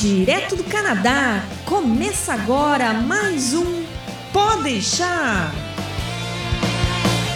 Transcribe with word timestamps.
Direto 0.00 0.56
do 0.56 0.64
Canadá, 0.64 1.44
começa 1.66 2.32
agora 2.32 2.94
mais 2.94 3.52
um 3.52 3.84
Pode 4.32 4.62
deixar. 4.62 5.52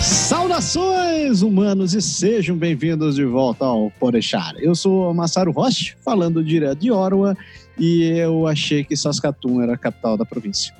Saudações, 0.00 1.42
humanos, 1.42 1.92
e 1.92 2.00
sejam 2.00 2.56
bem-vindos 2.56 3.16
de 3.16 3.24
volta 3.26 3.66
ao 3.66 3.90
Pode 3.90 4.12
deixar. 4.12 4.54
Eu 4.56 4.74
sou 4.74 5.12
Massaro 5.12 5.52
Roche, 5.52 5.94
falando 6.02 6.42
direto 6.42 6.78
de 6.78 6.90
Ottawa, 6.90 7.36
e 7.78 8.04
eu 8.16 8.46
achei 8.46 8.82
que 8.82 8.96
Saskatoon 8.96 9.60
era 9.60 9.74
a 9.74 9.78
capital 9.78 10.16
da 10.16 10.24
província. 10.24 10.74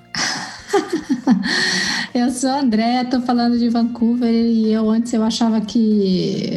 eu 2.14 2.30
sou 2.30 2.50
a 2.50 2.60
André, 2.60 3.04
tô 3.04 3.20
falando 3.20 3.58
de 3.58 3.68
Vancouver 3.68 4.32
e 4.32 4.72
eu 4.72 4.90
antes 4.90 5.12
eu 5.12 5.22
achava 5.22 5.60
que 5.60 6.50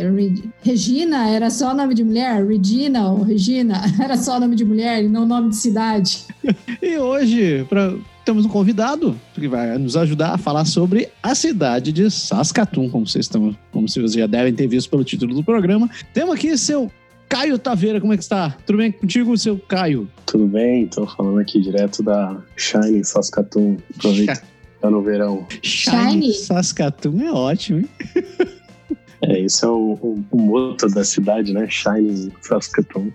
Regina 0.61 1.29
era 1.29 1.49
só 1.49 1.73
nome 1.73 1.93
de 1.93 2.03
mulher, 2.03 2.45
Regina 2.45 3.09
ou 3.09 3.23
Regina 3.23 3.81
era 4.01 4.17
só 4.17 4.39
nome 4.39 4.55
de 4.55 4.65
mulher 4.65 5.03
e 5.03 5.07
não 5.07 5.25
nome 5.25 5.49
de 5.49 5.57
cidade. 5.57 6.25
e 6.81 6.97
hoje, 6.97 7.65
pra, 7.69 7.93
temos 8.25 8.45
um 8.45 8.49
convidado 8.49 9.19
que 9.33 9.47
vai 9.47 9.77
nos 9.77 9.95
ajudar 9.95 10.33
a 10.33 10.37
falar 10.37 10.65
sobre 10.65 11.09
a 11.23 11.33
cidade 11.33 11.91
de 11.91 12.09
Saskatoon, 12.11 12.89
como 12.89 13.07
vocês 13.07 13.25
estão, 13.25 13.55
como 13.71 13.87
vocês 13.87 14.13
já 14.13 14.27
devem 14.27 14.53
ter 14.53 14.67
visto 14.67 14.89
pelo 14.89 15.03
título 15.03 15.33
do 15.33 15.43
programa. 15.43 15.89
Temos 16.13 16.35
aqui 16.35 16.57
seu 16.57 16.91
Caio 17.29 17.59
Taveira, 17.59 17.99
como 17.99 18.13
é 18.13 18.17
que 18.17 18.23
está? 18.23 18.55
Tudo 18.65 18.77
bem 18.77 18.91
contigo, 18.91 19.37
seu 19.37 19.59
Caio? 19.59 20.09
Tudo 20.25 20.47
bem, 20.47 20.85
estou 20.85 21.07
falando 21.07 21.39
aqui 21.39 21.59
direto 21.59 22.01
da 22.01 22.37
Shine 22.55 23.03
Saskatoon. 23.03 23.77
Aproveita 23.97 24.41
tá 24.79 24.89
no 24.89 25.01
verão. 25.01 25.45
Shine 25.61 26.33
Saskatoon 26.33 27.21
é 27.21 27.31
ótimo, 27.31 27.79
hein? 27.79 27.89
É, 29.21 29.41
esse 29.41 29.65
é 29.65 29.67
o, 29.67 29.97
o, 30.01 30.23
o 30.31 30.37
moto 30.39 30.87
da 30.87 31.03
cidade, 31.03 31.51
né? 31.51 31.67
Shine 31.69 32.31
Saskatoon. 32.41 33.11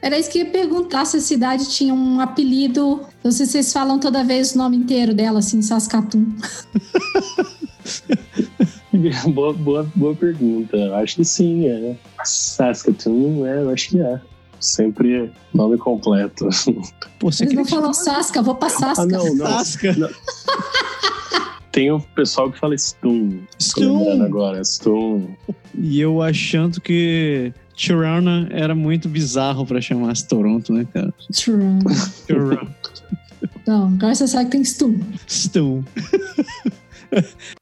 Era 0.00 0.18
isso 0.18 0.30
que 0.30 0.38
eu 0.38 0.46
ia 0.46 0.50
perguntar 0.50 1.04
se 1.04 1.18
a 1.18 1.20
cidade 1.20 1.70
tinha 1.70 1.94
um 1.94 2.20
apelido. 2.20 3.02
Não 3.22 3.30
sei 3.30 3.46
se 3.46 3.52
vocês 3.52 3.72
falam 3.72 4.00
toda 4.00 4.24
vez 4.24 4.54
o 4.54 4.58
nome 4.58 4.76
inteiro 4.76 5.14
dela, 5.14 5.38
assim, 5.38 5.62
Saskatoon. 5.62 6.26
boa, 9.32 9.52
boa, 9.52 9.90
boa 9.94 10.14
pergunta. 10.14 10.76
Acho 10.96 11.16
que 11.16 11.24
sim, 11.24 11.66
é. 11.66 11.96
Saskatoon, 12.24 13.46
é, 13.46 13.62
eu 13.62 13.70
acho 13.70 13.90
que 13.90 14.00
é. 14.00 14.20
Sempre 14.60 15.32
nome 15.52 15.76
completo. 15.76 16.48
Pô, 17.18 17.32
você 17.32 17.44
Eles 17.44 17.54
não 17.54 17.64
falam 17.64 17.92
Sasca, 17.92 18.42
vou 18.42 18.54
pra 18.54 18.68
Sasca. 18.68 19.02
Ah, 19.02 19.06
não, 19.06 19.34
não. 19.34 19.46
Sasca. 19.46 19.92
Não. 19.96 20.08
Tem 21.72 21.90
o 21.90 21.98
pessoal 22.00 22.52
que 22.52 22.58
fala 22.58 22.76
Stoom. 22.76 23.40
Stoom. 23.58 24.22
agora, 24.22 24.62
Stoom. 24.62 25.34
E 25.74 26.00
eu 26.00 26.20
achando 26.20 26.80
que 26.80 27.52
Toronto 27.74 28.46
era 28.50 28.74
muito 28.74 29.08
bizarro 29.08 29.66
pra 29.66 29.80
chamar 29.80 30.14
Toronto, 30.28 30.72
né, 30.72 30.86
cara? 30.92 31.12
Toronto. 31.44 31.84
Toronto. 32.28 32.92
Então, 33.62 33.88
agora 33.88 34.14
você 34.14 34.28
sabe 34.28 34.44
que 34.44 34.50
tem 34.52 34.64
Stoom. 35.26 35.82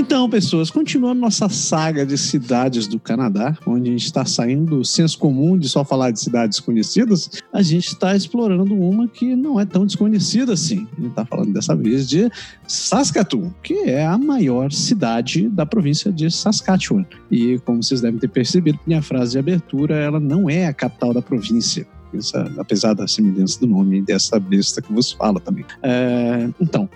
Então, 0.00 0.30
pessoas, 0.30 0.70
continuando 0.70 1.20
nossa 1.20 1.46
saga 1.50 2.06
de 2.06 2.16
cidades 2.16 2.86
do 2.86 2.98
Canadá, 2.98 3.54
onde 3.66 3.90
a 3.90 3.92
gente 3.92 4.06
está 4.06 4.24
saindo 4.24 4.78
do 4.78 4.84
senso 4.84 5.18
comum 5.18 5.58
de 5.58 5.68
só 5.68 5.84
falar 5.84 6.10
de 6.10 6.18
cidades 6.18 6.58
conhecidas, 6.58 7.42
a 7.52 7.60
gente 7.60 7.88
está 7.88 8.16
explorando 8.16 8.74
uma 8.74 9.06
que 9.06 9.36
não 9.36 9.60
é 9.60 9.66
tão 9.66 9.84
desconhecida 9.84 10.54
assim. 10.54 10.88
A 10.96 11.00
gente 11.02 11.10
está 11.10 11.26
falando 11.26 11.52
dessa 11.52 11.76
vez 11.76 12.08
de 12.08 12.30
Saskatoon, 12.66 13.52
que 13.62 13.74
é 13.74 14.06
a 14.06 14.16
maior 14.16 14.72
cidade 14.72 15.50
da 15.50 15.66
província 15.66 16.10
de 16.10 16.30
Saskatchewan. 16.30 17.04
E 17.30 17.58
como 17.58 17.82
vocês 17.82 18.00
devem 18.00 18.18
ter 18.18 18.28
percebido, 18.28 18.80
minha 18.86 19.02
frase 19.02 19.32
de 19.32 19.38
abertura, 19.38 19.96
ela 19.96 20.18
não 20.18 20.48
é 20.48 20.66
a 20.66 20.72
capital 20.72 21.12
da 21.12 21.20
província. 21.20 21.86
Apesar 22.58 22.94
da 22.94 23.06
semelhança 23.06 23.60
do 23.60 23.66
nome 23.66 24.00
dessa 24.00 24.40
besta 24.40 24.80
que 24.80 24.92
vos 24.92 25.12
fala 25.12 25.38
também. 25.38 25.64
É, 25.82 26.48
então, 26.58 26.88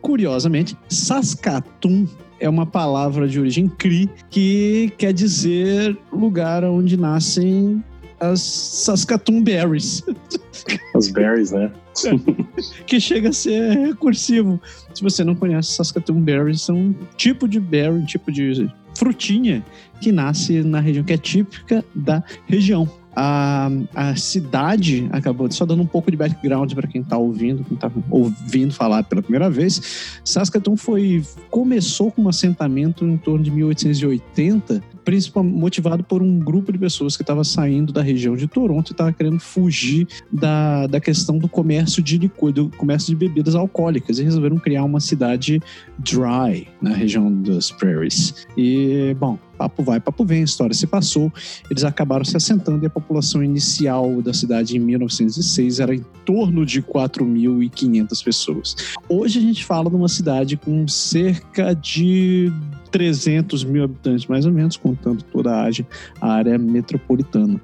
curiosamente, 0.00 0.76
Saskatoon 0.88 2.06
é 2.40 2.48
uma 2.48 2.66
palavra 2.66 3.28
de 3.28 3.38
origem 3.40 3.68
Cri 3.68 4.10
que 4.28 4.92
quer 4.98 5.12
dizer 5.12 5.96
lugar 6.12 6.64
onde 6.64 6.96
nascem 6.96 7.82
as 8.20 8.40
Saskatoon 8.40 9.42
Berries. 9.42 10.02
As 10.96 11.10
berries, 11.10 11.52
né? 11.52 11.70
que 12.86 12.98
chega 12.98 13.28
a 13.28 13.32
ser 13.32 13.76
recursivo. 13.76 14.60
Se 14.94 15.02
você 15.02 15.22
não 15.22 15.34
conhece 15.34 15.72
Saskatoon 15.72 16.22
Berries, 16.22 16.62
são 16.62 16.76
um 16.76 16.94
tipo 17.16 17.46
de 17.46 17.60
berry, 17.60 17.98
um 17.98 18.04
tipo 18.04 18.32
de 18.32 18.68
frutinha 18.96 19.64
que 20.00 20.10
nasce 20.10 20.62
na 20.62 20.80
região 20.80 21.04
que 21.04 21.12
é 21.12 21.18
típica 21.18 21.84
da 21.94 22.24
região 22.46 22.88
a, 23.16 23.70
a 23.94 24.14
cidade 24.14 25.08
acabou 25.10 25.50
só 25.50 25.64
dando 25.64 25.82
um 25.82 25.86
pouco 25.86 26.10
de 26.10 26.16
background 26.18 26.74
para 26.74 26.86
quem 26.86 27.00
está 27.00 27.16
ouvindo, 27.16 27.64
quem 27.64 27.74
está 27.74 27.90
ouvindo 28.10 28.74
falar 28.74 29.02
pela 29.04 29.22
primeira 29.22 29.48
vez. 29.48 30.20
Saskatoon 30.22 30.76
foi 30.76 31.24
começou 31.50 32.12
com 32.12 32.22
um 32.22 32.28
assentamento 32.28 33.06
em 33.06 33.16
torno 33.16 33.42
de 33.42 33.50
1880, 33.50 34.82
principalmente 35.02 35.56
motivado 35.56 36.04
por 36.04 36.22
um 36.22 36.38
grupo 36.38 36.70
de 36.70 36.78
pessoas 36.78 37.16
que 37.16 37.22
estava 37.22 37.42
saindo 37.42 37.92
da 37.92 38.02
região 38.02 38.36
de 38.36 38.46
Toronto 38.46 38.90
e 38.90 38.92
estava 38.92 39.12
querendo 39.12 39.40
fugir 39.40 40.06
da, 40.30 40.86
da 40.86 41.00
questão 41.00 41.38
do 41.38 41.48
comércio 41.48 42.02
de 42.02 42.18
licor, 42.18 42.52
do 42.52 42.68
comércio 42.70 43.08
de 43.08 43.16
bebidas 43.16 43.54
alcoólicas 43.54 44.18
e 44.18 44.24
resolveram 44.24 44.58
criar 44.58 44.84
uma 44.84 45.00
cidade 45.00 45.62
dry 45.98 46.68
na 46.82 46.90
região 46.90 47.32
das 47.42 47.70
prairies. 47.70 48.46
E 48.56 49.14
bom, 49.18 49.38
papo 49.56 49.82
vai, 49.82 50.00
papo 50.00 50.24
vem, 50.24 50.40
a 50.40 50.44
história 50.44 50.74
se 50.74 50.86
passou, 50.86 51.32
eles 51.70 51.84
acabaram 51.84 52.24
se 52.24 52.36
assentando 52.36 52.84
e 52.84 52.86
a 52.86 52.90
população 52.90 53.42
inicial 53.42 54.22
da 54.22 54.32
cidade 54.32 54.76
em 54.76 54.80
1906 54.80 55.80
era 55.80 55.94
em 55.94 56.04
torno 56.24 56.64
de 56.64 56.82
4.500 56.82 58.24
pessoas. 58.24 58.76
Hoje 59.08 59.38
a 59.38 59.42
gente 59.42 59.64
fala 59.64 59.88
de 59.90 59.96
uma 59.96 60.08
cidade 60.08 60.56
com 60.56 60.86
cerca 60.86 61.74
de 61.74 62.52
300 62.90 63.64
mil 63.64 63.84
habitantes, 63.84 64.26
mais 64.26 64.46
ou 64.46 64.52
menos, 64.52 64.76
contando 64.76 65.22
toda 65.22 65.52
a 65.52 66.28
área 66.32 66.58
metropolitana 66.58 67.60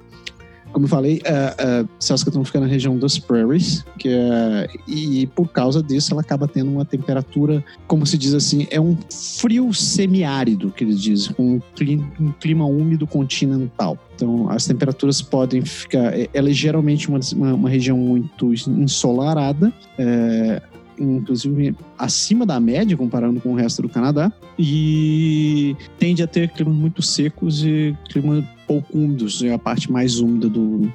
como 0.73 0.85
eu 0.85 0.89
falei, 0.89 1.17
uh, 1.19 1.83
uh, 1.83 1.89
Saskatoon 1.99 2.43
fica 2.43 2.59
na 2.59 2.65
região 2.65 2.97
das 2.97 3.19
prairies, 3.19 3.85
que 3.99 4.09
é, 4.09 4.67
e 4.87 5.27
por 5.27 5.47
causa 5.47 5.81
disso 5.83 6.13
ela 6.13 6.21
acaba 6.21 6.47
tendo 6.47 6.71
uma 6.71 6.83
temperatura, 6.83 7.63
como 7.87 8.05
se 8.05 8.17
diz 8.17 8.33
assim, 8.33 8.67
é 8.71 8.81
um 8.81 8.97
frio 9.37 9.71
semiárido, 9.71 10.71
que 10.71 10.83
eles 10.83 10.99
dizem, 10.99 11.31
com 11.33 11.55
um 11.55 11.61
clima, 11.75 12.11
um 12.19 12.31
clima 12.31 12.65
úmido 12.65 13.05
continental. 13.05 13.97
Então, 14.15 14.49
as 14.49 14.65
temperaturas 14.65 15.21
podem 15.21 15.63
ficar. 15.63 16.17
É, 16.17 16.27
ela 16.33 16.49
é 16.49 16.53
geralmente 16.53 17.07
uma, 17.07 17.19
uma, 17.35 17.53
uma 17.53 17.69
região 17.69 17.97
muito 17.97 18.51
ensolarada. 18.53 19.71
É, 19.97 20.61
inclusive 20.99 21.75
acima 21.97 22.45
da 22.45 22.59
média 22.59 22.95
comparando 22.95 23.41
com 23.41 23.53
o 23.53 23.55
resto 23.55 23.81
do 23.81 23.89
Canadá 23.89 24.31
e 24.57 25.75
tende 25.97 26.21
a 26.21 26.27
ter 26.27 26.49
climas 26.49 26.75
muito 26.75 27.01
secos 27.01 27.63
e 27.63 27.95
clima 28.09 28.47
pouco 28.67 28.97
úmidos, 28.97 29.43
é 29.43 29.53
a 29.53 29.59
parte 29.59 29.91
mais 29.91 30.19
úmida 30.19 30.49
do, 30.49 30.91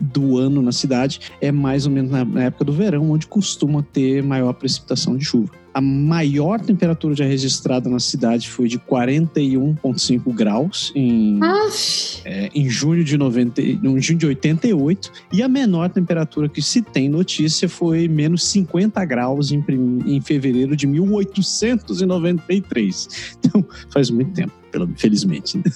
do 0.00 0.38
ano 0.38 0.62
na 0.62 0.72
cidade 0.72 1.20
é 1.40 1.52
mais 1.52 1.86
ou 1.86 1.92
menos 1.92 2.10
na, 2.10 2.24
na 2.24 2.44
época 2.44 2.64
do 2.64 2.72
verão, 2.72 3.10
onde 3.10 3.26
costuma 3.26 3.82
ter 3.82 4.22
maior 4.22 4.52
precipitação 4.52 5.16
de 5.16 5.24
chuva. 5.24 5.52
A 5.76 5.80
maior 5.82 6.58
temperatura 6.58 7.14
já 7.14 7.26
registrada 7.26 7.90
na 7.90 8.00
cidade 8.00 8.48
foi 8.48 8.66
de 8.66 8.78
41,5 8.78 10.32
graus 10.32 10.90
em, 10.94 11.38
é, 12.24 12.48
em 12.54 12.66
junho 12.66 13.04
de 13.04 13.18
90, 13.18 13.60
em 13.60 14.00
junho 14.00 14.18
de 14.18 14.24
88 14.24 15.12
e 15.34 15.42
a 15.42 15.48
menor 15.48 15.90
temperatura 15.90 16.48
que 16.48 16.62
se 16.62 16.80
tem 16.80 17.10
notícia 17.10 17.68
foi 17.68 18.08
menos 18.08 18.42
50 18.44 19.04
graus 19.04 19.52
em, 19.52 19.62
em 20.06 20.18
fevereiro 20.18 20.74
de 20.74 20.86
1893. 20.86 23.36
Então 23.46 23.62
faz 23.90 24.08
muito 24.08 24.32
tempo, 24.32 24.54
felizmente. 24.96 25.58
né? 25.58 25.64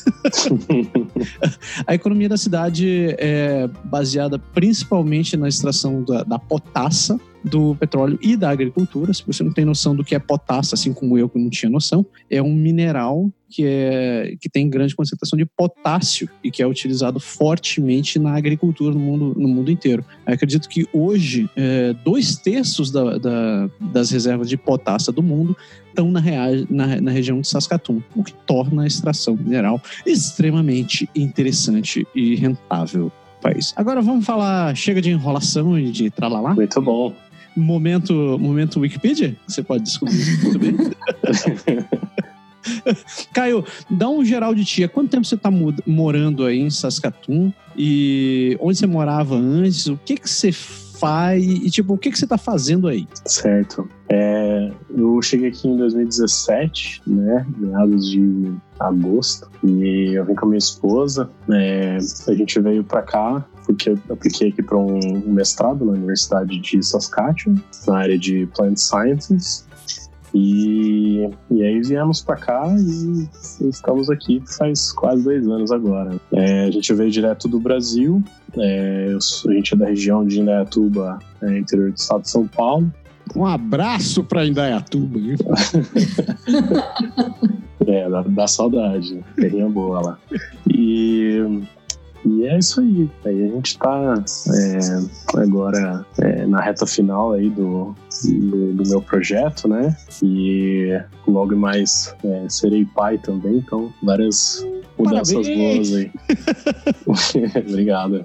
A 1.86 1.94
economia 1.94 2.30
da 2.30 2.38
cidade 2.38 3.14
é 3.18 3.68
baseada 3.84 4.38
principalmente 4.38 5.36
na 5.36 5.46
extração 5.46 6.02
da, 6.02 6.24
da 6.24 6.38
potassa 6.38 7.20
do 7.44 7.74
petróleo 7.74 8.18
e 8.22 8.36
da 8.36 8.50
agricultura. 8.50 9.12
Se 9.14 9.22
você 9.26 9.42
não 9.42 9.52
tem 9.52 9.64
noção 9.64 9.94
do 9.96 10.04
que 10.04 10.14
é 10.14 10.18
potassa, 10.18 10.74
assim 10.74 10.92
como 10.92 11.16
eu 11.16 11.28
que 11.28 11.38
não 11.38 11.48
tinha 11.50 11.70
noção, 11.70 12.04
é 12.30 12.42
um 12.42 12.54
mineral 12.54 13.30
que, 13.48 13.64
é, 13.66 14.36
que 14.40 14.48
tem 14.48 14.68
grande 14.70 14.94
concentração 14.94 15.36
de 15.36 15.44
potássio 15.44 16.28
e 16.44 16.50
que 16.52 16.62
é 16.62 16.66
utilizado 16.66 17.18
fortemente 17.18 18.18
na 18.18 18.36
agricultura 18.36 18.94
no 18.94 19.00
mundo, 19.00 19.34
no 19.36 19.48
mundo 19.48 19.70
inteiro. 19.70 20.04
Eu 20.26 20.34
acredito 20.34 20.68
que 20.68 20.86
hoje, 20.92 21.50
é, 21.56 21.92
dois 22.04 22.36
terços 22.36 22.90
da- 22.92 23.18
da- 23.18 23.68
das 23.92 24.10
reservas 24.10 24.48
de 24.48 24.56
potássio 24.56 25.12
do 25.12 25.22
mundo 25.22 25.56
estão 25.88 26.10
na, 26.12 26.20
rea- 26.20 26.64
na- 26.70 27.00
na 27.00 27.10
região 27.10 27.40
de 27.40 27.48
Saskatoon, 27.48 28.00
o 28.14 28.22
que 28.22 28.32
torna 28.46 28.84
a 28.84 28.86
extração 28.86 29.34
mineral 29.36 29.80
extremamente 30.06 31.08
interessante 31.14 32.06
e 32.14 32.36
rentável 32.36 33.10
país. 33.42 33.72
Agora 33.74 34.00
vamos 34.02 34.24
falar, 34.26 34.76
chega 34.76 35.00
de 35.00 35.10
enrolação 35.10 35.78
e 35.78 35.90
de 35.90 36.10
tralalá. 36.10 36.54
Muito 36.54 36.80
bom. 36.80 37.12
Momento, 37.56 38.38
momento 38.38 38.80
Wikipedia, 38.80 39.36
você 39.46 39.62
pode 39.62 39.84
descobrir 39.84 40.20
isso 40.20 40.42
muito 40.42 40.58
bem. 40.58 40.76
Caio, 43.32 43.64
dá 43.90 44.08
um 44.08 44.24
geral 44.24 44.54
de 44.54 44.64
ti. 44.64 44.84
Há 44.84 44.88
quanto 44.88 45.10
tempo 45.10 45.24
você 45.24 45.34
está 45.34 45.50
morando 45.86 46.44
aí 46.44 46.58
em 46.58 46.70
Saskatoon? 46.70 47.52
E 47.76 48.56
onde 48.60 48.78
você 48.78 48.86
morava 48.86 49.34
antes? 49.34 49.86
O 49.86 49.96
que 49.96 50.16
que 50.16 50.28
você 50.28 50.52
faz? 50.52 51.42
E 51.42 51.70
tipo, 51.70 51.94
o 51.94 51.98
que 51.98 52.10
que 52.10 52.18
você 52.18 52.26
está 52.26 52.36
fazendo 52.36 52.86
aí? 52.86 53.06
Certo. 53.24 53.88
É, 54.08 54.70
eu 54.94 55.20
cheguei 55.22 55.48
aqui 55.48 55.68
em 55.68 55.76
2017, 55.76 57.02
né? 57.06 57.46
Meados 57.56 58.10
de 58.10 58.52
agosto. 58.78 59.48
E 59.64 60.12
eu 60.14 60.24
vim 60.24 60.34
com 60.34 60.46
a 60.46 60.48
minha 60.48 60.58
esposa. 60.58 61.30
é, 61.50 61.96
a 61.96 62.34
gente 62.34 62.60
veio 62.60 62.84
pra 62.84 63.02
cá 63.02 63.44
porque 63.72 63.90
eu 63.90 63.98
apliquei 64.10 64.48
aqui 64.48 64.62
para 64.62 64.76
um 64.76 65.22
mestrado 65.26 65.84
na 65.84 65.92
Universidade 65.92 66.58
de 66.58 66.82
Saskatchewan, 66.82 67.56
na 67.86 67.98
área 67.98 68.18
de 68.18 68.46
Plant 68.54 68.76
Sciences. 68.76 69.68
E, 70.32 71.28
e 71.50 71.62
aí 71.62 71.80
viemos 71.80 72.22
pra 72.22 72.36
cá 72.36 72.62
e 72.78 73.28
estamos 73.68 74.08
aqui 74.08 74.40
faz 74.58 74.92
quase 74.92 75.24
dois 75.24 75.46
anos 75.48 75.72
agora. 75.72 76.20
É, 76.32 76.66
a 76.66 76.70
gente 76.70 76.94
veio 76.94 77.10
direto 77.10 77.48
do 77.48 77.58
Brasil, 77.58 78.22
é, 78.56 79.16
a 79.16 79.52
gente 79.52 79.74
é 79.74 79.76
da 79.76 79.86
região 79.86 80.24
de 80.24 80.40
Indaiatuba, 80.40 81.18
é, 81.42 81.58
interior 81.58 81.90
do 81.90 81.96
estado 81.96 82.22
de 82.22 82.30
São 82.30 82.46
Paulo. 82.46 82.92
Um 83.34 83.44
abraço 83.44 84.22
para 84.22 84.46
Indaiatuba. 84.46 85.18
viu? 85.18 85.36
É, 87.86 88.08
dá, 88.10 88.22
dá 88.22 88.46
saudade, 88.46 89.24
terrinha 89.34 89.68
boa 89.68 90.00
lá. 90.00 90.18
E, 90.68 91.40
e 92.24 92.46
é 92.46 92.58
isso 92.58 92.80
aí. 92.80 93.10
Aí 93.24 93.44
a 93.44 93.48
gente 93.48 93.78
tá 93.78 94.22
é, 94.54 95.40
agora 95.40 96.04
é, 96.18 96.46
na 96.46 96.60
reta 96.60 96.86
final 96.86 97.32
aí 97.32 97.48
do, 97.50 97.94
do, 98.24 98.72
do 98.74 98.88
meu 98.88 99.00
projeto, 99.02 99.68
né? 99.68 99.96
E 100.22 101.00
logo 101.26 101.56
mais 101.56 102.14
é, 102.24 102.46
serei 102.48 102.84
pai 102.84 103.18
também, 103.18 103.56
então 103.56 103.92
várias 104.02 104.66
mudanças 104.98 105.46
boas 105.46 105.94
aí. 105.94 106.10
Obrigado. 107.68 108.24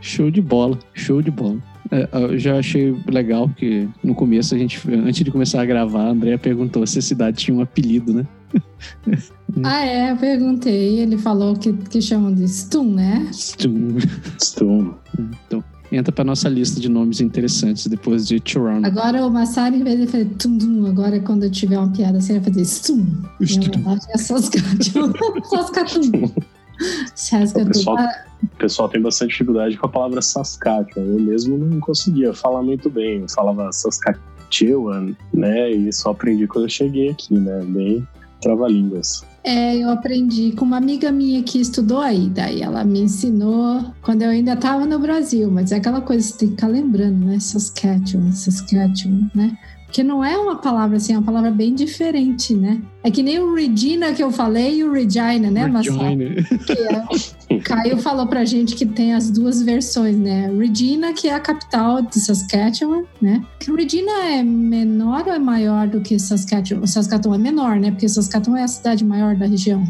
Show 0.00 0.30
de 0.30 0.42
bola, 0.42 0.78
show 0.92 1.22
de 1.22 1.30
bola. 1.30 1.58
É, 1.90 2.08
eu 2.12 2.38
já 2.38 2.58
achei 2.58 2.96
legal 3.10 3.48
que 3.48 3.88
no 4.02 4.14
começo 4.14 4.54
a 4.54 4.58
gente, 4.58 4.80
antes 4.90 5.24
de 5.24 5.30
começar 5.30 5.62
a 5.62 5.64
gravar, 5.64 6.02
a 6.02 6.10
Andrea 6.10 6.38
perguntou 6.38 6.86
se 6.86 6.98
a 6.98 7.02
cidade 7.02 7.38
tinha 7.38 7.56
um 7.56 7.60
apelido, 7.60 8.12
né? 8.12 8.26
Ah, 9.62 9.86
é, 9.86 10.10
eu 10.10 10.16
perguntei. 10.16 10.98
Ele 10.98 11.16
falou 11.16 11.54
que, 11.54 11.72
que 11.72 12.02
chamam 12.02 12.34
de 12.34 12.46
Stun, 12.48 12.94
né? 12.94 13.28
Stum. 13.32 13.98
Estou. 14.36 14.98
Então, 15.46 15.62
entra 15.92 16.10
pra 16.12 16.24
nossa 16.24 16.48
lista 16.48 16.80
de 16.80 16.88
nomes 16.88 17.20
interessantes 17.20 17.86
depois 17.86 18.26
de 18.26 18.40
Toronto. 18.40 18.84
Agora 18.84 19.24
o 19.24 19.30
Massari, 19.30 19.76
em 19.78 19.84
vez 19.84 20.00
de 20.00 20.06
fazer 20.08 20.24
tum 20.38 20.58
tum, 20.58 20.86
agora 20.86 21.20
quando 21.20 21.44
eu 21.44 21.50
tiver 21.52 21.78
uma 21.78 21.88
piada, 21.92 22.20
você 22.20 22.32
vai 22.40 22.42
fazer 22.52 22.64
Stun. 22.64 23.06
Stum. 23.42 23.70
Que 23.70 23.78
é. 23.78 23.80
O 27.62 27.66
pessoal- 27.68 27.96
O 28.42 28.56
pessoal 28.58 28.88
tem 28.88 29.00
bastante 29.00 29.30
dificuldade 29.30 29.76
com 29.76 29.86
a 29.86 29.88
palavra 29.88 30.20
Saskatchewan. 30.20 31.06
Eu 31.06 31.20
mesmo 31.20 31.56
não 31.56 31.78
conseguia 31.78 32.34
falar 32.34 32.62
muito 32.62 32.90
bem. 32.90 33.20
Eu 33.20 33.28
falava 33.28 33.70
Saskatchewan, 33.70 35.14
né? 35.32 35.70
E 35.70 35.92
só 35.92 36.10
aprendi 36.10 36.48
quando 36.48 36.64
eu 36.64 36.68
cheguei 36.70 37.10
aqui, 37.10 37.34
né? 37.38 37.62
Bem 37.64 38.06
trava-línguas. 38.44 39.24
É, 39.42 39.76
eu 39.76 39.90
aprendi 39.90 40.52
com 40.52 40.64
uma 40.64 40.76
amiga 40.76 41.10
minha 41.10 41.42
que 41.42 41.60
estudou 41.60 41.98
aí. 41.98 42.28
Daí 42.28 42.62
ela 42.62 42.84
me 42.84 43.00
ensinou 43.00 43.92
quando 44.02 44.22
eu 44.22 44.30
ainda 44.30 44.52
estava 44.52 44.86
no 44.86 44.98
Brasil. 44.98 45.50
Mas 45.50 45.72
é 45.72 45.76
aquela 45.76 46.00
coisa 46.00 46.24
que 46.26 46.32
você 46.32 46.38
tem 46.38 46.48
que 46.48 46.54
ficar 46.54 46.68
lembrando, 46.68 47.26
né? 47.26 47.38
Saskatchewan, 47.40 48.32
Saskatchewan, 48.32 49.28
né? 49.34 49.58
Porque 49.94 50.02
não 50.02 50.24
é 50.24 50.36
uma 50.36 50.56
palavra 50.56 50.96
assim, 50.96 51.12
é 51.12 51.16
uma 51.16 51.24
palavra 51.24 51.52
bem 51.52 51.72
diferente, 51.72 52.52
né? 52.52 52.82
É 53.04 53.12
que 53.12 53.22
nem 53.22 53.38
o 53.38 53.54
Regina 53.54 54.12
que 54.12 54.24
eu 54.24 54.32
falei 54.32 54.78
e 54.78 54.82
o 54.82 54.90
Regina, 54.90 55.52
né? 55.52 55.66
Regina. 55.68 56.42
que 56.66 56.72
é- 56.72 57.54
o 57.54 57.62
Caio 57.62 57.96
falou 57.98 58.26
pra 58.26 58.44
gente 58.44 58.74
que 58.74 58.84
tem 58.84 59.14
as 59.14 59.30
duas 59.30 59.62
versões, 59.62 60.16
né? 60.16 60.50
Regina, 60.58 61.12
que 61.12 61.28
é 61.28 61.34
a 61.34 61.38
capital 61.38 62.02
de 62.02 62.18
Saskatchewan, 62.18 63.04
né? 63.22 63.40
Que 63.60 63.70
Regina 63.70 64.10
é 64.32 64.42
menor 64.42 65.28
ou 65.28 65.32
é 65.32 65.38
maior 65.38 65.86
do 65.86 66.00
que 66.00 66.18
Saskatchewan? 66.18 66.84
Saskatoon 66.88 67.36
é 67.36 67.38
menor, 67.38 67.78
né? 67.78 67.92
Porque 67.92 68.08
Saskatoon 68.08 68.56
é 68.56 68.64
a 68.64 68.68
cidade 68.68 69.04
maior 69.04 69.36
da 69.36 69.46
região. 69.46 69.84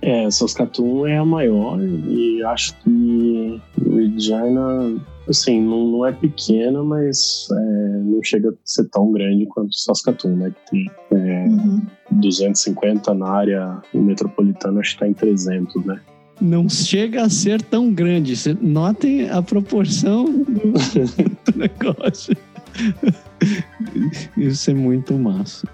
É, 0.00 0.30
Saskatoon 0.30 1.06
é 1.06 1.18
a 1.18 1.24
maior 1.26 1.78
e 1.82 2.42
acho 2.44 2.74
que 2.82 3.60
Regina, 3.78 4.94
assim, 5.28 5.60
não, 5.60 5.86
não 5.86 6.06
é 6.06 6.12
pequena, 6.12 6.82
mas 6.82 7.48
é, 7.50 7.98
não 8.04 8.22
chega 8.22 8.50
a 8.50 8.52
ser 8.64 8.84
tão 8.90 9.10
grande 9.12 9.46
quanto 9.46 9.74
Saskatoon, 9.74 10.36
né? 10.36 10.52
Que 10.70 10.86
tem 11.10 11.48
Uhum. 11.48 11.82
250 12.12 13.14
na 13.14 13.28
área 13.28 13.82
metropolitana, 13.92 14.80
acho 14.80 14.94
que 14.94 15.00
tá 15.00 15.08
em 15.08 15.14
300, 15.14 15.84
né? 15.84 16.00
Não 16.40 16.68
chega 16.68 17.22
a 17.22 17.30
ser 17.30 17.62
tão 17.62 17.92
grande. 17.92 18.34
Notem 18.60 19.30
a 19.30 19.40
proporção 19.40 20.24
do, 20.24 20.72
do 20.72 21.54
negócio. 21.58 22.36
Isso 24.36 24.70
é 24.70 24.74
muito 24.74 25.14
massa. 25.14 25.68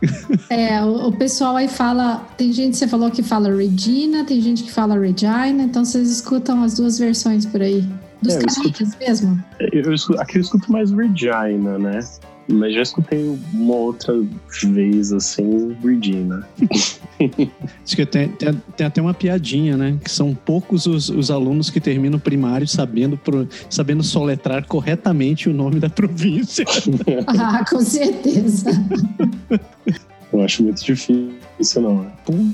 É, 0.50 0.82
o, 0.84 1.08
o 1.08 1.12
pessoal 1.12 1.56
aí 1.56 1.66
fala. 1.68 2.18
Tem 2.36 2.52
gente, 2.52 2.76
você 2.76 2.86
falou 2.86 3.10
que 3.10 3.22
fala 3.22 3.54
Regina, 3.54 4.24
tem 4.24 4.40
gente 4.40 4.64
que 4.64 4.70
fala 4.70 4.98
Regina, 4.98 5.62
então 5.62 5.84
vocês 5.84 6.10
escutam 6.10 6.62
as 6.62 6.74
duas 6.74 6.98
versões 6.98 7.46
por 7.46 7.62
aí. 7.62 7.82
Dos 8.22 8.34
É, 8.34 8.38
eu 8.38 8.46
escuto. 8.46 8.84
mesmo? 9.00 9.44
Eu, 9.72 9.82
eu 9.94 10.20
aqui 10.20 10.38
eu 10.38 10.40
escuto 10.42 10.70
mais 10.70 10.90
Regina, 10.90 11.78
né? 11.78 12.00
Mas 12.52 12.74
já 12.74 12.82
escutei 12.82 13.38
uma 13.54 13.74
outra 13.74 14.12
vez, 14.64 15.12
assim, 15.12 15.76
Regina. 15.84 16.44
Diz 17.84 17.94
que 17.94 18.04
tem, 18.04 18.28
tem- 18.28 18.60
tem 18.76 18.86
até 18.86 19.00
uma 19.00 19.14
piadinha, 19.14 19.76
né? 19.76 19.96
Que 20.02 20.10
são 20.10 20.34
poucos 20.34 20.84
os, 20.86 21.08
os 21.10 21.30
alunos 21.30 21.70
que 21.70 21.80
terminam 21.80 22.16
o 22.18 22.20
primário 22.20 22.66
sabendo, 22.66 23.16
pro- 23.16 23.46
sabendo 23.68 24.02
soletrar 24.02 24.66
corretamente 24.66 25.48
o 25.48 25.54
nome 25.54 25.78
da 25.78 25.88
província. 25.88 26.64
Ah, 27.28 27.64
com 27.68 27.80
certeza. 27.80 28.70
Eu 30.32 30.42
acho 30.42 30.62
muito 30.62 30.84
difícil, 30.84 31.82
não. 31.82 32.02
né? 32.02 32.12
Pum. 32.24 32.52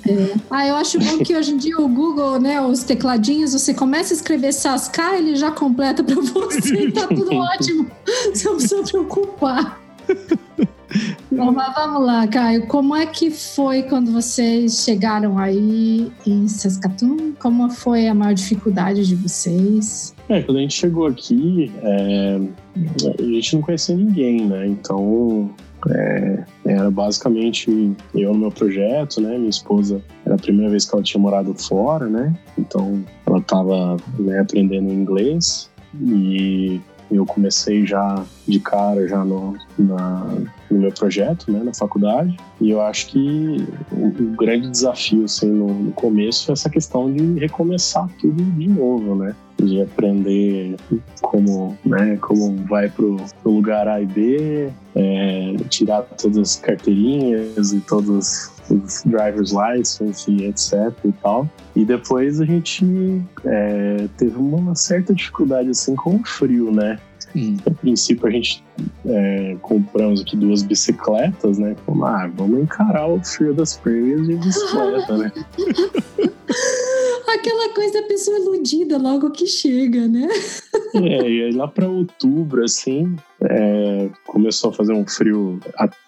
Ah, 0.50 0.66
eu 0.66 0.76
acho 0.76 0.98
bom 0.98 1.18
que 1.18 1.36
hoje 1.36 1.52
em 1.52 1.56
dia 1.56 1.78
o 1.78 1.88
Google, 1.88 2.40
né, 2.40 2.60
os 2.60 2.82
tecladinhos, 2.82 3.52
você 3.52 3.74
começa 3.74 4.14
a 4.14 4.16
escrever 4.16 4.52
Saská, 4.52 5.18
ele 5.18 5.36
já 5.36 5.50
completa 5.50 6.02
pra 6.02 6.14
você 6.14 6.86
e 6.86 6.92
tá 6.92 7.06
tudo 7.06 7.34
ótimo. 7.36 7.90
Você 8.32 8.48
não 8.48 8.56
precisa 8.56 8.82
preocupar. 8.82 9.80
Bom, 11.30 11.52
mas 11.52 11.74
vamos 11.74 12.06
lá, 12.06 12.26
Caio. 12.26 12.66
Como 12.66 12.94
é 12.94 13.04
que 13.04 13.30
foi 13.30 13.82
quando 13.82 14.10
vocês 14.12 14.84
chegaram 14.84 15.38
aí 15.38 16.10
em 16.26 16.48
Saskatoon? 16.48 17.32
Como 17.38 17.68
foi 17.68 18.06
a 18.06 18.14
maior 18.14 18.32
dificuldade 18.32 19.06
de 19.06 19.14
vocês? 19.16 20.14
É, 20.28 20.40
quando 20.42 20.58
a 20.58 20.60
gente 20.60 20.74
chegou 20.74 21.06
aqui, 21.06 21.70
é, 21.82 22.40
a 23.18 23.22
gente 23.22 23.56
não 23.56 23.62
conhecia 23.62 23.96
ninguém, 23.96 24.46
né? 24.46 24.66
Então, 24.66 25.50
é, 25.88 26.44
era 26.64 26.90
basicamente 26.90 27.94
eu 28.14 28.32
no 28.32 28.38
meu 28.38 28.50
projeto, 28.50 29.20
né? 29.20 29.36
Minha 29.36 29.50
esposa 29.50 30.02
era 30.24 30.34
a 30.34 30.38
primeira 30.38 30.70
vez 30.70 30.84
que 30.84 30.94
ela 30.94 31.02
tinha 31.02 31.20
morado 31.20 31.54
fora, 31.54 32.06
né? 32.06 32.34
Então, 32.58 33.04
ela 33.26 33.38
estava 33.38 33.96
né, 34.18 34.40
aprendendo 34.40 34.92
inglês 34.92 35.70
e 36.00 36.80
eu 37.10 37.24
comecei 37.24 37.86
já 37.86 38.24
de 38.48 38.58
cara 38.58 39.06
já 39.06 39.24
no, 39.24 39.56
na, 39.78 40.26
no 40.70 40.78
meu 40.78 40.92
projeto, 40.92 41.50
né, 41.50 41.62
na 41.62 41.72
faculdade. 41.72 42.36
E 42.60 42.70
eu 42.70 42.80
acho 42.80 43.08
que 43.08 43.66
o, 43.92 44.06
o 44.08 44.36
grande 44.36 44.70
desafio, 44.70 45.24
assim, 45.24 45.50
no, 45.50 45.68
no, 45.68 45.92
começo 45.92 46.46
foi 46.46 46.52
essa 46.54 46.68
questão 46.68 47.12
de 47.12 47.38
recomeçar 47.38 48.08
tudo 48.20 48.42
de 48.42 48.68
novo, 48.68 49.14
né? 49.14 49.34
De 49.58 49.80
aprender 49.80 50.76
como, 51.22 51.76
né, 51.84 52.16
como 52.18 52.56
vai 52.66 52.90
pro, 52.90 53.16
pro 53.42 53.52
lugar 53.52 53.88
A 53.88 54.02
e 54.02 54.06
B, 54.06 54.70
é, 54.94 55.56
tirar 55.70 56.02
todas 56.02 56.36
as 56.36 56.56
carteirinhas 56.56 57.72
e 57.72 57.80
todos 57.80 58.50
os 58.70 59.02
driver's 59.04 59.52
license 59.52 60.30
e 60.30 60.46
etc 60.46 60.92
e 61.04 61.12
tal. 61.22 61.48
E 61.74 61.84
depois 61.84 62.40
a 62.40 62.44
gente 62.44 63.22
é, 63.44 64.08
teve 64.16 64.36
uma 64.36 64.74
certa 64.74 65.14
dificuldade 65.14 65.70
assim 65.70 65.94
com 65.94 66.16
o 66.16 66.24
frio, 66.24 66.70
né? 66.70 66.98
Hum. 67.34 67.56
A 67.66 67.70
princípio 67.70 68.26
a 68.26 68.30
gente 68.30 68.64
é, 69.04 69.56
compramos 69.60 70.22
aqui 70.22 70.36
duas 70.36 70.62
bicicletas, 70.62 71.58
né? 71.58 71.76
Falamos, 71.84 72.08
ah, 72.08 72.30
vamos 72.34 72.60
encarar 72.60 73.06
o 73.06 73.22
frio 73.22 73.52
das 73.52 73.76
praias 73.76 74.26
de 74.26 74.36
bicicleta, 74.36 75.18
né? 75.18 75.32
Aquela 77.46 77.72
coisa 77.72 78.00
da 78.00 78.08
pessoa 78.08 78.40
iludida 78.40 78.98
logo 78.98 79.30
que 79.30 79.46
chega, 79.46 80.08
né? 80.08 80.26
É, 80.94 81.30
e 81.30 81.44
aí 81.44 81.52
lá 81.52 81.68
para 81.68 81.88
outubro, 81.88 82.64
assim, 82.64 83.14
é, 83.40 84.08
começou 84.26 84.70
a 84.70 84.72
fazer 84.72 84.92
um 84.92 85.06
frio 85.06 85.60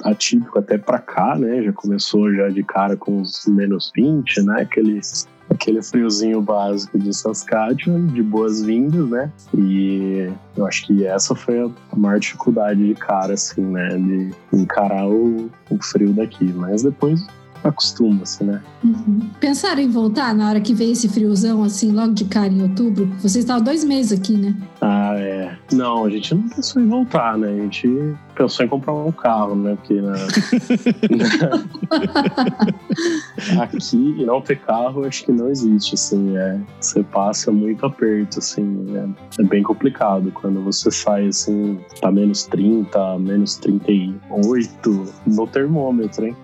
atípico 0.02 0.58
até 0.58 0.76
para 0.76 0.98
cá, 0.98 1.36
né? 1.38 1.62
Já 1.62 1.72
começou 1.72 2.34
já 2.34 2.48
de 2.48 2.64
cara 2.64 2.96
com 2.96 3.20
os 3.20 3.46
menos 3.46 3.92
20, 3.94 4.42
né? 4.42 4.62
Aquele, 4.62 5.00
aquele 5.48 5.80
friozinho 5.80 6.40
básico 6.40 6.98
de 6.98 7.14
Saskatchewan, 7.14 8.06
de 8.06 8.22
boas-vindas, 8.22 9.08
né? 9.08 9.32
E 9.56 10.28
eu 10.56 10.66
acho 10.66 10.88
que 10.88 11.06
essa 11.06 11.36
foi 11.36 11.60
a 11.60 11.96
maior 11.96 12.18
dificuldade 12.18 12.84
de 12.84 12.94
cara, 12.94 13.34
assim, 13.34 13.60
né? 13.60 13.90
De 13.96 14.30
encarar 14.52 15.08
o, 15.08 15.48
o 15.70 15.82
frio 15.82 16.12
daqui. 16.12 16.46
Mas 16.46 16.82
depois 16.82 17.24
acostuma-se, 17.68 18.44
né? 18.44 18.62
Uhum. 18.82 19.20
Pensaram 19.40 19.80
em 19.80 19.88
voltar 19.88 20.34
na 20.34 20.48
hora 20.48 20.60
que 20.60 20.74
veio 20.74 20.92
esse 20.92 21.08
friozão, 21.08 21.64
assim, 21.64 21.92
logo 21.92 22.12
de 22.12 22.24
cara 22.24 22.48
em 22.48 22.62
outubro? 22.62 23.06
Vocês 23.20 23.36
estavam 23.36 23.62
dois 23.62 23.84
meses 23.84 24.18
aqui, 24.18 24.36
né? 24.36 24.54
Ah, 24.80 25.14
é. 25.16 25.56
Não, 25.72 26.04
a 26.04 26.10
gente 26.10 26.34
não 26.34 26.48
pensou 26.48 26.82
em 26.82 26.88
voltar, 26.88 27.36
né? 27.36 27.48
A 27.48 27.62
gente 27.62 28.16
pensou 28.34 28.64
em 28.64 28.68
comprar 28.68 28.94
um 28.94 29.12
carro, 29.12 29.54
né? 29.56 29.76
Porque 29.76 30.00
na... 30.00 30.14
aqui, 33.62 34.24
não 34.24 34.40
ter 34.40 34.58
carro, 34.60 35.06
acho 35.06 35.24
que 35.24 35.32
não 35.32 35.48
existe, 35.48 35.94
assim. 35.94 36.36
É, 36.36 36.58
você 36.80 37.02
passa 37.02 37.50
muito 37.50 37.84
aperto, 37.84 38.38
assim. 38.38 38.86
É, 38.94 39.42
é 39.42 39.44
bem 39.44 39.62
complicado. 39.62 40.30
Quando 40.32 40.62
você 40.62 40.90
sai, 40.90 41.28
assim, 41.28 41.78
tá 42.00 42.10
menos 42.10 42.44
30, 42.44 43.18
menos 43.18 43.56
38 43.56 45.04
no 45.26 45.46
termômetro, 45.46 46.26
hein? 46.26 46.36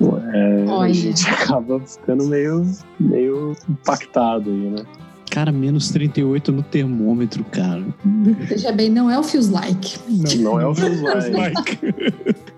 É, 0.00 0.64
a 0.70 0.92
gente 0.92 1.26
acaba 1.30 1.80
ficando 1.80 2.26
meio, 2.26 2.66
meio 2.98 3.56
impactado 3.68 4.50
aí, 4.50 4.70
né? 4.70 4.84
Cara, 5.30 5.52
menos 5.52 5.90
38 5.90 6.50
no 6.50 6.62
termômetro, 6.62 7.44
cara. 7.44 7.84
Veja 8.48 8.72
bem, 8.72 8.88
não 8.88 9.10
é 9.10 9.18
o 9.18 9.22
Feels 9.22 9.50
Like. 9.50 9.98
Não, 10.08 10.52
não 10.52 10.60
é 10.60 10.66
o 10.66 10.74
Feels 10.74 11.02
Like. 11.02 11.78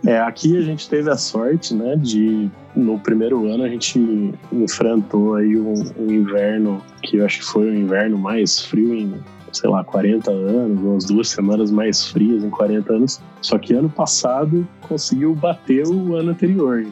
é, 0.07 0.21
aqui 0.21 0.57
a 0.57 0.61
gente 0.61 0.89
teve 0.89 1.11
a 1.11 1.17
sorte, 1.17 1.75
né, 1.75 1.97
de 1.97 2.49
no 2.77 2.97
primeiro 3.01 3.53
ano 3.53 3.65
a 3.65 3.69
gente 3.69 3.99
enfrentou 4.53 5.35
aí 5.35 5.59
um, 5.59 5.75
um 5.99 6.13
inverno 6.13 6.81
que 7.03 7.17
eu 7.17 7.27
acho 7.27 7.41
que 7.41 7.47
foi 7.47 7.69
o 7.69 7.75
inverno 7.75 8.17
mais 8.17 8.61
frio 8.61 8.95
em 8.95 9.15
sei 9.53 9.69
lá, 9.71 9.85
40 9.85 10.31
anos, 10.31 10.81
umas 10.81 11.05
duas 11.05 11.29
semanas 11.29 11.71
mais 11.71 12.07
frias 12.07 12.45
em 12.45 12.51
40 12.51 12.93
anos. 12.93 13.21
Só 13.41 13.59
que 13.59 13.75
ano 13.75 13.89
passado 13.89 14.67
conseguiu 14.89 15.35
bater 15.35 15.87
o 15.87 16.17
ano 16.17 16.31
anterior. 16.31 16.87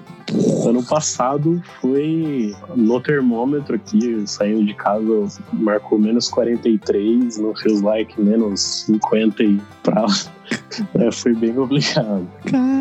Ano 0.67 0.83
passado 0.85 1.63
foi 1.81 2.55
no 2.75 3.01
termômetro 3.01 3.77
aqui, 3.77 4.23
saindo 4.27 4.65
de 4.65 4.75
casa, 4.75 5.43
marcou 5.53 5.99
menos 5.99 6.29
43, 6.29 7.39
não 7.39 7.55
feels 7.55 7.81
like 7.81 8.21
menos 8.21 8.85
50 8.87 9.43
e 9.43 9.61
pra 9.83 10.07
é, 10.95 11.11
foi 11.11 11.35
bem 11.35 11.55
complicado. 11.55 12.27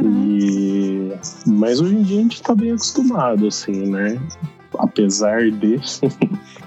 E... 0.03 1.11
Mas 1.45 1.79
hoje 1.79 1.95
em 1.95 2.01
dia 2.03 2.19
a 2.19 2.21
gente 2.23 2.41
tá 2.41 2.55
bem 2.55 2.71
acostumado, 2.71 3.47
assim, 3.47 3.89
né? 3.89 4.19
Apesar 4.79 5.49
de. 5.51 5.79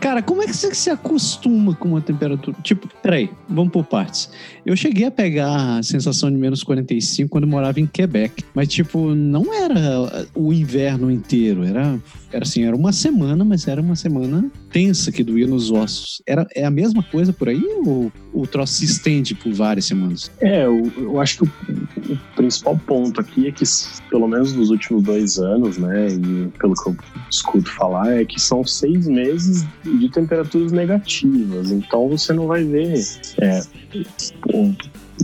Cara, 0.01 0.23
como 0.23 0.43
é 0.43 0.47
que 0.47 0.55
você 0.55 0.75
se 0.75 0.91
acostuma 0.91 1.75
com 1.75 1.89
uma 1.89 2.01
temperatura? 2.01 2.57
Tipo, 2.63 2.89
peraí, 3.03 3.31
vamos 3.49 3.73
por 3.73 3.85
partes. 3.85 4.31
Eu 4.69 4.77
cheguei 4.77 5.07
a 5.07 5.11
pegar 5.11 5.79
a 5.79 5.83
sensação 5.83 6.31
de 6.31 6.37
menos 6.37 6.63
45 6.63 7.31
quando 7.31 7.47
morava 7.47 7.81
em 7.81 7.87
Quebec, 7.87 8.45
mas, 8.55 8.69
tipo, 8.69 9.15
não 9.15 9.55
era 9.55 10.27
o 10.35 10.53
inverno 10.53 11.11
inteiro, 11.11 11.65
era, 11.65 11.99
era 12.31 12.45
assim, 12.45 12.65
era 12.65 12.77
uma 12.77 12.93
semana, 12.93 13.47
mas 13.47 13.67
era 13.67 13.81
uma 13.81 13.97
semana 13.97 14.51
tensa 14.71 15.11
que 15.11 15.25
doía 15.25 15.47
nos 15.47 15.71
ossos. 15.71 16.21
Era, 16.27 16.47
é 16.55 16.67
a 16.67 16.71
mesma 16.71 17.03
coisa 17.03 17.33
por 17.33 17.49
aí 17.49 17.65
ou 17.87 18.13
o 18.35 18.47
troço 18.47 18.75
se 18.75 18.85
estende 18.85 19.35
por 19.35 19.51
várias 19.55 19.87
semanas? 19.87 20.31
É, 20.39 20.67
eu, 20.67 20.93
eu 20.99 21.19
acho 21.19 21.39
que 21.39 21.45
o, 21.45 22.13
o 22.13 22.19
principal 22.37 22.79
ponto 22.87 23.23
aqui 23.23 23.49
é 23.49 23.53
que, 23.53 23.65
pelo 24.11 24.29
menos 24.29 24.53
nos 24.53 24.69
últimos 24.69 25.03
dois 25.03 25.39
anos, 25.39 25.79
né, 25.79 26.09
e 26.09 26.49
pelo 26.59 26.75
que 26.75 26.91
eu 26.91 26.97
escuto 27.31 27.71
falar, 27.71 28.21
é 28.21 28.25
que 28.25 28.39
são 28.39 28.63
seis 28.65 29.09
meses 29.09 29.67
de 29.83 30.11
temperaturas 30.11 30.73
negativas. 30.73 31.71
Então 31.71 32.09
você 32.11 32.35
não 32.35 32.47
vai 32.47 32.63
ver. 32.65 33.03
É, 33.41 33.63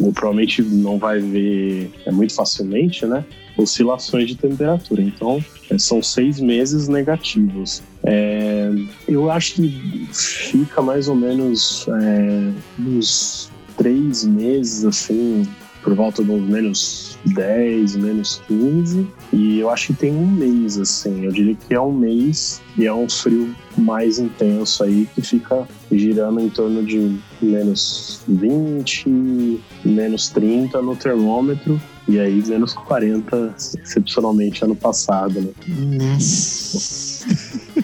ou, 0.00 0.12
provavelmente 0.12 0.62
não 0.62 0.99
vai 0.99 1.21
ver 1.21 1.91
é, 2.05 2.11
muito 2.11 2.35
facilmente, 2.35 3.07
né? 3.07 3.25
Oscilações 3.57 4.29
de 4.29 4.37
temperatura. 4.37 5.03
Então, 5.03 5.45
é, 5.71 5.79
são 5.79 6.03
seis 6.03 6.41
meses 6.41 6.88
negativos. 6.88 7.83
É, 8.03 8.71
eu 9.07 9.31
acho 9.31 9.55
que 9.55 10.09
fica 10.12 10.83
mais 10.83 11.09
ou 11.09 11.14
menos 11.14 11.87
é, 11.88 12.53
uns 12.81 13.50
três 13.76 14.25
meses, 14.25 14.85
assim, 14.85 15.47
por 15.85 15.95
volta 15.95 16.23
uns 16.23 16.49
menos 16.49 17.19
10, 17.26 17.97
menos 17.97 18.43
15. 18.49 19.07
E 19.33 19.61
eu 19.61 19.69
acho 19.69 19.88
que 19.88 19.93
tem 19.93 20.12
um 20.14 20.26
mês, 20.26 20.79
assim. 20.79 21.26
Eu 21.26 21.31
diria 21.31 21.55
que 21.55 21.75
é 21.75 21.81
um 21.81 21.93
mês 21.93 22.62
e 22.76 22.87
é 22.87 22.93
um 22.93 23.09
frio 23.09 23.55
mais 23.76 24.19
intenso 24.19 24.83
aí, 24.83 25.07
que 25.14 25.21
fica 25.21 25.69
girando 25.93 26.41
em 26.41 26.49
torno 26.49 26.83
de 26.83 27.19
menos 27.41 28.23
20, 28.26 29.61
menos 29.85 30.31
30 30.31 30.81
no 30.81 30.97
termômetro. 30.97 31.81
E 32.09 32.19
aí, 32.19 32.43
menos 32.47 32.73
40, 32.73 33.55
excepcionalmente, 33.57 34.64
ano 34.64 34.75
passado, 34.75 35.41
né? 35.41 35.50
Nossa. 35.69 37.26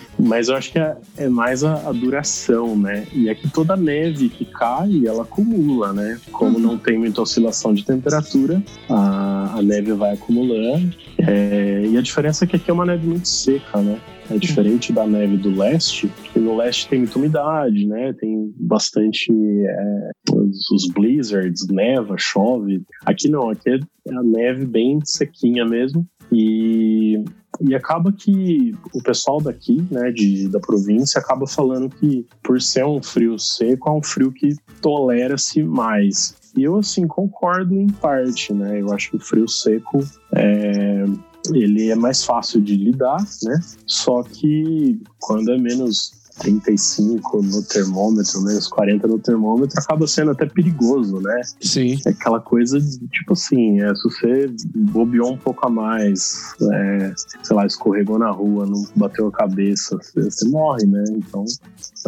Mas 0.23 0.49
eu 0.49 0.57
acho 0.57 0.73
que 0.73 0.79
é, 0.79 0.97
é 1.17 1.29
mais 1.29 1.65
a, 1.65 1.89
a, 1.89 1.93
duração, 1.93 2.77
né? 2.77 3.07
E 3.13 3.29
aqui 3.29 3.47
é 3.47 3.51
toda 3.51 3.77
neve 3.77 4.29
que 4.29 4.45
cai, 4.45 5.07
ela 5.07 5.23
acumula, 5.23 5.93
né? 5.93 6.19
Como 6.33 6.57
uhum. 6.57 6.63
não 6.63 6.79
tem 6.79 6.99
muita 6.99 7.23
oscilação 7.23 7.73
de 7.73 7.85
temperatura, 7.85 8.63
a, 8.89 9.55
a 9.57 9.63
neve 9.63 9.93
vai 9.93 10.13
acumulando. 10.15 10.95
É, 11.19 11.87
e 11.87 11.97
a 11.97 12.03
diferença 12.03 12.45
é 12.45 12.47
que 12.47 12.57
aqui 12.57 12.71
é 12.71 12.75
uma 12.75 12.87
neve 12.87 13.07
muito 13.07 13.29
seca, 13.29 13.81
né? 13.81 13.99
É 14.31 14.39
diferente 14.39 14.93
da 14.93 15.05
neve 15.05 15.37
do 15.37 15.51
leste, 15.51 16.09
que 16.33 16.39
no 16.39 16.57
leste 16.57 16.89
tem 16.89 17.01
muita 17.01 17.19
umidade, 17.19 17.85
né? 17.85 18.13
Tem 18.13 18.55
bastante 18.57 19.33
é, 19.33 20.11
os, 20.33 20.71
os, 20.71 20.89
blizzards, 20.93 21.67
neva, 21.69 22.15
chove. 22.17 22.83
Aqui 23.05 23.29
não, 23.29 23.51
aqui 23.51 23.71
é 23.71 23.79
a 24.15 24.23
neve 24.23 24.67
bem 24.67 25.01
sequinha 25.05 25.65
mesmo. 25.65 26.07
E 26.33 27.23
e 27.61 27.75
acaba 27.75 28.11
que 28.11 28.75
o 28.95 29.03
pessoal 29.03 29.41
daqui, 29.41 29.87
né, 29.91 30.11
de, 30.11 30.49
da 30.49 30.59
província, 30.59 31.21
acaba 31.21 31.47
falando 31.47 31.91
que 31.91 32.27
por 32.43 32.61
ser 32.61 32.85
um 32.87 33.03
frio 33.03 33.39
seco, 33.39 33.89
é 33.89 33.93
um 33.93 34.03
frio 34.03 34.33
que 34.33 34.57
tolera-se 34.81 35.63
mais. 35.63 36.35
E 36.57 36.63
eu, 36.65 36.79
assim, 36.79 37.07
concordo 37.07 37.75
em 37.75 37.89
parte, 37.89 38.53
né? 38.53 38.81
Eu 38.81 38.93
acho 38.93 39.11
que 39.11 39.17
o 39.17 39.21
frio 39.21 39.47
seco 39.47 40.01
é, 40.35 41.05
ele 41.53 41.91
é 41.91 41.95
mais 41.95 42.25
fácil 42.25 42.61
de 42.61 42.77
lidar, 42.77 43.19
né? 43.45 43.61
Só 43.87 44.23
que 44.23 45.01
quando 45.21 45.53
é 45.53 45.59
menos 45.59 46.13
35 46.41 47.43
no 47.43 47.63
termômetro, 47.63 48.43
menos 48.43 48.67
40 48.69 49.07
no 49.07 49.19
termômetro, 49.19 49.79
acaba 49.79 50.07
sendo 50.07 50.33
até 50.33 50.47
perigoso, 50.47 51.21
né? 51.21 51.41
Sim. 51.61 51.99
É 52.07 52.11
aquela 52.11 52.41
coisa 52.41 52.81
de, 52.81 52.99
tipo 53.09 53.35
assim, 53.35 53.81
é, 53.81 53.95
se 53.95 54.03
você 54.03 54.47
bobeou 54.75 55.33
um 55.33 55.39
pouco 55.39 55.67
a 55.67 55.71
mais, 55.71 56.55
é, 56.73 57.13
sei 57.43 57.57
lá, 57.57 57.67
escorregou 57.67 58.19
na 58.19 58.31
rua, 58.31 58.67
não 58.67 58.85
bateu 58.97 59.29
a 59.29 59.33
cabeça, 59.33 59.97
você, 59.97 60.23
você 60.23 60.49
morre, 60.49 60.87
né? 60.87 61.05
Então, 61.11 61.45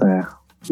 é. 0.04 0.26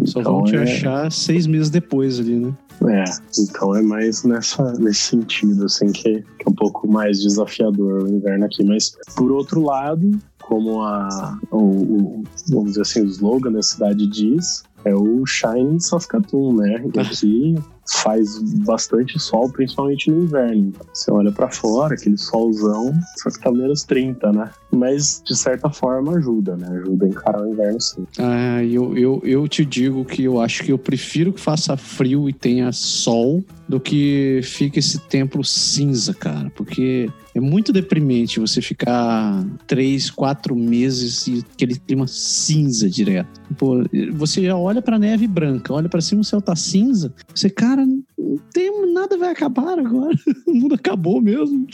Só 0.05 0.21
então, 0.21 0.35
vão 0.35 0.45
te 0.45 0.57
é... 0.57 0.63
achar 0.63 1.11
seis 1.11 1.47
meses 1.47 1.69
depois 1.69 2.21
ali, 2.21 2.37
né? 2.37 2.55
É, 2.89 3.05
então 3.39 3.77
é 3.77 3.83
mais 3.83 4.25
nessa, 4.25 4.73
nesse 4.75 5.11
sentido, 5.11 5.67
assim, 5.67 5.93
que, 5.93 6.23
que 6.23 6.47
é 6.47 6.49
um 6.49 6.55
pouco 6.55 6.89
mais 6.89 7.21
desafiador 7.21 8.05
o 8.05 8.09
inverno 8.09 8.47
aqui. 8.47 8.65
Mas, 8.65 8.97
por 9.17 9.31
outro 9.31 9.61
lado, 9.61 10.19
como 10.51 10.83
a, 10.83 11.39
o, 11.53 11.59
o, 11.59 12.25
vamos 12.49 12.71
dizer 12.71 12.83
assim, 12.83 13.03
o 13.03 13.07
slogan 13.07 13.53
da 13.53 13.63
cidade 13.63 14.05
diz, 14.09 14.65
é 14.85 14.93
o 14.93 15.25
Shine 15.25 15.81
Saskatoon, 15.81 16.55
né? 16.55 16.85
Aqui 16.99 17.55
faz 18.03 18.41
bastante 18.65 19.19
sol, 19.19 19.51
principalmente 19.51 20.11
no 20.11 20.25
inverno. 20.25 20.73
Você 20.93 21.11
olha 21.11 21.31
para 21.31 21.51
fora, 21.51 21.95
aquele 21.95 22.17
solzão, 22.17 22.93
só 23.17 23.31
que 23.31 23.41
tá 23.41 23.51
menos 23.51 23.85
30, 23.85 24.33
né? 24.33 24.51
Mas 24.73 25.23
de 25.25 25.37
certa 25.37 25.71
forma 25.71 26.17
ajuda, 26.17 26.57
né? 26.57 26.69
Ajuda 26.83 27.07
a 27.07 27.09
encarar 27.09 27.43
o 27.43 27.49
inverno 27.49 27.81
sim. 27.81 28.05
Ah, 28.19 28.63
eu, 28.65 28.97
eu, 28.97 29.21
eu 29.25 29.49
te 29.49 29.65
digo 29.65 30.05
que 30.05 30.25
eu 30.25 30.41
acho 30.41 30.65
que 30.65 30.73
eu 30.73 30.79
prefiro 30.79 31.33
que 31.33 31.41
faça 31.41 31.77
frio 31.77 32.29
e 32.29 32.33
tenha 32.33 32.73
sol 32.73 33.45
do 33.69 33.79
que 33.81 34.41
fique 34.43 34.79
esse 34.79 34.99
tempo 34.99 35.45
cinza, 35.45 36.15
cara. 36.15 36.51
Porque 36.55 37.11
é 37.35 37.41
muito 37.41 37.73
deprimente 37.73 38.41
você 38.41 38.61
ficar 38.61 39.45
três, 39.67 40.11
quatro 40.11 40.55
meses 40.57 41.27
e 41.27 41.45
aquele 41.55 41.79
clima 41.79 42.07
cinza 42.07 42.89
direto. 42.89 43.41
Pô, 43.57 43.85
você 44.13 44.49
olha 44.51 44.83
pra 44.83 44.99
neve 44.99 45.27
branca, 45.27 45.73
olha 45.73 45.89
para 45.89 46.01
cima, 46.01 46.23
o 46.23 46.25
céu 46.25 46.41
tá 46.41 46.57
cinza. 46.57 47.15
Você, 47.35 47.49
cara, 47.49 47.85
não 47.87 48.39
tem, 48.53 48.93
nada 48.93 49.17
vai 49.17 49.31
acabar 49.31 49.79
agora. 49.79 50.17
O 50.47 50.55
mundo 50.55 50.75
acabou 50.75 51.21
mesmo. 51.21 51.65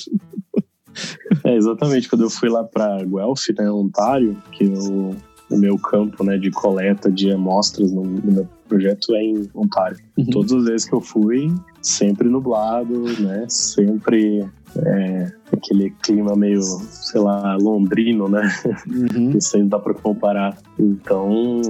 É, 1.44 1.56
exatamente. 1.56 2.08
Quando 2.10 2.24
eu 2.24 2.30
fui 2.30 2.50
lá 2.50 2.62
pra 2.62 3.02
Guelph, 3.04 3.48
né, 3.58 3.70
Ontário, 3.70 4.36
que 4.52 4.64
eu 4.64 5.16
o 5.50 5.56
meu 5.56 5.78
campo 5.78 6.24
né, 6.24 6.36
de 6.36 6.50
coleta 6.50 7.10
de 7.10 7.30
amostras 7.30 7.92
no, 7.92 8.02
no 8.02 8.32
meu 8.32 8.48
projeto 8.68 9.14
é 9.14 9.22
em 9.22 9.48
Ontário. 9.54 9.98
Uhum. 10.16 10.24
Todas 10.26 10.52
as 10.52 10.64
vezes 10.64 10.88
que 10.88 10.94
eu 10.94 11.00
fui, 11.00 11.52
sempre 11.82 12.28
nublado, 12.28 13.04
né? 13.20 13.46
Sempre 13.48 14.48
é, 14.78 15.32
aquele 15.52 15.90
clima 16.02 16.34
meio, 16.34 16.60
sei 16.62 17.20
lá, 17.20 17.56
londrino, 17.56 18.28
né? 18.28 18.50
Uhum. 18.86 19.30
Não 19.32 19.40
sei 19.40 19.62
se 19.62 19.68
dá 19.68 19.78
para 19.78 19.94
comparar. 19.94 20.56
Então, 20.78 21.60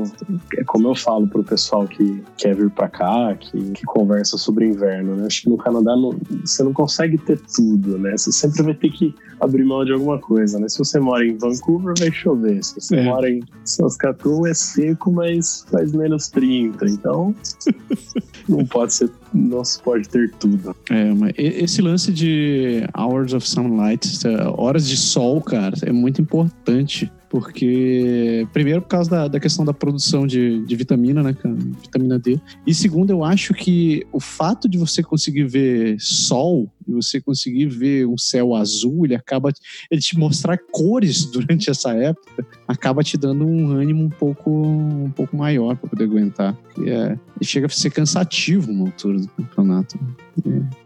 é 0.56 0.64
como 0.64 0.88
eu 0.88 0.94
falo 0.94 1.26
pro 1.28 1.44
pessoal 1.44 1.86
que 1.86 2.22
quer 2.36 2.54
vir 2.56 2.70
para 2.70 2.88
cá, 2.88 3.36
que, 3.38 3.70
que, 3.72 3.84
conversa 3.84 4.38
sobre 4.38 4.66
inverno, 4.66 5.16
né? 5.16 5.26
Acho 5.26 5.42
que 5.42 5.48
no 5.48 5.56
Canadá 5.56 5.96
não, 5.96 6.16
você 6.44 6.62
não 6.62 6.72
consegue 6.72 7.18
ter 7.18 7.40
tudo, 7.54 7.98
né? 7.98 8.16
Você 8.16 8.32
sempre 8.32 8.62
vai 8.62 8.74
ter 8.74 8.90
que 8.90 9.14
abrir 9.40 9.64
mão 9.64 9.84
de 9.84 9.92
alguma 9.92 10.18
coisa, 10.18 10.58
né? 10.58 10.68
Se 10.68 10.78
você 10.78 10.98
mora 10.98 11.24
em 11.24 11.36
Vancouver, 11.36 11.94
vai 11.98 12.10
chover. 12.10 12.62
Se 12.64 12.80
você 12.80 12.96
é. 12.96 13.04
mora 13.04 13.30
em 13.30 13.42
Saskatoon, 13.64 14.46
é 14.46 14.54
seco, 14.54 15.12
mas 15.12 15.64
faz 15.70 15.92
menos 15.92 16.28
30. 16.28 16.86
Então, 16.86 17.34
não 18.48 18.64
pode 18.64 18.94
ser, 18.94 19.10
não 19.32 19.64
se 19.64 19.80
pode 19.80 20.08
ter 20.08 20.32
tudo. 20.34 20.74
É, 20.90 21.12
mas 21.12 21.32
esse 21.36 21.82
lance 21.82 22.12
de 22.12 22.82
Hours 22.96 23.32
of 23.34 23.48
Sunlight, 23.48 24.08
horas 24.56 24.88
de 24.88 24.96
sol, 24.96 25.40
cara, 25.40 25.74
é 25.82 25.92
muito 25.92 26.20
importante 26.20 27.10
porque, 27.28 28.46
primeiro, 28.52 28.80
por 28.82 28.88
causa 28.88 29.10
da, 29.10 29.28
da 29.28 29.40
questão 29.40 29.64
da 29.64 29.72
produção 29.72 30.26
de, 30.26 30.64
de 30.64 30.76
vitamina, 30.76 31.22
né, 31.22 31.36
Vitamina 31.82 32.18
D. 32.18 32.40
E 32.66 32.72
segundo, 32.72 33.10
eu 33.10 33.24
acho 33.24 33.52
que 33.52 34.06
o 34.12 34.20
fato 34.20 34.68
de 34.68 34.78
você 34.78 35.02
conseguir 35.02 35.44
ver 35.44 35.96
sol 35.98 36.70
e 36.86 36.92
você 36.92 37.20
conseguir 37.20 37.66
ver 37.66 38.06
um 38.06 38.16
céu 38.16 38.54
azul, 38.54 39.04
ele 39.04 39.14
acaba. 39.14 39.52
Ele 39.90 40.00
te 40.00 40.16
mostrar 40.16 40.58
cores 40.70 41.26
durante 41.30 41.68
essa 41.68 41.92
época, 41.92 42.46
acaba 42.66 43.02
te 43.02 43.16
dando 43.16 43.44
um 43.44 43.72
ânimo 43.72 44.04
um 44.04 44.10
pouco, 44.10 44.50
um 44.50 45.10
pouco 45.10 45.36
maior 45.36 45.76
para 45.76 45.90
poder 45.90 46.04
aguentar. 46.04 46.56
E 46.78 46.88
é, 46.88 47.18
chega 47.42 47.66
a 47.66 47.70
ser 47.70 47.90
cansativo 47.90 48.70
uma 48.70 48.86
altura 48.86 49.18
do 49.18 49.28
campeonato. 49.28 49.98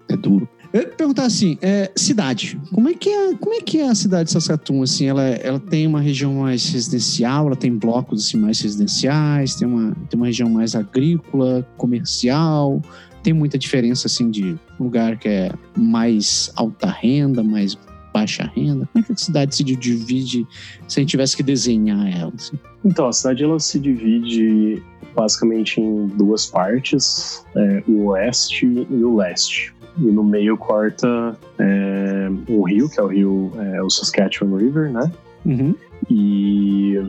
É, 0.09 0.14
é 0.14 0.16
duro. 0.16 0.49
Eu 0.72 0.82
ia 0.82 0.88
perguntar 0.88 1.24
assim, 1.24 1.58
é, 1.60 1.90
cidade. 1.96 2.60
Como 2.72 2.88
é 2.88 2.94
que 2.94 3.08
é, 3.08 3.34
como 3.34 3.54
é 3.54 3.60
que 3.60 3.78
é 3.78 3.88
a 3.88 3.94
cidade 3.94 4.26
de 4.26 4.32
Saskatoon? 4.32 4.82
Assim, 4.82 5.06
ela, 5.06 5.22
ela 5.22 5.58
tem 5.58 5.86
uma 5.86 6.00
região 6.00 6.32
mais 6.34 6.68
residencial, 6.70 7.48
ela 7.48 7.56
tem 7.56 7.76
blocos 7.76 8.24
assim 8.24 8.36
mais 8.36 8.60
residenciais, 8.60 9.56
tem 9.56 9.66
uma, 9.66 9.96
tem 10.08 10.18
uma 10.18 10.26
região 10.26 10.48
mais 10.48 10.76
agrícola, 10.76 11.66
comercial. 11.76 12.80
Tem 13.22 13.32
muita 13.32 13.58
diferença 13.58 14.06
assim 14.06 14.30
de 14.30 14.56
lugar 14.78 15.18
que 15.18 15.28
é 15.28 15.52
mais 15.76 16.52
alta 16.54 16.88
renda, 16.88 17.42
mais 17.42 17.76
baixa 18.14 18.50
renda. 18.54 18.88
Como 18.92 19.04
é 19.04 19.06
que 19.06 19.12
a 19.12 19.16
cidade 19.16 19.56
se 19.56 19.64
divide 19.64 20.46
se 20.86 21.00
a 21.00 21.02
gente 21.02 21.10
tivesse 21.10 21.36
que 21.36 21.42
desenhar 21.42 22.06
ela? 22.16 22.32
Assim? 22.34 22.58
Então, 22.84 23.08
a 23.08 23.12
cidade 23.12 23.42
ela 23.42 23.58
se 23.58 23.78
divide 23.78 24.80
basicamente 25.16 25.80
em 25.80 26.06
duas 26.06 26.46
partes, 26.46 27.44
é, 27.56 27.82
o 27.88 28.06
oeste 28.06 28.64
e 28.66 29.04
o 29.04 29.16
leste 29.16 29.74
e 29.99 30.02
no 30.02 30.25
meio 30.25 30.56
corta 30.56 31.37
é, 31.59 32.28
um 32.49 32.62
rio, 32.62 32.88
que 32.88 33.00
é 33.00 33.02
o 33.02 33.06
rio, 33.06 33.52
é, 33.59 33.82
o 33.82 33.90
Saskatchewan 33.90 34.56
River, 34.56 34.90
né? 34.90 35.11
Uhum. 35.44 35.75
E, 36.08 37.00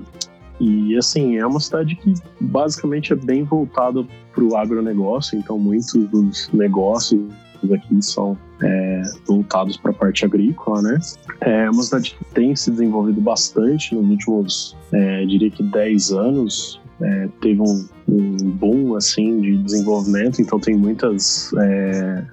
e 0.60 0.98
assim, 0.98 1.38
é 1.38 1.46
uma 1.46 1.60
cidade 1.60 1.96
que 1.96 2.14
basicamente 2.40 3.14
é 3.14 3.16
bem 3.16 3.44
voltada 3.44 4.06
para 4.34 4.44
o 4.44 4.56
agronegócio, 4.56 5.38
então 5.38 5.58
muitos 5.58 5.94
dos 6.10 6.50
negócios 6.54 7.32
aqui 7.74 8.02
são 8.02 8.36
é, 8.64 9.04
voltados 9.28 9.78
para 9.78 9.92
a 9.92 9.94
parte 9.94 10.26
agrícola, 10.26 10.82
né? 10.82 11.00
É 11.42 11.70
uma 11.70 11.84
cidade 11.84 12.16
que 12.18 12.26
tem 12.34 12.56
se 12.56 12.72
desenvolvido 12.72 13.22
bastante 13.22 13.94
nos 13.94 14.10
últimos, 14.10 14.78
é, 14.92 15.26
diria 15.26 15.52
que 15.52 15.62
10 15.62 16.12
anos, 16.12 16.82
é, 17.02 17.30
teve 17.42 17.62
um, 17.62 17.88
um 18.08 18.36
boom 18.52 18.96
assim 18.96 19.42
de 19.42 19.58
desenvolvimento, 19.58 20.42
então 20.42 20.60
tem 20.60 20.76
muitas 20.76 21.52
é, 21.60 22.24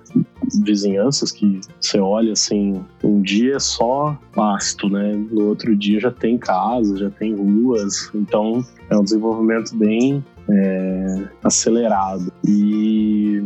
vizinhanças 0.64 1.32
que 1.32 1.60
você 1.80 1.98
olha 1.98 2.32
assim, 2.32 2.84
um 3.02 3.20
dia 3.20 3.56
é 3.56 3.60
só 3.60 4.18
pasto, 4.34 4.88
né? 4.88 5.14
No 5.30 5.48
outro 5.48 5.74
dia 5.76 6.00
já 6.00 6.10
tem 6.10 6.38
casas, 6.38 6.98
já 6.98 7.10
tem 7.10 7.34
ruas, 7.34 8.10
então 8.14 8.64
é 8.90 8.96
um 8.96 9.02
desenvolvimento 9.02 9.76
bem 9.76 10.24
é, 10.50 11.28
acelerado. 11.42 12.32
E 12.46 13.42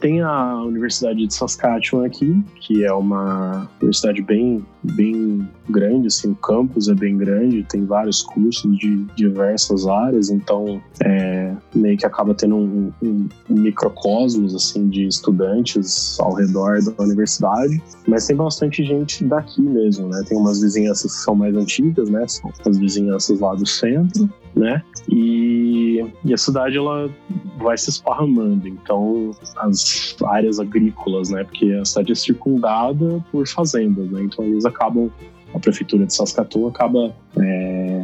tem 0.00 0.22
a 0.22 0.62
Universidade 0.62 1.26
de 1.26 1.34
Saskatchewan 1.34 2.06
aqui, 2.06 2.42
que 2.60 2.84
é 2.84 2.92
uma 2.92 3.68
universidade 3.80 4.22
bem, 4.22 4.64
bem 4.82 5.48
grande, 5.68 6.06
assim, 6.06 6.30
o 6.30 6.34
campus 6.34 6.88
é 6.88 6.94
bem 6.94 7.16
grande, 7.16 7.64
tem 7.64 7.84
vários 7.84 8.22
cursos 8.22 8.78
de 8.78 9.04
diversas 9.16 9.86
áreas, 9.86 10.30
então 10.30 10.80
é, 11.00 11.35
meio 11.74 11.96
que 11.96 12.06
acaba 12.06 12.34
tendo 12.34 12.56
um, 12.56 12.92
um, 13.02 13.28
microcosmos, 13.48 14.54
assim, 14.54 14.88
de 14.88 15.06
estudantes 15.06 16.18
ao 16.20 16.34
redor 16.34 16.78
da 16.82 17.04
universidade, 17.04 17.82
mas 18.06 18.26
tem 18.26 18.36
bastante 18.36 18.84
gente 18.84 19.24
daqui 19.24 19.60
mesmo, 19.60 20.08
né? 20.08 20.22
Tem 20.28 20.38
umas 20.38 20.60
vizinhanças 20.60 21.14
que 21.14 21.20
são 21.22 21.34
mais 21.34 21.56
antigas, 21.56 22.08
né? 22.08 22.26
São 22.28 22.50
as 22.66 22.78
vizinhanças 22.78 23.40
lá 23.40 23.54
do 23.54 23.66
centro, 23.66 24.28
né? 24.54 24.82
E, 25.08 26.04
e 26.24 26.32
a 26.32 26.38
cidade 26.38 26.76
ela 26.76 27.10
vai 27.58 27.76
se 27.76 27.90
esparramando, 27.90 28.66
então 28.68 29.30
as 29.56 30.16
áreas 30.24 30.58
agrícolas, 30.58 31.30
né? 31.30 31.44
Porque 31.44 31.72
a 31.72 31.84
cidade 31.84 32.12
é 32.12 32.14
circundada 32.14 33.24
por 33.30 33.46
fazendas, 33.46 34.10
né? 34.10 34.22
Então 34.22 34.44
eles 34.44 34.64
acabam 34.64 35.10
a 35.54 35.58
prefeitura 35.58 36.04
de 36.04 36.14
Saskatoon 36.14 36.68
acaba 36.68 37.14
é, 37.38 37.95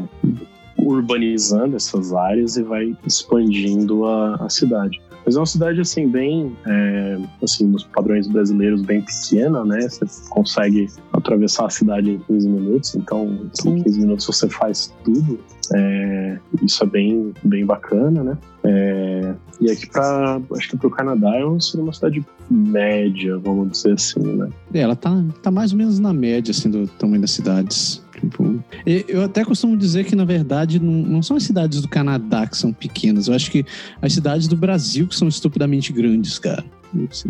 urbanizando 0.86 1.76
essas 1.76 2.12
áreas 2.12 2.56
e 2.56 2.62
vai 2.62 2.96
expandindo 3.06 4.04
a, 4.06 4.36
a 4.36 4.48
cidade. 4.48 5.00
Mas 5.24 5.36
é 5.36 5.38
uma 5.38 5.46
cidade, 5.46 5.80
assim, 5.80 6.08
bem, 6.08 6.56
é, 6.66 7.18
assim, 7.42 7.66
nos 7.66 7.84
padrões 7.84 8.26
brasileiros, 8.26 8.82
bem 8.82 9.02
pequena, 9.02 9.64
né? 9.64 9.88
Você 9.88 10.04
consegue 10.28 10.88
atravessar 11.12 11.66
a 11.66 11.70
cidade 11.70 12.10
em 12.10 12.18
15 12.18 12.48
minutos, 12.48 12.94
então 12.96 13.38
em 13.64 13.82
15 13.82 14.00
minutos 14.00 14.26
você 14.26 14.48
faz 14.48 14.92
tudo. 15.04 15.38
É, 15.74 16.38
isso 16.62 16.82
é 16.82 16.86
bem, 16.86 17.32
bem 17.44 17.64
bacana, 17.64 18.24
né? 18.24 18.38
É, 18.64 19.34
e 19.60 19.70
aqui 19.70 19.88
para 19.88 20.40
acho 20.56 20.70
que 20.70 20.76
para 20.76 20.86
o 20.86 20.90
Canadá 20.90 21.34
é 21.36 21.44
uma 21.44 21.60
cidade 21.60 22.24
média, 22.50 23.36
vamos 23.38 23.72
dizer 23.72 23.94
assim, 23.94 24.20
né? 24.20 24.48
É, 24.72 24.80
ela 24.80 24.94
tá, 24.94 25.24
tá 25.42 25.50
mais 25.50 25.72
ou 25.72 25.78
menos 25.78 25.98
na 25.98 26.12
média 26.12 26.52
assim 26.52 26.70
do 26.70 26.86
tamanho 26.86 27.20
das 27.20 27.32
cidades. 27.32 28.02
Tipo, 28.20 28.62
eu 28.86 29.22
até 29.22 29.44
costumo 29.44 29.76
dizer 29.76 30.04
que, 30.04 30.14
na 30.14 30.24
verdade, 30.24 30.78
não, 30.78 30.92
não, 30.92 31.22
são 31.22 31.36
as 31.36 31.42
cidades 31.42 31.82
do 31.82 31.88
Canadá 31.88 32.46
que 32.46 32.56
são 32.56 32.72
pequenas. 32.72 33.26
Eu 33.26 33.34
acho 33.34 33.50
que 33.50 33.66
as 34.00 34.12
cidades 34.12 34.46
do 34.46 34.54
Brasil 34.54 35.08
que 35.08 35.16
são 35.16 35.26
estupidamente 35.26 35.92
grandes, 35.92 36.38
cara. 36.38 36.64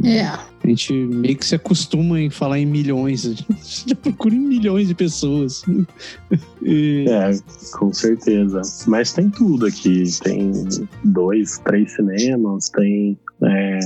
É. 0.04 0.22
A 0.22 0.66
gente 0.66 0.92
meio 0.92 1.36
que 1.36 1.46
se 1.46 1.54
acostuma 1.54 2.20
em 2.20 2.30
falar 2.30 2.58
em 2.58 2.66
milhões. 2.66 3.26
A 3.26 3.30
gente 3.30 3.88
já 3.88 3.94
procura 4.02 4.34
em 4.34 4.40
milhões 4.40 4.88
de 4.88 4.94
pessoas. 4.94 5.62
E... 6.64 7.06
É, 7.08 7.32
com 7.76 7.92
certeza. 7.92 8.62
Mas 8.86 9.12
tem 9.12 9.28
tudo 9.28 9.66
aqui. 9.66 10.04
Tem 10.22 10.52
dois, 11.02 11.58
três 11.58 11.90
cinemas, 11.92 12.68
tem 12.68 13.18
é, 13.42 13.78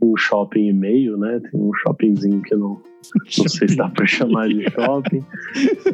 um 0.00 0.16
shopping 0.16 0.68
e 0.68 0.72
meio, 0.72 1.18
né? 1.18 1.40
Tem 1.40 1.60
um 1.60 1.70
shoppingzinho 1.74 2.40
que 2.40 2.54
não, 2.54 2.80
não 3.38 3.48
sei 3.48 3.68
se 3.68 3.76
dá 3.76 3.90
para 3.90 4.06
chamar 4.06 4.48
de 4.48 4.64
shopping. 4.70 5.22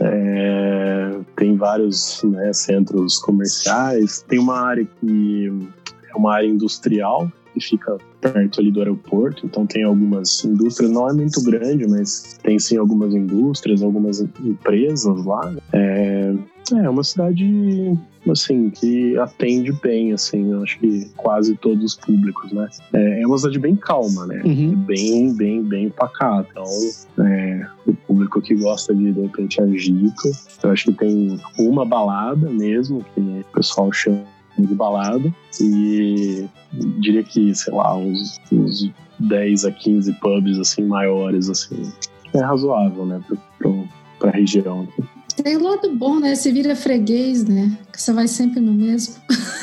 É, 0.00 1.18
tem 1.36 1.56
vários 1.56 2.22
né, 2.22 2.52
centros 2.52 3.18
comerciais. 3.18 4.24
Tem 4.28 4.38
uma 4.38 4.60
área 4.60 4.84
que 4.84 5.50
é 6.08 6.16
uma 6.16 6.34
área 6.34 6.46
industrial 6.46 7.30
que 7.52 7.60
fica 7.60 7.96
perto 8.20 8.60
ali 8.60 8.70
do 8.70 8.80
aeroporto, 8.80 9.46
então 9.46 9.66
tem 9.66 9.84
algumas 9.84 10.44
indústrias, 10.44 10.90
não 10.90 11.08
é 11.08 11.12
muito 11.12 11.42
grande, 11.42 11.86
mas 11.88 12.38
tem 12.42 12.58
sim 12.58 12.76
algumas 12.76 13.14
indústrias, 13.14 13.82
algumas 13.82 14.20
empresas 14.20 15.24
lá. 15.24 15.54
É, 15.72 16.34
É 16.76 16.88
uma 16.88 17.02
cidade 17.02 17.98
assim 18.28 18.68
que 18.68 19.16
atende 19.18 19.72
bem, 19.82 20.12
assim, 20.12 20.52
eu 20.52 20.62
acho 20.62 20.78
que 20.78 21.08
quase 21.16 21.56
todos 21.56 21.82
os 21.82 21.94
públicos, 21.94 22.52
né? 22.52 22.68
É, 22.92 23.22
é 23.22 23.26
uma 23.26 23.38
cidade 23.38 23.58
bem 23.58 23.74
calma, 23.74 24.26
né? 24.26 24.42
Uhum. 24.44 24.72
É 24.72 24.76
bem, 24.86 25.34
bem, 25.34 25.62
bem 25.62 25.88
pacata. 25.88 26.48
Então, 26.50 27.24
é, 27.26 27.66
o 27.86 27.94
público 27.94 28.40
que 28.42 28.54
gosta 28.54 28.94
de 28.94 29.12
de 29.12 29.20
repente 29.22 29.62
agito, 29.62 30.30
eu 30.62 30.70
acho 30.70 30.84
que 30.86 30.92
tem 30.92 31.40
uma 31.58 31.84
balada 31.86 32.50
mesmo 32.50 33.04
que 33.14 33.20
o 33.20 33.44
pessoal 33.54 33.90
chama 33.92 34.24
de 34.58 34.74
balada 34.74 35.32
e 35.60 36.46
diria 36.72 37.22
que, 37.22 37.54
sei 37.54 37.72
lá, 37.72 37.96
uns, 37.96 38.40
uns 38.52 38.90
10 39.18 39.64
a 39.64 39.72
15 39.72 40.12
pubs 40.14 40.58
assim 40.58 40.82
maiores 40.84 41.48
assim. 41.48 41.90
É 42.34 42.40
razoável, 42.40 43.06
né, 43.06 43.20
pra, 43.58 43.70
pra 44.18 44.30
região. 44.30 44.86
Tem 45.42 45.56
lado 45.56 45.94
bom, 45.94 46.18
né? 46.18 46.34
Você 46.34 46.52
vira 46.52 46.74
freguês, 46.74 47.44
né? 47.44 47.76
Você 47.94 48.12
vai 48.12 48.26
sempre 48.26 48.60
no 48.60 48.72
mesmo. 48.72 49.14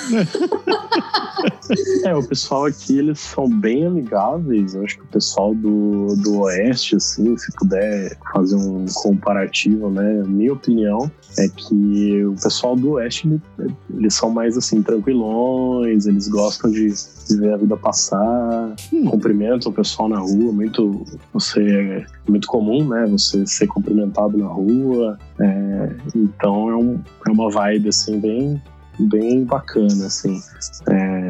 É, 2.04 2.16
o 2.16 2.24
pessoal 2.24 2.66
aqui, 2.66 3.00
eles 3.00 3.20
são 3.20 3.50
bem 3.50 3.86
amigáveis. 3.86 4.74
Eu 4.76 4.84
acho 4.84 4.98
que 4.98 5.04
o 5.04 5.08
pessoal 5.08 5.54
do, 5.54 6.16
do 6.18 6.42
Oeste, 6.42 6.96
assim, 6.96 7.36
se 7.38 7.52
puder 7.58 8.18
fazer 8.34 8.56
um 8.56 8.86
comparativo, 8.94 9.90
né? 9.90 10.24
Minha 10.26 10.54
opinião 10.54 11.10
é 11.38 11.48
que 11.50 12.24
o 12.26 12.36
pessoal 12.42 12.76
do 12.76 12.92
Oeste, 12.92 13.28
ele- 13.60 13.76
eles 13.98 14.14
são 14.14 14.30
mais, 14.30 14.58
assim, 14.58 14.82
tranquilões, 14.82 16.06
eles 16.06 16.28
gostam 16.28 16.72
de, 16.72 16.88
de 17.28 17.38
ver 17.38 17.54
a 17.54 17.58
vida 17.58 17.76
passar, 17.76 18.76
Hum. 18.94 19.06
cumprimentam 19.06 19.72
o 19.72 19.76
pessoal 19.76 20.08
na 20.08 20.20
rua, 20.20 20.52
muito, 20.54 21.04
você, 21.34 21.62
é 21.62 22.06
muito 22.32 22.48
comum, 22.48 22.88
né? 22.88 23.06
Você 23.10 23.46
ser 23.46 23.68
cumprimentado 23.68 24.38
na 24.38 24.48
rua. 24.48 25.18
É, 25.40 25.90
então, 26.16 26.70
é, 26.70 26.76
um, 26.76 27.00
é 27.28 27.32
uma 27.32 27.50
vibe, 27.50 27.90
assim, 27.90 28.20
bem, 28.20 28.62
bem 29.00 29.44
bacana, 29.44 30.08
assim. 30.08 30.42
É, 30.90 31.30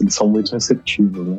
eles 0.00 0.14
são 0.14 0.28
muito 0.28 0.52
receptivos, 0.52 1.26
né? 1.26 1.38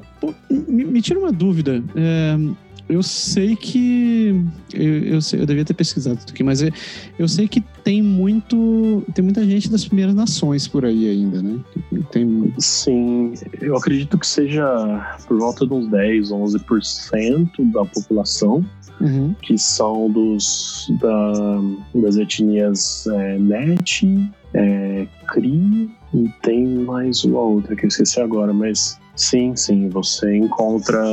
Me, 0.49 0.85
me 0.85 1.01
tira 1.01 1.19
uma 1.19 1.31
dúvida. 1.31 1.83
É, 1.95 2.37
eu 2.87 3.01
sei 3.03 3.55
que. 3.55 4.35
Eu, 4.73 4.99
eu, 5.05 5.21
sei- 5.21 5.41
eu 5.41 5.45
devia 5.45 5.65
ter 5.65 5.73
pesquisado 5.73 6.17
tudo 6.19 6.31
aqui, 6.31 6.43
mas 6.43 6.61
eu, 6.61 6.71
eu 7.17 7.27
sei 7.27 7.47
que 7.47 7.61
tem 7.83 8.01
muito. 8.01 9.03
Tem 9.13 9.23
muita 9.23 9.43
gente 9.43 9.69
das 9.69 9.85
primeiras 9.85 10.13
nações 10.15 10.67
por 10.67 10.85
aí 10.85 11.09
ainda, 11.09 11.41
né? 11.41 11.59
Tem. 12.11 12.53
Sim, 12.59 13.33
eu 13.61 13.75
acredito 13.75 14.17
que 14.17 14.27
seja 14.27 14.65
por 15.27 15.37
volta 15.39 15.65
de 15.65 15.73
uns 15.73 15.87
10, 15.89 16.29
11% 16.31 17.71
da 17.71 17.85
população 17.85 18.65
Uhum. 19.01 19.35
que 19.41 19.57
são 19.57 20.09
dos 20.09 20.87
da- 21.01 21.61
das 22.01 22.15
etnias 22.15 23.05
é, 23.07 23.37
Net, 23.37 24.07
é, 24.53 25.05
Cri 25.27 25.91
e 26.13 26.29
tem 26.41 26.65
mais 26.65 27.25
uma 27.25 27.41
outra 27.41 27.75
que 27.75 27.83
eu 27.83 27.89
esqueci 27.89 28.21
agora, 28.21 28.53
mas 28.53 28.97
sim, 29.15 29.55
sim, 29.55 29.89
você 29.89 30.37
encontra 30.37 31.03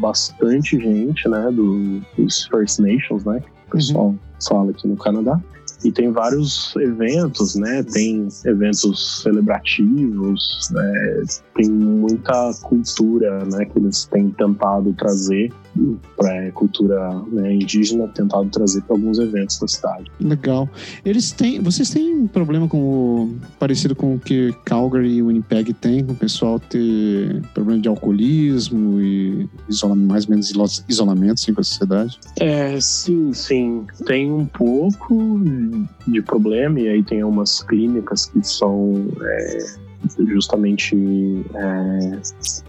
bastante 0.00 0.78
gente, 0.78 1.28
né, 1.28 1.50
do, 1.50 2.00
dos 2.16 2.46
First 2.46 2.78
Nations, 2.78 3.24
né, 3.24 3.40
que 3.40 3.48
o 3.68 3.70
pessoal 3.70 4.14
fala 4.46 4.70
aqui 4.70 4.86
no 4.86 4.96
Canadá. 4.96 5.40
E 5.84 5.92
tem 5.92 6.10
vários 6.10 6.74
eventos, 6.76 7.54
né? 7.54 7.82
Tem 7.82 8.28
eventos 8.44 9.22
celebrativos, 9.22 10.68
né? 10.72 11.22
tem 11.54 11.68
muita 11.68 12.52
cultura, 12.62 13.44
né? 13.44 13.64
Que 13.64 13.78
eles 13.78 14.04
têm 14.06 14.30
tentado 14.30 14.92
trazer 14.94 15.52
para 16.16 16.50
cultura 16.52 17.22
né, 17.30 17.54
indígena, 17.54 18.08
tentado 18.08 18.48
trazer 18.50 18.82
para 18.82 18.96
alguns 18.96 19.18
eventos 19.18 19.58
da 19.58 19.68
cidade. 19.68 20.10
Legal. 20.20 20.68
Eles 21.04 21.30
têm. 21.30 21.60
Vocês 21.60 21.90
têm 21.90 22.26
problema 22.26 22.68
com 22.68 22.78
o. 22.78 23.36
parecido 23.58 23.94
com 23.94 24.14
o 24.14 24.18
que 24.18 24.52
Calgary 24.64 25.16
e 25.16 25.22
Winnipeg 25.22 25.72
têm, 25.74 26.04
com 26.04 26.12
o 26.12 26.16
pessoal 26.16 26.58
ter 26.58 27.42
problema 27.54 27.80
de 27.80 27.88
alcoolismo 27.88 29.00
e 29.00 29.48
isolamento, 29.68 30.08
mais 30.08 30.24
ou 30.24 30.30
menos 30.30 30.84
isolamento 30.88 31.34
assim, 31.34 31.54
com 31.54 31.60
a 31.60 31.64
sociedade? 31.64 32.18
É, 32.40 32.80
sim, 32.80 33.32
sim. 33.32 33.86
Tem 34.04 34.30
um 34.30 34.46
pouco 34.46 35.14
de 36.06 36.22
problema, 36.22 36.80
e 36.80 36.88
aí 36.88 37.02
tem 37.02 37.22
umas 37.24 37.62
clínicas 37.62 38.26
que 38.26 38.42
são 38.46 39.06
é, 39.22 39.58
justamente 40.28 40.96
é, 41.54 42.18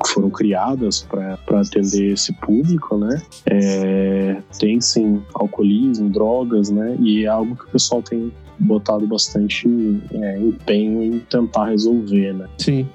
foram 0.07 0.29
criadas 0.29 1.01
para 1.03 1.59
atender 1.59 2.13
esse 2.13 2.33
público, 2.33 2.97
né? 2.97 3.21
É, 3.45 4.41
tem 4.57 4.81
sim 4.81 5.21
alcoolismo, 5.33 6.09
drogas, 6.09 6.69
né? 6.69 6.95
E 6.99 7.25
é 7.25 7.27
algo 7.27 7.55
que 7.55 7.65
o 7.65 7.69
pessoal 7.69 8.01
tem 8.01 8.31
botado 8.59 9.07
bastante 9.07 9.67
é, 10.11 10.39
empenho 10.39 11.01
em 11.01 11.19
tentar 11.19 11.69
resolver, 11.69 12.33
né? 12.33 12.47
Sim. 12.57 12.87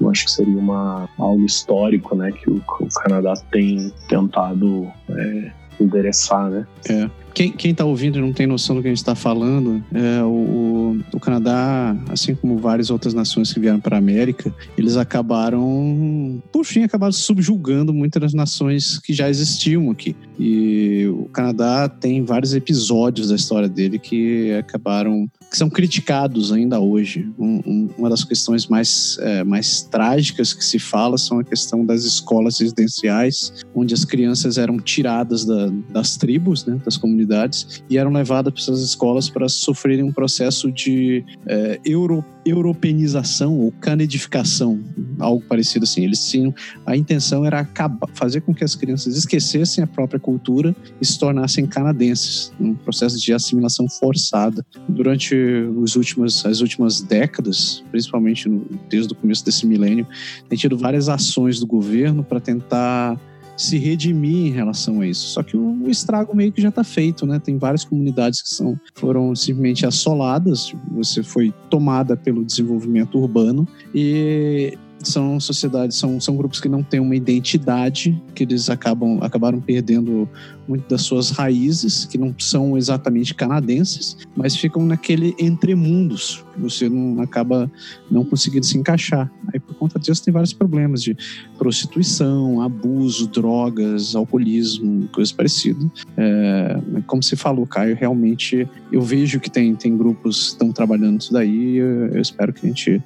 Eu 0.00 0.10
acho 0.10 0.24
que 0.24 0.32
seria 0.32 0.58
uma, 0.58 1.08
algo 1.16 1.44
histórico, 1.44 2.16
né? 2.16 2.32
Que 2.32 2.50
o, 2.50 2.54
que 2.60 2.84
o 2.84 2.88
Canadá 2.88 3.34
tem 3.52 3.92
tentado 4.08 4.90
é, 5.10 5.52
endereçar, 5.80 6.50
né? 6.50 6.66
Quem, 6.84 7.10
quem 7.32 7.74
tá 7.74 7.84
ouvindo 7.84 8.18
e 8.18 8.20
não 8.20 8.32
tem 8.32 8.46
noção 8.46 8.76
do 8.76 8.82
que 8.82 8.88
a 8.88 8.90
gente 8.90 8.98
está 8.98 9.14
falando, 9.14 9.82
é, 9.92 10.22
o, 10.22 10.98
o 11.12 11.20
Canadá, 11.20 11.96
assim 12.10 12.34
como 12.34 12.58
várias 12.58 12.90
outras 12.90 13.14
nações 13.14 13.52
que 13.52 13.60
vieram 13.60 13.80
para 13.80 13.96
a 13.96 13.98
América, 13.98 14.54
eles 14.76 14.96
acabaram, 14.96 16.42
por 16.52 16.64
fim, 16.64 16.82
acabaram 16.82 17.12
subjugando 17.12 17.92
muitas 17.92 18.20
das 18.20 18.34
nações 18.34 18.98
que 18.98 19.12
já 19.12 19.28
existiam 19.28 19.90
aqui. 19.90 20.14
E 20.38 21.06
o 21.08 21.28
Canadá 21.32 21.88
tem 21.88 22.24
vários 22.24 22.54
episódios 22.54 23.28
da 23.28 23.36
história 23.36 23.68
dele 23.68 23.98
que 23.98 24.52
acabaram 24.52 25.28
que 25.52 25.58
são 25.58 25.68
criticados 25.68 26.50
ainda 26.50 26.80
hoje. 26.80 27.30
Um- 27.38 27.60
um- 27.66 27.88
uma 27.98 28.08
das 28.08 28.24
questões 28.24 28.66
mais, 28.68 29.18
é, 29.20 29.44
mais 29.44 29.82
trágicas 29.82 30.54
que 30.54 30.64
se 30.64 30.78
fala 30.78 31.18
são 31.18 31.38
a 31.40 31.44
questão 31.44 31.84
das 31.84 32.04
escolas 32.04 32.58
residenciais, 32.58 33.52
onde 33.74 33.92
as 33.92 34.02
crianças 34.02 34.56
eram 34.56 34.78
tiradas 34.78 35.44
da- 35.44 35.68
das 35.90 36.16
tribos, 36.16 36.64
né, 36.64 36.80
das 36.82 36.96
comunidades, 36.96 37.82
e 37.90 37.98
eram 37.98 38.10
levadas 38.10 38.50
para 38.50 38.62
essas 38.62 38.80
escolas 38.82 39.28
para 39.28 39.46
sofrerem 39.46 40.02
um 40.04 40.12
processo 40.12 40.72
de 40.72 41.22
é, 41.46 41.78
euro, 41.84 42.24
europenização 42.44 43.58
ou 43.58 43.72
canedificação, 43.72 44.80
algo 45.18 45.42
parecido 45.46 45.84
assim. 45.84 46.04
Eles 46.04 46.28
tinham 46.28 46.54
a 46.84 46.96
intenção 46.96 47.44
era 47.44 47.60
acabar, 47.60 48.08
fazer 48.14 48.40
com 48.40 48.54
que 48.54 48.64
as 48.64 48.74
crianças 48.74 49.16
esquecessem 49.16 49.82
a 49.82 49.86
própria 49.86 50.18
cultura 50.18 50.74
e 51.00 51.06
se 51.06 51.18
tornassem 51.18 51.66
canadenses, 51.66 52.52
um 52.60 52.74
processo 52.74 53.18
de 53.18 53.32
assimilação 53.32 53.88
forçada. 53.88 54.64
Durante 54.88 55.34
os 55.34 55.96
últimos, 55.96 56.44
as 56.44 56.60
últimas 56.60 57.00
décadas, 57.00 57.84
principalmente 57.90 58.48
no, 58.48 58.66
desde 58.88 59.12
o 59.12 59.16
começo 59.16 59.44
desse 59.44 59.66
milênio, 59.66 60.06
tem 60.48 60.58
tido 60.58 60.76
várias 60.76 61.08
ações 61.08 61.60
do 61.60 61.66
governo 61.66 62.24
para 62.24 62.40
tentar 62.40 63.18
se 63.56 63.78
redimir 63.78 64.46
em 64.46 64.50
relação 64.50 65.00
a 65.00 65.06
isso. 65.06 65.28
Só 65.28 65.42
que 65.42 65.56
o, 65.56 65.88
estrago 65.88 66.34
meio 66.34 66.52
que 66.52 66.60
já 66.60 66.68
está 66.68 66.84
feito, 66.84 67.26
né? 67.26 67.38
Tem 67.38 67.58
várias 67.58 67.84
comunidades 67.84 68.42
que 68.42 68.48
são, 68.48 68.78
foram 68.94 69.34
simplesmente 69.34 69.86
assoladas, 69.86 70.74
você 70.90 71.22
foi 71.22 71.52
tomada 71.70 72.16
pelo 72.16 72.44
desenvolvimento 72.44 73.18
urbano 73.18 73.66
e 73.94 74.76
são 75.08 75.38
sociedades, 75.40 75.96
são, 75.96 76.20
são 76.20 76.36
grupos 76.36 76.60
que 76.60 76.68
não 76.68 76.82
têm 76.82 77.00
uma 77.00 77.16
identidade, 77.16 78.20
que 78.34 78.44
eles 78.44 78.70
acabam 78.70 79.18
acabaram 79.22 79.60
perdendo 79.60 80.28
muito 80.66 80.88
das 80.88 81.02
suas 81.02 81.30
raízes, 81.30 82.04
que 82.04 82.16
não 82.16 82.34
são 82.38 82.76
exatamente 82.76 83.34
canadenses, 83.34 84.16
mas 84.36 84.56
ficam 84.56 84.84
naquele 84.84 85.34
entremundos. 85.38 86.44
Você 86.58 86.88
não 86.88 87.20
acaba 87.20 87.70
não 88.10 88.24
conseguindo 88.24 88.64
se 88.64 88.78
encaixar. 88.78 89.30
Aí 89.52 89.58
por 89.58 89.74
conta 89.74 89.98
disso 89.98 90.24
tem 90.24 90.32
vários 90.32 90.52
problemas 90.52 91.02
de 91.02 91.16
prostituição, 91.58 92.60
abuso, 92.60 93.26
drogas, 93.26 94.14
alcoolismo, 94.14 95.08
coisas 95.08 95.32
parecidas. 95.32 95.86
É, 96.16 96.80
como 97.06 97.22
você 97.22 97.36
falou, 97.36 97.66
Caio, 97.66 97.96
realmente 97.96 98.68
eu 98.90 99.02
vejo 99.02 99.40
que 99.40 99.50
tem, 99.50 99.74
tem 99.74 99.96
grupos 99.96 100.44
que 100.44 100.52
estão 100.52 100.72
trabalhando 100.72 101.20
isso 101.20 101.32
daí. 101.32 101.76
Eu, 101.76 102.08
eu 102.08 102.20
espero 102.20 102.52
que 102.52 102.66
a 102.66 102.68
gente 102.68 103.02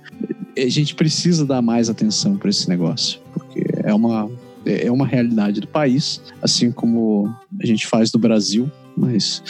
a 0.59 0.69
gente 0.69 0.95
precisa 0.95 1.45
dar 1.45 1.61
mais 1.61 1.86
atenção 1.89 2.37
para 2.37 2.51
esse 2.51 2.69
negócio, 2.69 3.21
porque 3.33 3.65
é 3.85 3.95
uma 3.95 4.31
é 4.65 4.91
uma 4.91 5.07
realidade 5.07 5.61
do 5.61 5.69
país, 5.69 6.21
assim 6.43 6.73
como 6.73 7.33
a 7.63 7.65
gente 7.65 7.87
faz 7.87 8.11
do 8.11 8.19
Brasil, 8.19 8.69
mas 8.97 9.41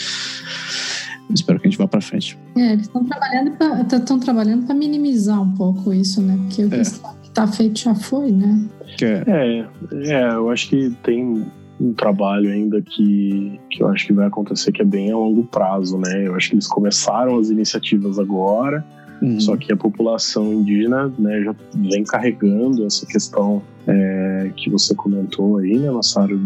eu 1.27 1.33
espero 1.33 1.59
que 1.59 1.67
a 1.67 1.69
gente 1.71 1.77
vá 1.79 1.87
para 1.87 1.99
frente. 2.01 2.37
É, 2.55 2.73
eles 2.73 2.85
estão 2.85 3.03
trabalhando 3.03 3.51
para 3.57 3.81
estão 3.97 4.19
trabalhando 4.19 4.65
para 4.65 4.75
minimizar 4.75 5.41
um 5.41 5.53
pouco 5.55 5.91
isso, 5.91 6.21
né? 6.21 6.37
Porque 6.43 6.65
o 6.65 6.69
que 6.69 6.75
É. 6.75 6.81
está 6.81 7.47
feito 7.47 7.79
já 7.79 7.95
foi, 7.95 8.31
né? 8.31 8.65
Que 8.97 9.05
é, 9.05 9.23
É, 9.27 9.67
é, 9.93 10.33
eu 10.33 10.49
acho 10.51 10.69
que 10.69 10.91
tem 11.03 11.45
um 11.79 11.93
trabalho 11.93 12.51
ainda 12.51 12.81
que, 12.81 13.59
que 13.69 13.83
eu 13.83 13.87
acho 13.87 14.07
que 14.07 14.13
vai 14.13 14.27
acontecer 14.27 14.71
que 14.71 14.81
é 14.81 14.85
bem 14.85 15.11
a 15.11 15.15
longo 15.15 15.43
prazo, 15.43 15.97
né? 15.97 16.27
Eu 16.27 16.35
acho 16.35 16.49
que 16.49 16.55
eles 16.55 16.67
começaram 16.67 17.37
as 17.37 17.49
iniciativas 17.49 18.17
agora, 18.19 18.85
uhum, 19.21 19.39
só 19.39 19.55
que 19.57 19.71
a 19.71 19.77
população 19.77 20.53
indígena 20.53 21.11
né, 21.19 21.41
já 21.43 21.55
vem 21.75 22.03
carregando 22.03 22.85
essa 22.85 23.05
questão 23.05 23.61
é, 23.87 24.51
que 24.55 24.69
você 24.69 24.93
comentou 24.95 25.57
aí, 25.57 25.77
né, 25.77 25.89
Massaro, 25.91 26.39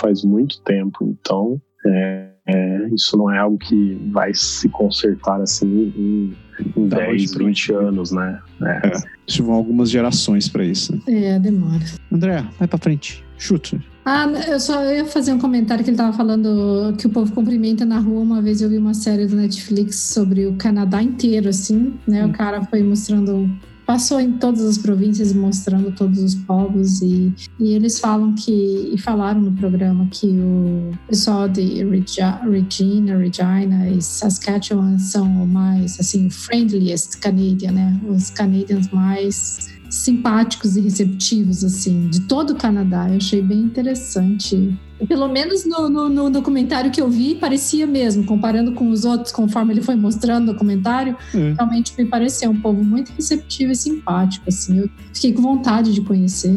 faz 0.00 0.24
muito 0.24 0.60
tempo. 0.62 1.04
Então, 1.20 1.60
é, 1.86 2.28
É, 2.44 2.88
isso 2.92 3.16
não 3.16 3.30
é 3.30 3.38
algo 3.38 3.56
que 3.56 3.96
vai 4.10 4.34
se 4.34 4.68
consertar 4.68 5.40
assim 5.40 5.92
em, 5.96 6.36
em 6.76 6.88
Da 6.88 6.96
10, 6.98 7.08
noite 7.08 7.32
pro 7.32 7.46
20 7.46 7.72
anos, 7.72 8.10
né? 8.10 8.40
É. 8.62 8.88
É. 8.88 8.92
Tiveram 9.26 9.54
algumas 9.54 9.88
gerações 9.88 10.48
pra 10.48 10.64
isso. 10.64 10.92
né? 10.92 11.00
É, 11.06 11.38
demora. 11.38 11.84
André, 12.10 12.44
vai 12.58 12.66
pra 12.66 12.78
frente. 12.78 13.24
Chuta. 13.38 13.78
Ah, 14.04 14.26
eu 14.48 14.58
só 14.58 14.84
ia 14.92 15.04
fazer 15.04 15.32
um 15.32 15.38
comentário 15.38 15.84
que 15.84 15.90
ele 15.90 15.96
tava 15.96 16.12
falando 16.16 16.92
que 16.98 17.06
o 17.06 17.10
povo 17.10 17.32
cumprimenta 17.32 17.84
na 17.84 18.00
rua. 18.00 18.20
Uma 18.20 18.42
vez 18.42 18.60
eu 18.60 18.68
vi 18.68 18.76
uma 18.76 18.94
série 18.94 19.26
do 19.26 19.36
Netflix 19.36 19.96
sobre 19.96 20.44
o 20.46 20.54
Canadá 20.54 21.00
inteiro, 21.00 21.48
assim, 21.48 21.94
né? 22.06 22.26
O 22.26 22.32
cara 22.32 22.62
foi 22.64 22.82
mostrando. 22.82 23.48
Passou 23.86 24.20
em 24.20 24.32
todas 24.32 24.62
as 24.62 24.78
províncias 24.78 25.32
mostrando 25.32 25.92
todos 25.92 26.20
os 26.20 26.34
povos 26.36 27.02
e, 27.02 27.32
e 27.58 27.72
eles 27.74 27.98
falam 27.98 28.32
que 28.32 28.90
e 28.92 28.96
falaram 28.96 29.40
no 29.40 29.52
programa 29.52 30.06
que 30.10 30.26
o 30.28 30.92
pessoal 31.08 31.48
de 31.48 31.84
Regi- 31.84 32.20
Regina, 32.48 33.18
Regina 33.18 33.88
e 33.90 34.00
Saskatchewan 34.00 34.98
são 34.98 35.26
o 35.42 35.46
mais 35.46 35.98
assim 35.98 36.30
friendliest 36.30 37.18
Canadian, 37.18 37.72
né? 37.72 38.00
Os 38.08 38.30
Canadians 38.30 38.88
mais 38.92 39.68
simpáticos 39.92 40.74
e 40.76 40.80
receptivos, 40.80 41.62
assim, 41.62 42.08
de 42.08 42.20
todo 42.22 42.50
o 42.50 42.56
Canadá. 42.56 43.08
Eu 43.10 43.16
achei 43.18 43.42
bem 43.42 43.58
interessante. 43.58 44.74
Pelo 45.06 45.28
menos 45.28 45.66
no, 45.66 45.88
no, 45.88 46.08
no 46.08 46.30
documentário 46.30 46.90
que 46.90 47.00
eu 47.00 47.10
vi, 47.10 47.34
parecia 47.34 47.86
mesmo, 47.86 48.24
comparando 48.24 48.72
com 48.72 48.90
os 48.90 49.04
outros, 49.04 49.30
conforme 49.32 49.74
ele 49.74 49.82
foi 49.82 49.94
mostrando 49.96 50.48
o 50.48 50.52
documentário, 50.52 51.16
É. 51.34 51.52
realmente 51.52 51.92
me 51.98 52.06
pareceu 52.06 52.50
um 52.50 52.60
povo 52.60 52.82
muito 52.82 53.12
receptivo 53.12 53.72
e 53.72 53.76
simpático, 53.76 54.48
assim. 54.48 54.78
Eu 54.78 54.90
fiquei 55.12 55.32
com 55.32 55.42
vontade 55.42 55.92
de 55.92 56.00
conhecer. 56.00 56.56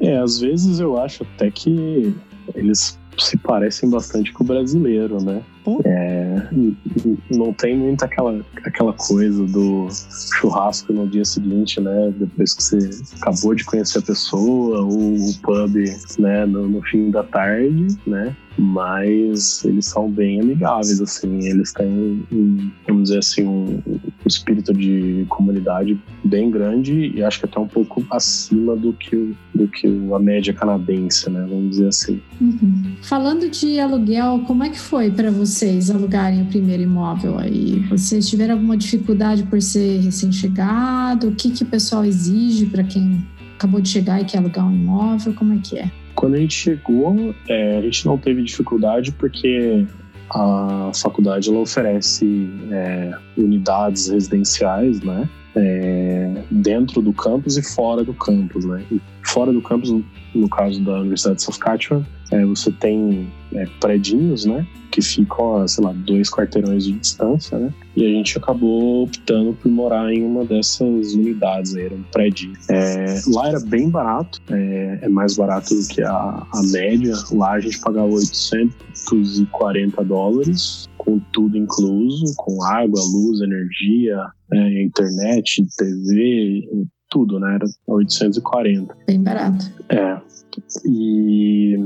É, 0.00 0.18
às 0.18 0.40
vezes 0.40 0.80
eu 0.80 0.98
acho 1.00 1.22
até 1.22 1.50
que 1.50 2.12
eles 2.54 2.98
se 3.18 3.36
parecem 3.38 3.88
bastante 3.88 4.32
com 4.32 4.42
o 4.42 4.46
brasileiro, 4.46 5.22
né? 5.22 5.40
É, 5.84 6.48
não 7.30 7.52
tem 7.52 7.76
muito 7.76 8.04
aquela, 8.04 8.40
aquela 8.64 8.92
coisa 8.92 9.44
do 9.44 9.88
churrasco 10.38 10.92
no 10.92 11.08
dia 11.08 11.24
seguinte, 11.24 11.80
né? 11.80 12.12
Depois 12.16 12.54
que 12.54 12.62
você 12.62 12.78
acabou 13.20 13.54
de 13.54 13.64
conhecer 13.64 13.98
a 13.98 14.02
pessoa, 14.02 14.82
ou 14.82 15.14
o 15.14 15.38
pub, 15.42 15.74
né? 16.18 16.46
No, 16.46 16.68
no 16.68 16.82
fim 16.82 17.10
da 17.10 17.22
tarde, 17.22 17.86
né? 18.06 18.36
Mas 18.58 19.64
eles 19.64 19.86
são 19.86 20.10
bem 20.10 20.40
amigáveis, 20.40 21.00
assim. 21.00 21.46
Eles 21.46 21.72
têm, 21.72 22.22
vamos 22.86 23.04
dizer 23.04 23.18
assim, 23.18 23.44
um, 23.44 23.80
espírito 24.24 24.72
de 24.72 25.24
comunidade 25.28 25.98
bem 26.24 26.50
grande 26.50 27.12
e 27.14 27.22
acho 27.22 27.40
que 27.40 27.46
até 27.46 27.60
um 27.60 27.68
pouco 27.68 28.04
acima 28.10 28.74
do 28.74 28.92
que, 28.92 29.34
do 29.54 29.68
que 29.68 29.86
a 29.86 30.18
média 30.18 30.52
canadense, 30.52 31.28
né? 31.30 31.46
Vamos 31.48 31.70
dizer 31.70 31.88
assim. 31.88 32.20
Uhum. 32.40 32.96
Falando 33.02 33.48
de 33.48 33.78
aluguel, 33.78 34.42
como 34.46 34.64
é 34.64 34.70
que 34.70 34.78
foi 34.78 35.10
para 35.10 35.30
vocês 35.30 35.90
alugarem 35.90 36.42
o 36.42 36.46
primeiro 36.46 36.82
imóvel 36.82 37.38
aí? 37.38 37.80
Vocês 37.90 38.28
tiveram 38.28 38.54
alguma 38.54 38.76
dificuldade 38.76 39.44
por 39.44 39.60
ser 39.60 40.00
recém-chegado? 40.00 41.28
O 41.28 41.34
que, 41.34 41.50
que 41.50 41.62
o 41.62 41.66
pessoal 41.66 42.04
exige 42.04 42.66
para 42.66 42.82
quem 42.82 43.24
acabou 43.56 43.80
de 43.80 43.88
chegar 43.88 44.20
e 44.20 44.24
quer 44.24 44.38
alugar 44.38 44.66
um 44.66 44.72
imóvel? 44.72 45.32
Como 45.34 45.52
é 45.52 45.58
que 45.58 45.78
é? 45.78 45.90
Quando 46.16 46.34
a 46.34 46.38
gente 46.38 46.54
chegou, 46.54 47.34
é, 47.48 47.78
a 47.78 47.82
gente 47.82 48.04
não 48.06 48.18
teve 48.18 48.42
dificuldade 48.42 49.12
porque 49.12 49.86
a 50.30 50.90
faculdade 51.00 51.48
ela 51.48 51.60
oferece 51.60 52.50
é, 52.72 53.12
unidades 53.36 54.08
residenciais, 54.08 55.00
né? 55.00 55.28
é, 55.56 56.42
dentro 56.50 57.00
do 57.00 57.12
campus 57.12 57.56
e 57.56 57.62
fora 57.62 58.04
do 58.04 58.12
campus, 58.12 58.64
né? 58.66 58.84
E 58.92 59.00
fora 59.26 59.52
do 59.52 59.60
campus, 59.62 59.90
no- 59.90 60.48
caso 60.48 60.82
da 60.84 61.00
Universidade 61.00 61.36
de 61.36 61.42
Saskatchewan, 61.44 62.04
é, 62.30 62.44
você 62.44 62.70
tem 62.70 63.26
é, 63.54 63.64
predinhos, 63.80 64.44
né? 64.44 64.66
Que 64.90 65.00
ficam 65.00 65.66
sei 65.66 65.84
lá, 65.84 65.92
dois 65.92 66.30
quarteirões 66.30 66.84
de 66.84 66.92
distância, 66.92 67.58
né? 67.58 67.72
E 67.96 68.04
a 68.04 68.08
gente 68.08 68.36
acabou 68.36 69.04
optando 69.04 69.54
por 69.54 69.70
morar 69.70 70.12
em 70.12 70.22
uma 70.22 70.44
dessas 70.44 71.14
unidades 71.14 71.74
aí, 71.74 71.84
era 71.86 71.94
um 71.94 72.02
prédio. 72.12 72.52
É, 72.70 73.20
lá 73.32 73.48
era 73.48 73.60
bem 73.60 73.88
barato, 73.88 74.40
é, 74.50 74.98
é 75.02 75.08
mais 75.08 75.36
barato 75.36 75.74
do 75.74 75.86
que 75.88 76.02
a, 76.02 76.12
a 76.12 76.62
média. 76.70 77.14
Lá 77.32 77.52
a 77.52 77.60
gente 77.60 77.80
pagava 77.80 78.08
840 78.08 80.04
dólares, 80.04 80.88
com 80.98 81.18
tudo 81.32 81.56
incluso, 81.56 82.34
com 82.36 82.62
água, 82.64 83.00
luz, 83.00 83.40
energia, 83.40 84.18
é, 84.52 84.82
internet, 84.82 85.64
TV, 85.76 86.68
tudo, 87.08 87.38
né? 87.38 87.54
Era 87.54 87.66
840. 87.86 88.96
Bem 89.06 89.22
barato. 89.22 89.64
É. 89.88 90.20
E 90.86 91.76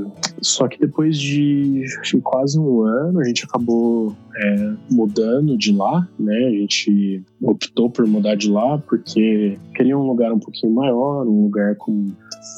só 0.41 0.69
que 0.69 0.79
depois 0.79 1.19
de 1.19 1.85
quase 2.23 2.59
um 2.59 2.83
ano 2.83 3.21
a 3.21 3.25
gente 3.25 3.45
acabou 3.45 4.15
é, 4.37 4.73
mudando 4.91 5.57
de 5.59 5.73
lá, 5.73 6.09
né? 6.19 6.47
A 6.47 6.51
gente 6.51 7.23
optou 7.43 7.91
por 7.91 8.07
mudar 8.07 8.37
de 8.37 8.51
lá 8.51 8.79
porque 8.79 9.59
queria 9.75 9.99
um 9.99 10.07
lugar 10.07 10.33
um 10.33 10.39
pouquinho 10.39 10.73
maior, 10.73 11.27
um 11.27 11.43
lugar 11.43 11.75
com, 11.77 12.09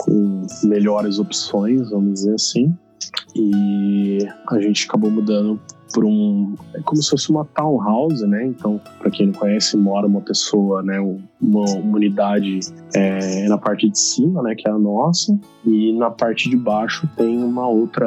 com 0.00 0.46
melhores 0.64 1.18
opções, 1.18 1.90
vamos 1.90 2.14
dizer 2.14 2.34
assim. 2.34 2.74
E 3.34 4.18
a 4.50 4.60
gente 4.60 4.86
acabou 4.86 5.10
mudando 5.10 5.58
por 5.92 6.04
um 6.04 6.54
é 6.74 6.80
como 6.82 7.02
se 7.02 7.10
fosse 7.10 7.30
uma 7.30 7.44
townhouse, 7.44 8.26
né? 8.26 8.46
Então, 8.46 8.80
para 8.98 9.10
quem 9.10 9.26
não 9.26 9.34
conhece, 9.34 9.76
mora 9.76 10.06
uma 10.06 10.20
pessoa, 10.20 10.82
né? 10.82 10.98
Uma, 11.00 11.64
uma 11.64 11.96
unidade 11.96 12.60
é, 12.94 13.48
na 13.48 13.58
parte 13.58 13.88
de 13.88 13.98
cima, 13.98 14.42
né? 14.42 14.54
Que 14.54 14.68
é 14.68 14.70
a 14.70 14.78
nossa, 14.78 15.38
e 15.64 15.92
na 15.92 16.10
parte 16.10 16.48
de 16.48 16.56
baixo 16.56 17.08
tem 17.16 17.42
uma 17.42 17.68
outra 17.68 18.06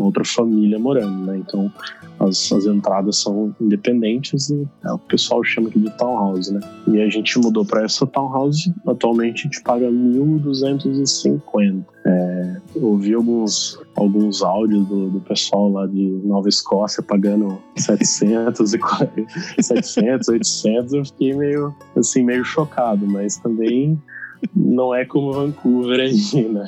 uma 0.00 0.06
outra 0.06 0.24
família 0.24 0.78
morando, 0.78 1.26
né? 1.26 1.36
Então 1.36 1.70
as, 2.18 2.50
as 2.52 2.64
entradas 2.64 3.18
são 3.18 3.54
independentes 3.60 4.48
e 4.48 4.66
é, 4.84 4.92
o 4.92 4.98
pessoal 4.98 5.44
chama 5.44 5.68
aqui 5.68 5.78
de 5.78 5.90
townhouse, 5.98 6.52
né? 6.52 6.60
E 6.88 7.00
a 7.00 7.08
gente 7.08 7.38
mudou 7.38 7.64
para 7.64 7.84
essa 7.84 8.06
townhouse. 8.06 8.72
Atualmente 8.86 9.40
a 9.40 9.42
gente 9.44 9.62
paga 9.62 9.86
1.250. 9.86 11.84
É, 12.06 12.56
ouvi 12.76 13.12
alguns 13.12 13.78
alguns 13.94 14.42
áudios 14.42 14.86
do, 14.88 15.10
do 15.10 15.20
pessoal 15.20 15.70
lá 15.70 15.86
de 15.86 16.08
Nova 16.24 16.48
Escócia 16.48 17.02
pagando 17.02 17.58
700 17.76 18.72
e 18.72 19.62
700, 19.62 20.28
800. 20.28 20.92
Eu 20.94 21.04
fiquei 21.04 21.34
meio 21.34 21.74
assim 21.94 22.24
meio 22.24 22.42
chocado, 22.42 23.06
mas 23.06 23.36
também 23.36 24.00
não 24.56 24.94
é 24.94 25.04
como 25.04 25.32
Vancouver 25.32 26.00
aí, 26.00 26.48
né? 26.48 26.66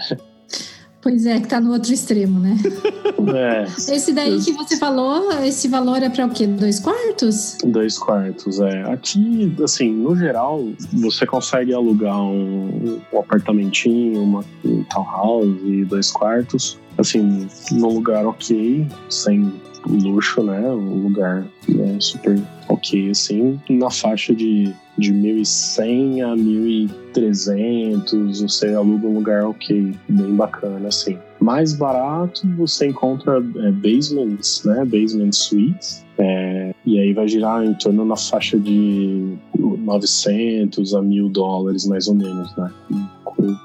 Pois 1.02 1.26
é, 1.26 1.40
que 1.40 1.48
tá 1.48 1.60
no 1.60 1.72
outro 1.72 1.92
extremo, 1.92 2.38
né? 2.38 2.56
É, 3.34 3.64
Esse 3.94 4.12
daí 4.12 4.40
que 4.40 4.52
você 4.52 4.76
falou, 4.76 5.30
esse 5.44 5.68
valor 5.68 6.02
é 6.02 6.08
para 6.08 6.26
o 6.26 6.30
quê? 6.30 6.44
Dois 6.44 6.80
quartos? 6.80 7.56
dois 7.64 7.96
quartos, 7.96 8.58
é. 8.58 8.82
Aqui, 8.92 9.54
assim, 9.62 9.92
no 9.92 10.16
geral, 10.16 10.66
você 10.92 11.24
consegue 11.24 11.72
alugar 11.72 12.20
um, 12.20 13.00
um 13.12 13.18
apartamentinho, 13.18 14.24
uma 14.24 14.44
um 14.64 14.82
townhouse 14.84 15.56
e 15.64 15.84
dois 15.84 16.10
quartos, 16.10 16.80
assim, 16.98 17.46
num 17.70 17.94
lugar 17.94 18.26
ok, 18.26 18.88
sem 19.08 19.52
luxo, 19.86 20.42
né? 20.42 20.60
Um 20.60 21.04
lugar 21.04 21.46
né, 21.68 21.96
super 22.00 22.40
ok, 22.72 23.10
assim, 23.10 23.60
na 23.68 23.90
faixa 23.90 24.34
de, 24.34 24.74
de 24.96 25.12
1.100 25.12 26.24
a 26.24 26.34
1.300, 26.36 28.40
você 28.40 28.74
aluga 28.74 29.06
um 29.06 29.14
lugar 29.14 29.44
ok, 29.44 29.94
bem 30.08 30.34
bacana, 30.34 30.88
assim. 30.88 31.18
Mais 31.40 31.74
barato, 31.74 32.48
você 32.56 32.88
encontra 32.88 33.36
é, 33.36 33.70
basements, 33.72 34.64
né? 34.64 34.84
Basement 34.84 35.32
suites, 35.32 36.04
é, 36.18 36.74
e 36.86 36.98
aí 36.98 37.12
vai 37.12 37.28
girar 37.28 37.64
em 37.64 37.74
torno 37.74 38.04
na 38.04 38.16
faixa 38.16 38.58
de 38.58 39.36
900 39.58 40.94
a 40.94 41.00
1.000 41.00 41.30
dólares, 41.30 41.86
mais 41.86 42.08
ou 42.08 42.14
menos, 42.14 42.56
né? 42.56 42.70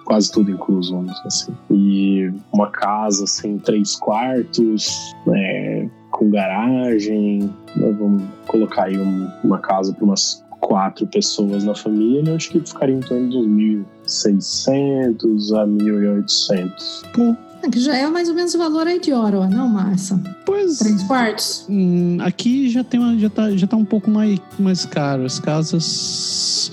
Quase 0.05 0.31
tudo 0.31 0.51
incluso, 0.51 0.93
vamos 0.93 1.13
dizer 1.13 1.27
assim. 1.27 1.53
E 1.71 2.31
uma 2.51 2.69
casa, 2.71 3.25
assim, 3.25 3.59
três 3.59 3.95
quartos, 3.95 5.13
é, 5.33 5.87
com 6.11 6.29
garagem, 6.29 7.49
vamos 7.75 8.23
colocar 8.47 8.83
aí 8.85 8.97
um- 8.97 9.29
uma 9.43 9.59
casa 9.59 9.93
para 9.93 10.03
umas 10.05 10.43
quatro 10.59 11.05
pessoas 11.07 11.63
na 11.63 11.75
família, 11.75 12.31
eu 12.31 12.35
acho 12.35 12.49
que 12.49 12.59
ficaria 12.59 12.95
em 12.95 12.99
torno 12.99 13.29
dos 13.29 13.47
1.600 13.47 15.53
a 15.53 15.65
1.800. 15.65 17.03
Pô, 17.13 17.35
É, 17.63 17.69
que 17.69 17.79
já 17.79 17.95
é 17.95 18.07
mais 18.07 18.29
ou 18.29 18.35
menos 18.35 18.53
o 18.53 18.57
valor 18.57 18.85
aí 18.87 18.99
de 18.99 19.11
Ottawa, 19.13 19.47
não, 19.47 19.67
Massa? 19.67 20.19
pois. 20.45 20.77
Três 20.77 21.01
quartos? 21.03 21.65
Hum, 21.69 22.17
aqui 22.21 22.69
já 22.69 22.83
tem 22.83 22.99
uma, 22.99 23.17
já 23.17 23.29
tá, 23.29 23.51
já 23.51 23.65
tá 23.67 23.75
um 23.75 23.85
pouco 23.85 24.09
mais, 24.11 24.39
mais 24.59 24.85
caro. 24.85 25.25
As 25.25 25.39
casas. 25.39 26.71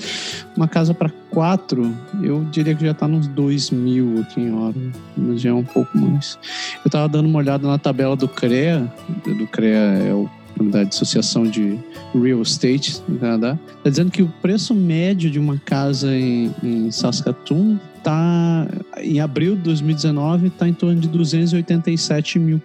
Uma 0.56 0.68
casa 0.68 0.94
para 0.94 1.10
quatro, 1.34 1.92
eu 2.22 2.44
diria 2.52 2.76
que 2.76 2.86
já 2.86 2.94
tá 2.94 3.08
nos 3.08 3.26
dois 3.26 3.68
mil 3.70 4.20
aqui 4.20 4.40
em 4.40 4.54
hora. 4.54 4.76
Mas 5.16 5.40
já 5.40 5.50
é 5.50 5.52
um 5.52 5.64
pouco 5.64 5.98
mais. 5.98 6.38
Eu 6.84 6.90
tava 6.90 7.08
dando 7.08 7.26
uma 7.26 7.40
olhada 7.40 7.66
na 7.66 7.76
tabela 7.76 8.14
do 8.14 8.28
CREA. 8.28 8.90
Do 9.26 9.46
CREA 9.48 9.98
é 10.08 10.14
o, 10.14 10.30
verdade, 10.56 10.90
Associação 10.90 11.44
de 11.44 11.76
Real 12.14 12.40
Estate 12.40 13.02
no 13.08 13.18
Canadá. 13.18 13.58
Tá 13.82 13.90
dizendo 13.90 14.12
que 14.12 14.22
o 14.22 14.28
preço 14.40 14.72
médio 14.74 15.28
de 15.28 15.40
uma 15.40 15.58
casa 15.58 16.14
em, 16.14 16.54
em 16.62 16.90
Saskatoon 16.92 17.76
tá. 18.02 18.68
Em 18.98 19.20
abril 19.20 19.56
de 19.56 19.62
2019, 19.62 20.50
tá 20.50 20.68
em 20.68 20.72
torno 20.72 21.00
de 21.00 21.08
287 21.08 22.38
mil 22.38 22.62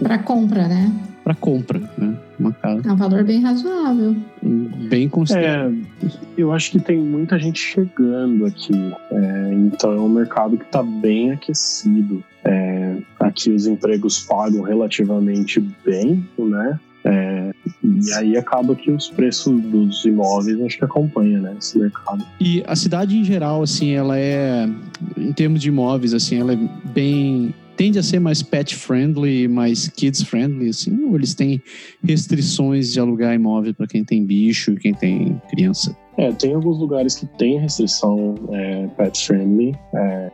Para 0.00 0.18
compra, 0.18 0.68
né? 0.68 0.92
para 1.26 1.34
compra, 1.34 1.80
né? 1.98 2.15
Uma 2.38 2.52
casa 2.52 2.82
É 2.86 2.92
um 2.92 2.96
valor 2.96 3.24
bem 3.24 3.40
razoável. 3.40 4.16
bem 4.42 5.08
considerável. 5.08 5.78
É, 6.02 6.08
eu 6.36 6.52
acho 6.52 6.72
que 6.72 6.80
tem 6.80 6.98
muita 6.98 7.38
gente 7.38 7.58
chegando 7.58 8.44
aqui. 8.44 8.74
É, 9.10 9.52
então 9.54 9.92
é 9.92 10.00
um 10.00 10.08
mercado 10.08 10.56
que 10.56 10.64
está 10.64 10.82
bem 10.82 11.32
aquecido. 11.32 12.22
É, 12.44 12.96
aqui 13.18 13.50
os 13.50 13.66
empregos 13.66 14.20
pagam 14.20 14.62
relativamente 14.62 15.60
bem, 15.84 16.24
né? 16.38 16.78
É, 17.08 17.52
e 17.84 18.12
aí 18.14 18.36
acaba 18.36 18.74
que 18.74 18.90
os 18.90 19.08
preços 19.08 19.60
dos 19.62 20.04
imóveis 20.04 20.60
acho 20.60 20.78
que 20.78 20.84
acompanha, 20.84 21.40
né? 21.40 21.54
Esse 21.58 21.78
mercado. 21.78 22.24
E 22.40 22.64
a 22.66 22.74
cidade 22.74 23.16
em 23.16 23.22
geral, 23.22 23.62
assim, 23.62 23.92
ela 23.92 24.18
é, 24.18 24.68
em 25.16 25.32
termos 25.32 25.62
de 25.62 25.68
imóveis, 25.68 26.12
assim, 26.12 26.40
ela 26.40 26.52
é 26.52 26.58
bem 26.92 27.54
tende 27.76 27.98
a 27.98 28.02
ser 28.02 28.18
mais 28.18 28.42
pet 28.42 28.74
friendly, 28.74 29.46
mais 29.46 29.88
kids 29.88 30.22
friendly, 30.22 30.70
assim, 30.70 31.04
ou 31.04 31.16
eles 31.16 31.34
têm 31.34 31.62
restrições 32.02 32.92
de 32.92 33.00
alugar 33.00 33.34
imóvel 33.34 33.74
para 33.74 33.86
quem 33.86 34.04
tem 34.04 34.24
bicho 34.24 34.72
e 34.72 34.76
quem 34.76 34.94
tem 34.94 35.40
criança? 35.50 35.96
É, 36.16 36.32
tem 36.32 36.54
alguns 36.54 36.78
lugares 36.78 37.14
que 37.14 37.26
tem 37.26 37.58
restrição 37.60 38.34
é, 38.50 38.86
pet 38.96 39.26
friendly. 39.26 39.76
É, 39.94 40.30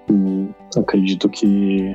acredito 0.76 1.28
que 1.28 1.94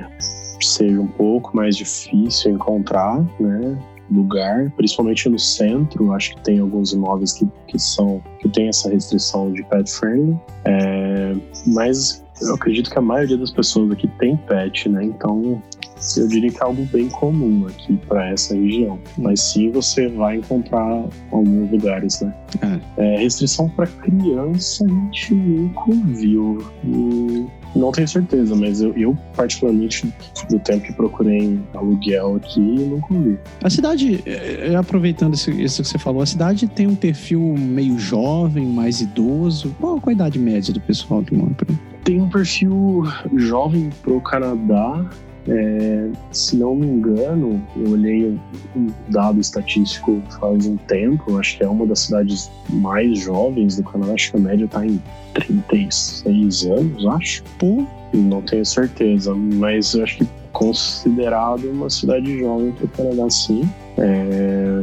seja 0.60 1.00
um 1.00 1.06
pouco 1.06 1.56
mais 1.56 1.76
difícil 1.76 2.52
encontrar, 2.52 3.24
né? 3.40 3.78
Lugar, 4.10 4.72
principalmente 4.74 5.28
no 5.28 5.38
centro, 5.38 6.12
acho 6.12 6.34
que 6.34 6.40
tem 6.42 6.60
alguns 6.60 6.92
imóveis 6.92 7.34
que, 7.34 7.46
que 7.66 7.78
são 7.78 8.22
que 8.40 8.48
tem 8.48 8.68
essa 8.68 8.88
restrição 8.88 9.52
de 9.52 9.62
pet 9.64 9.90
friendly, 9.90 10.38
é, 10.64 11.34
mas 11.66 12.24
eu 12.40 12.54
acredito 12.54 12.90
que 12.90 12.98
a 12.98 13.02
maioria 13.02 13.36
das 13.36 13.50
pessoas 13.50 13.90
aqui 13.90 14.08
tem 14.18 14.36
pet, 14.36 14.88
né? 14.88 15.04
Então 15.04 15.62
eu 16.16 16.28
diria 16.28 16.50
que 16.50 16.62
é 16.62 16.64
algo 16.64 16.84
bem 16.86 17.08
comum 17.08 17.66
aqui 17.66 17.96
para 18.08 18.28
essa 18.30 18.54
região. 18.54 18.98
Mas 19.16 19.40
sim, 19.40 19.70
você 19.70 20.08
vai 20.08 20.36
encontrar 20.36 21.04
alguns 21.32 21.70
lugares, 21.70 22.20
né? 22.20 22.34
É, 22.96 23.18
restrição 23.18 23.68
para 23.70 23.86
criança 23.86 24.84
a 24.84 24.88
gente 24.88 25.34
nunca 25.34 25.80
ouviu. 25.90 26.64
E 26.84 27.46
não 27.74 27.92
tenho 27.92 28.08
certeza, 28.08 28.54
mas 28.54 28.80
eu, 28.80 28.92
eu, 28.96 29.16
particularmente, 29.34 30.12
do 30.50 30.58
tempo 30.58 30.86
que 30.86 30.92
procurei 30.92 31.58
aluguel 31.74 32.36
aqui, 32.36 32.60
nunca 32.60 33.14
ouvi. 33.14 33.38
A 33.62 33.70
cidade, 33.70 34.22
é, 34.26 34.74
aproveitando 34.76 35.34
isso, 35.34 35.50
isso 35.50 35.82
que 35.82 35.88
você 35.88 35.98
falou, 35.98 36.22
a 36.22 36.26
cidade 36.26 36.66
tem 36.66 36.86
um 36.86 36.94
perfil 36.94 37.40
meio 37.40 37.98
jovem, 37.98 38.66
mais 38.66 39.00
idoso. 39.00 39.74
Qual 39.80 40.00
a 40.04 40.12
idade 40.12 40.38
média 40.38 40.72
do 40.72 40.80
pessoal 40.80 41.22
que 41.22 41.34
mora 41.34 41.52
por 41.54 41.68
aí? 41.70 41.78
Tem 42.04 42.20
um 42.20 42.28
perfil 42.28 43.04
jovem 43.36 43.90
pro 44.02 44.20
Canadá, 44.20 45.08
é, 45.48 46.10
se 46.30 46.56
não 46.56 46.74
me 46.74 46.86
engano, 46.86 47.62
eu 47.76 47.92
olhei 47.92 48.38
um 48.76 48.88
dado 49.08 49.40
estatístico 49.40 50.22
faz 50.38 50.66
um 50.66 50.76
tempo, 50.76 51.38
acho 51.38 51.56
que 51.56 51.64
é 51.64 51.68
uma 51.68 51.86
das 51.86 52.00
cidades 52.00 52.50
mais 52.68 53.20
jovens 53.20 53.76
do 53.76 53.82
Canadá, 53.82 54.12
acho 54.12 54.30
que 54.30 54.36
a 54.36 54.40
média 54.40 54.66
está 54.66 54.84
em 54.84 55.02
36 55.34 56.66
anos, 56.66 57.06
acho. 57.06 57.42
Não 58.12 58.42
tenho 58.42 58.64
certeza, 58.64 59.34
mas 59.34 59.94
acho 59.94 60.18
que 60.18 60.28
considerado 60.52 61.70
uma 61.70 61.88
cidade 61.88 62.38
jovem 62.38 62.72
para 62.72 62.84
o 62.84 62.88
Canadá, 62.88 63.30
sim. 63.30 63.62
É, 63.96 64.82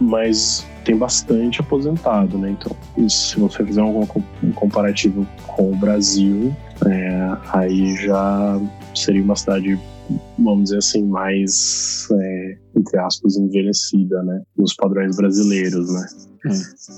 mas 0.00 0.66
tem 0.84 0.96
bastante 0.96 1.60
aposentado, 1.60 2.38
né? 2.38 2.50
Então, 2.58 3.08
se 3.08 3.38
você 3.38 3.64
fizer 3.64 3.82
um, 3.82 4.06
um 4.42 4.52
comparativo 4.52 5.26
com 5.46 5.70
o 5.70 5.76
Brasil, 5.76 6.54
é, 6.86 7.36
aí 7.52 7.96
já 7.96 8.60
seria 8.94 9.22
uma 9.22 9.36
cidade, 9.36 9.78
vamos 10.38 10.64
dizer 10.64 10.78
assim, 10.78 11.04
mais, 11.04 12.08
é, 12.12 12.58
entre 12.76 12.98
aspas, 12.98 13.36
envelhecida, 13.36 14.22
né? 14.22 14.42
Nos 14.56 14.74
padrões 14.74 15.16
brasileiros, 15.16 15.92
né? 15.92 16.06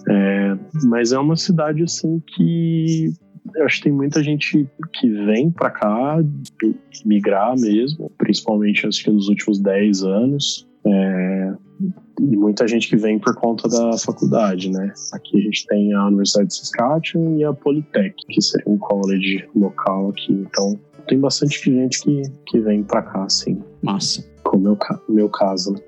É, 0.08 0.58
mas 0.84 1.12
é 1.12 1.18
uma 1.18 1.36
cidade, 1.36 1.82
assim, 1.82 2.22
que 2.34 3.12
eu 3.56 3.64
acho 3.64 3.78
que 3.78 3.84
tem 3.84 3.92
muita 3.92 4.22
gente 4.22 4.68
que 4.94 5.08
vem 5.08 5.50
para 5.50 5.70
cá 5.70 6.18
migrar 7.04 7.58
mesmo, 7.58 8.10
principalmente 8.16 8.86
acho 8.86 9.04
que 9.04 9.10
nos 9.10 9.28
últimos 9.28 9.58
10 9.60 10.04
anos. 10.04 10.68
É, 10.84 11.54
e 12.20 12.36
muita 12.36 12.68
gente 12.68 12.88
que 12.88 12.96
vem 12.96 13.18
por 13.18 13.34
conta 13.34 13.68
da 13.68 13.96
faculdade, 13.98 14.70
né? 14.70 14.92
Aqui 15.12 15.38
a 15.38 15.40
gente 15.40 15.66
tem 15.66 15.92
a 15.92 16.06
Universidade 16.06 16.48
de 16.48 16.56
Saskatchewan 16.56 17.36
e 17.36 17.44
a 17.44 17.52
Polytech, 17.52 18.14
que 18.28 18.40
seria 18.40 18.70
um 18.70 18.78
college 18.78 19.48
local 19.54 20.10
aqui. 20.10 20.32
Então, 20.32 20.78
tem 21.06 21.18
bastante 21.18 21.70
gente 21.70 22.02
que, 22.02 22.22
que 22.46 22.60
vem 22.60 22.82
para 22.82 23.02
cá, 23.02 23.24
assim. 23.24 23.62
Massa. 23.82 24.24
Como 24.44 24.62
meu, 24.62 24.78
meu 25.08 25.28
caso, 25.28 25.72
né? 25.72 25.80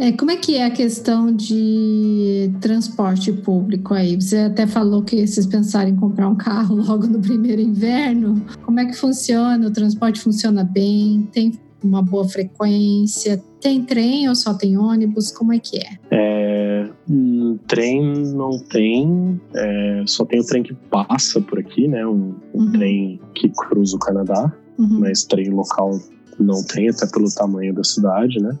É, 0.00 0.12
como 0.12 0.30
é 0.30 0.36
que 0.36 0.54
é 0.54 0.64
a 0.64 0.70
questão 0.70 1.34
de 1.34 2.52
transporte 2.60 3.32
público 3.32 3.94
aí? 3.94 4.14
Você 4.14 4.38
até 4.38 4.64
falou 4.64 5.02
que 5.02 5.26
vocês 5.26 5.44
pensaram 5.44 5.90
em 5.90 5.96
comprar 5.96 6.28
um 6.28 6.36
carro 6.36 6.76
logo 6.86 7.08
no 7.08 7.18
primeiro 7.18 7.60
inverno. 7.60 8.40
Como 8.62 8.78
é 8.78 8.86
que 8.86 8.94
funciona? 8.94 9.66
O 9.66 9.72
transporte 9.72 10.20
funciona 10.20 10.62
bem? 10.62 11.28
Tem 11.32 11.58
uma 11.82 12.00
boa 12.00 12.28
frequência? 12.28 13.42
Tem 13.60 13.82
trem 13.84 14.28
ou 14.28 14.34
só 14.34 14.54
tem 14.54 14.76
ônibus? 14.76 15.32
Como 15.32 15.52
é 15.52 15.58
que 15.58 15.78
é? 15.78 15.98
é 16.10 16.58
um, 17.08 17.58
trem 17.66 18.02
não 18.34 18.58
tem, 18.58 19.40
é, 19.54 20.02
só 20.06 20.24
tem 20.24 20.40
o 20.40 20.44
trem 20.44 20.62
que 20.62 20.74
passa 20.74 21.40
por 21.40 21.58
aqui, 21.58 21.88
né? 21.88 22.06
Um, 22.06 22.34
um 22.54 22.64
uhum. 22.64 22.72
trem 22.72 23.20
que 23.34 23.48
cruza 23.48 23.96
o 23.96 23.98
Canadá, 23.98 24.52
uhum. 24.78 25.00
mas 25.00 25.24
trem 25.24 25.50
local 25.50 25.98
não 26.38 26.62
tem, 26.62 26.88
até 26.88 27.06
pelo 27.06 27.32
tamanho 27.34 27.74
da 27.74 27.82
cidade, 27.82 28.40
né? 28.40 28.56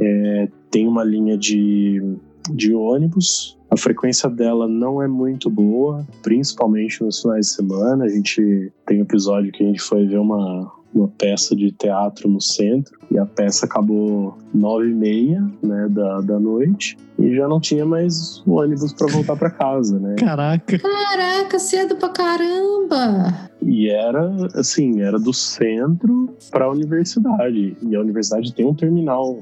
É, 0.00 0.48
tem 0.70 0.86
uma 0.86 1.04
linha 1.04 1.36
de, 1.36 2.02
de 2.50 2.74
ônibus. 2.74 3.56
A 3.70 3.76
frequência 3.76 4.28
dela 4.28 4.66
não 4.66 5.02
é 5.02 5.08
muito 5.08 5.50
boa, 5.50 6.06
principalmente 6.22 7.02
nos 7.02 7.20
finais 7.20 7.46
de 7.46 7.52
semana. 7.52 8.04
A 8.04 8.08
gente 8.08 8.72
tem 8.86 8.98
um 8.98 9.02
episódio 9.02 9.52
que 9.52 9.62
a 9.62 9.66
gente 9.66 9.80
foi 9.80 10.06
ver 10.06 10.18
uma, 10.18 10.72
uma 10.96 11.08
peça 11.08 11.54
de 11.54 11.70
teatro 11.70 12.28
no 12.28 12.40
centro 12.40 12.98
e 13.10 13.18
a 13.18 13.26
peça 13.26 13.66
acabou 13.66 14.36
nove 14.52 14.90
e 14.90 14.94
meia 14.94 15.42
né, 15.62 15.88
da, 15.90 16.20
da 16.20 16.40
noite 16.40 16.96
e 17.18 17.34
já 17.34 17.46
não 17.46 17.60
tinha 17.60 17.84
mais 17.84 18.42
ônibus 18.46 18.92
para 18.92 19.06
voltar 19.06 19.36
para 19.36 19.50
casa, 19.50 19.98
né? 19.98 20.16
Caraca! 20.18 20.78
Caraca, 20.78 21.58
cedo 21.58 21.96
pra 21.96 22.08
caramba! 22.10 23.50
E 23.62 23.88
era 23.88 24.30
assim, 24.54 25.00
era 25.00 25.18
do 25.18 25.32
centro 25.32 26.36
para 26.50 26.66
a 26.66 26.70
universidade. 26.70 27.76
E 27.82 27.96
a 27.96 28.00
universidade 28.00 28.52
tem 28.52 28.66
um 28.66 28.74
terminal 28.74 29.40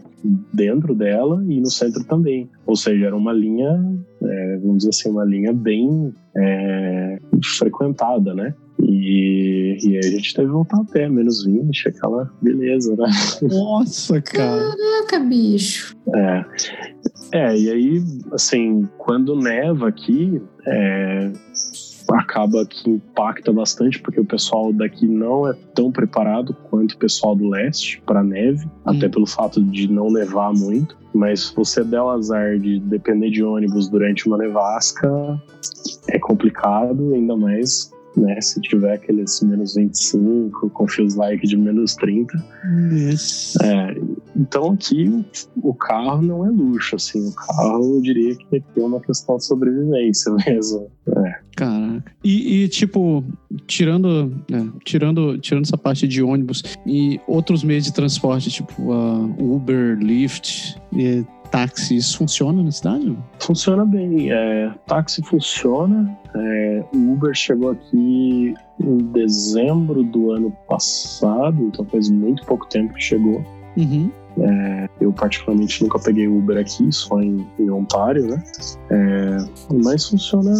dentro 0.52 0.94
dela 0.94 1.44
e 1.46 1.60
no 1.60 1.70
centro 1.70 2.04
também. 2.04 2.48
Ou 2.66 2.76
seja, 2.76 3.06
era 3.06 3.16
uma 3.16 3.32
linha, 3.32 3.68
é, 4.22 4.56
vamos 4.58 4.78
dizer 4.78 4.90
assim, 4.90 5.10
uma 5.10 5.24
linha 5.24 5.52
bem 5.52 6.14
é, 6.36 7.18
frequentada, 7.58 8.32
né? 8.34 8.54
E, 9.06 9.76
e 9.82 9.98
aí 9.98 9.98
a 9.98 10.10
gente 10.10 10.32
teve 10.32 10.46
que 10.46 10.52
voltar 10.52 10.80
a 10.80 10.84
pé, 10.84 11.08
menos 11.10 11.44
20, 11.44 11.88
aquela 11.88 12.32
beleza, 12.40 12.96
né? 12.96 13.06
Nossa, 13.42 14.18
cara. 14.22 14.74
Caraca, 14.74 15.18
bicho. 15.18 15.94
É. 16.14 16.44
É, 17.32 17.58
e 17.58 17.70
aí, 17.70 18.02
assim, 18.32 18.88
quando 18.96 19.36
neva 19.36 19.88
aqui, 19.88 20.40
é, 20.66 21.32
acaba 22.12 22.64
que 22.64 22.88
impacta 22.88 23.52
bastante, 23.52 24.00
porque 24.00 24.20
o 24.20 24.24
pessoal 24.24 24.72
daqui 24.72 25.06
não 25.06 25.46
é 25.46 25.52
tão 25.74 25.92
preparado 25.92 26.54
quanto 26.70 26.92
o 26.92 26.98
pessoal 26.98 27.36
do 27.36 27.46
leste 27.46 28.00
para 28.06 28.22
neve, 28.22 28.64
hum. 28.64 28.70
até 28.86 29.06
pelo 29.06 29.26
fato 29.26 29.62
de 29.62 29.86
não 29.86 30.10
nevar 30.10 30.54
muito. 30.54 30.96
Mas 31.14 31.48
se 31.48 31.54
você 31.54 31.84
der 31.84 32.00
o 32.00 32.08
azar 32.08 32.58
de 32.58 32.80
depender 32.80 33.30
de 33.30 33.44
ônibus 33.44 33.86
durante 33.86 34.26
uma 34.26 34.38
nevasca, 34.38 35.08
é 36.08 36.18
complicado, 36.18 37.12
ainda 37.12 37.36
mais 37.36 37.92
né? 38.16 38.40
Se 38.40 38.60
tiver 38.60 38.94
aqueles 38.94 39.40
menos 39.42 39.74
25, 39.74 40.70
com 40.70 40.88
feels 40.88 41.14
like 41.14 41.46
de 41.46 41.56
menos 41.56 41.94
30. 41.96 42.32
Isso. 42.92 43.62
É, 43.62 43.96
então 44.36 44.72
aqui 44.72 45.24
o 45.56 45.74
carro 45.74 46.22
não 46.22 46.46
é 46.46 46.50
luxo, 46.50 46.96
assim. 46.96 47.28
O 47.28 47.34
carro 47.34 47.96
eu 47.96 48.02
diria 48.02 48.36
que 48.36 48.56
aqui 48.56 48.80
é 48.80 48.82
uma 48.82 49.00
questão 49.00 49.36
de 49.36 49.44
sobrevivência 49.44 50.32
mesmo. 50.46 50.88
É. 51.08 51.44
Caraca. 51.56 52.04
E, 52.22 52.64
e, 52.64 52.68
tipo, 52.68 53.24
tirando, 53.66 54.34
né, 54.50 54.68
tirando, 54.84 55.38
tirando 55.38 55.64
essa 55.64 55.78
parte 55.78 56.08
de 56.08 56.22
ônibus 56.22 56.62
e 56.86 57.20
outros 57.28 57.62
meios 57.62 57.84
de 57.84 57.92
transporte, 57.92 58.50
tipo 58.50 58.74
uh, 58.82 59.54
Uber, 59.54 59.96
Lyft, 59.98 60.76
e 60.92 61.24
táxi, 61.54 61.96
isso 61.96 62.18
funciona 62.18 62.62
na 62.62 62.70
cidade? 62.72 63.16
Funciona 63.38 63.84
bem. 63.84 64.32
É, 64.32 64.72
táxi 64.86 65.22
funciona. 65.22 66.18
É, 66.34 66.84
o 66.92 67.12
Uber 67.12 67.32
chegou 67.32 67.70
aqui 67.70 68.54
em 68.80 68.98
dezembro 69.12 70.02
do 70.02 70.32
ano 70.32 70.50
passado, 70.68 71.62
então 71.62 71.84
faz 71.84 72.10
muito 72.10 72.44
pouco 72.44 72.68
tempo 72.68 72.92
que 72.94 73.02
chegou. 73.02 73.44
Uhum. 73.76 74.10
É, 74.36 74.88
eu 75.00 75.12
particularmente 75.12 75.80
nunca 75.80 75.96
peguei 76.00 76.26
Uber 76.26 76.58
aqui, 76.58 76.90
só 76.90 77.22
em, 77.22 77.46
em 77.56 77.70
Ontário, 77.70 78.26
né? 78.26 78.42
É, 78.90 79.36
mas 79.84 80.08
funciona 80.08 80.52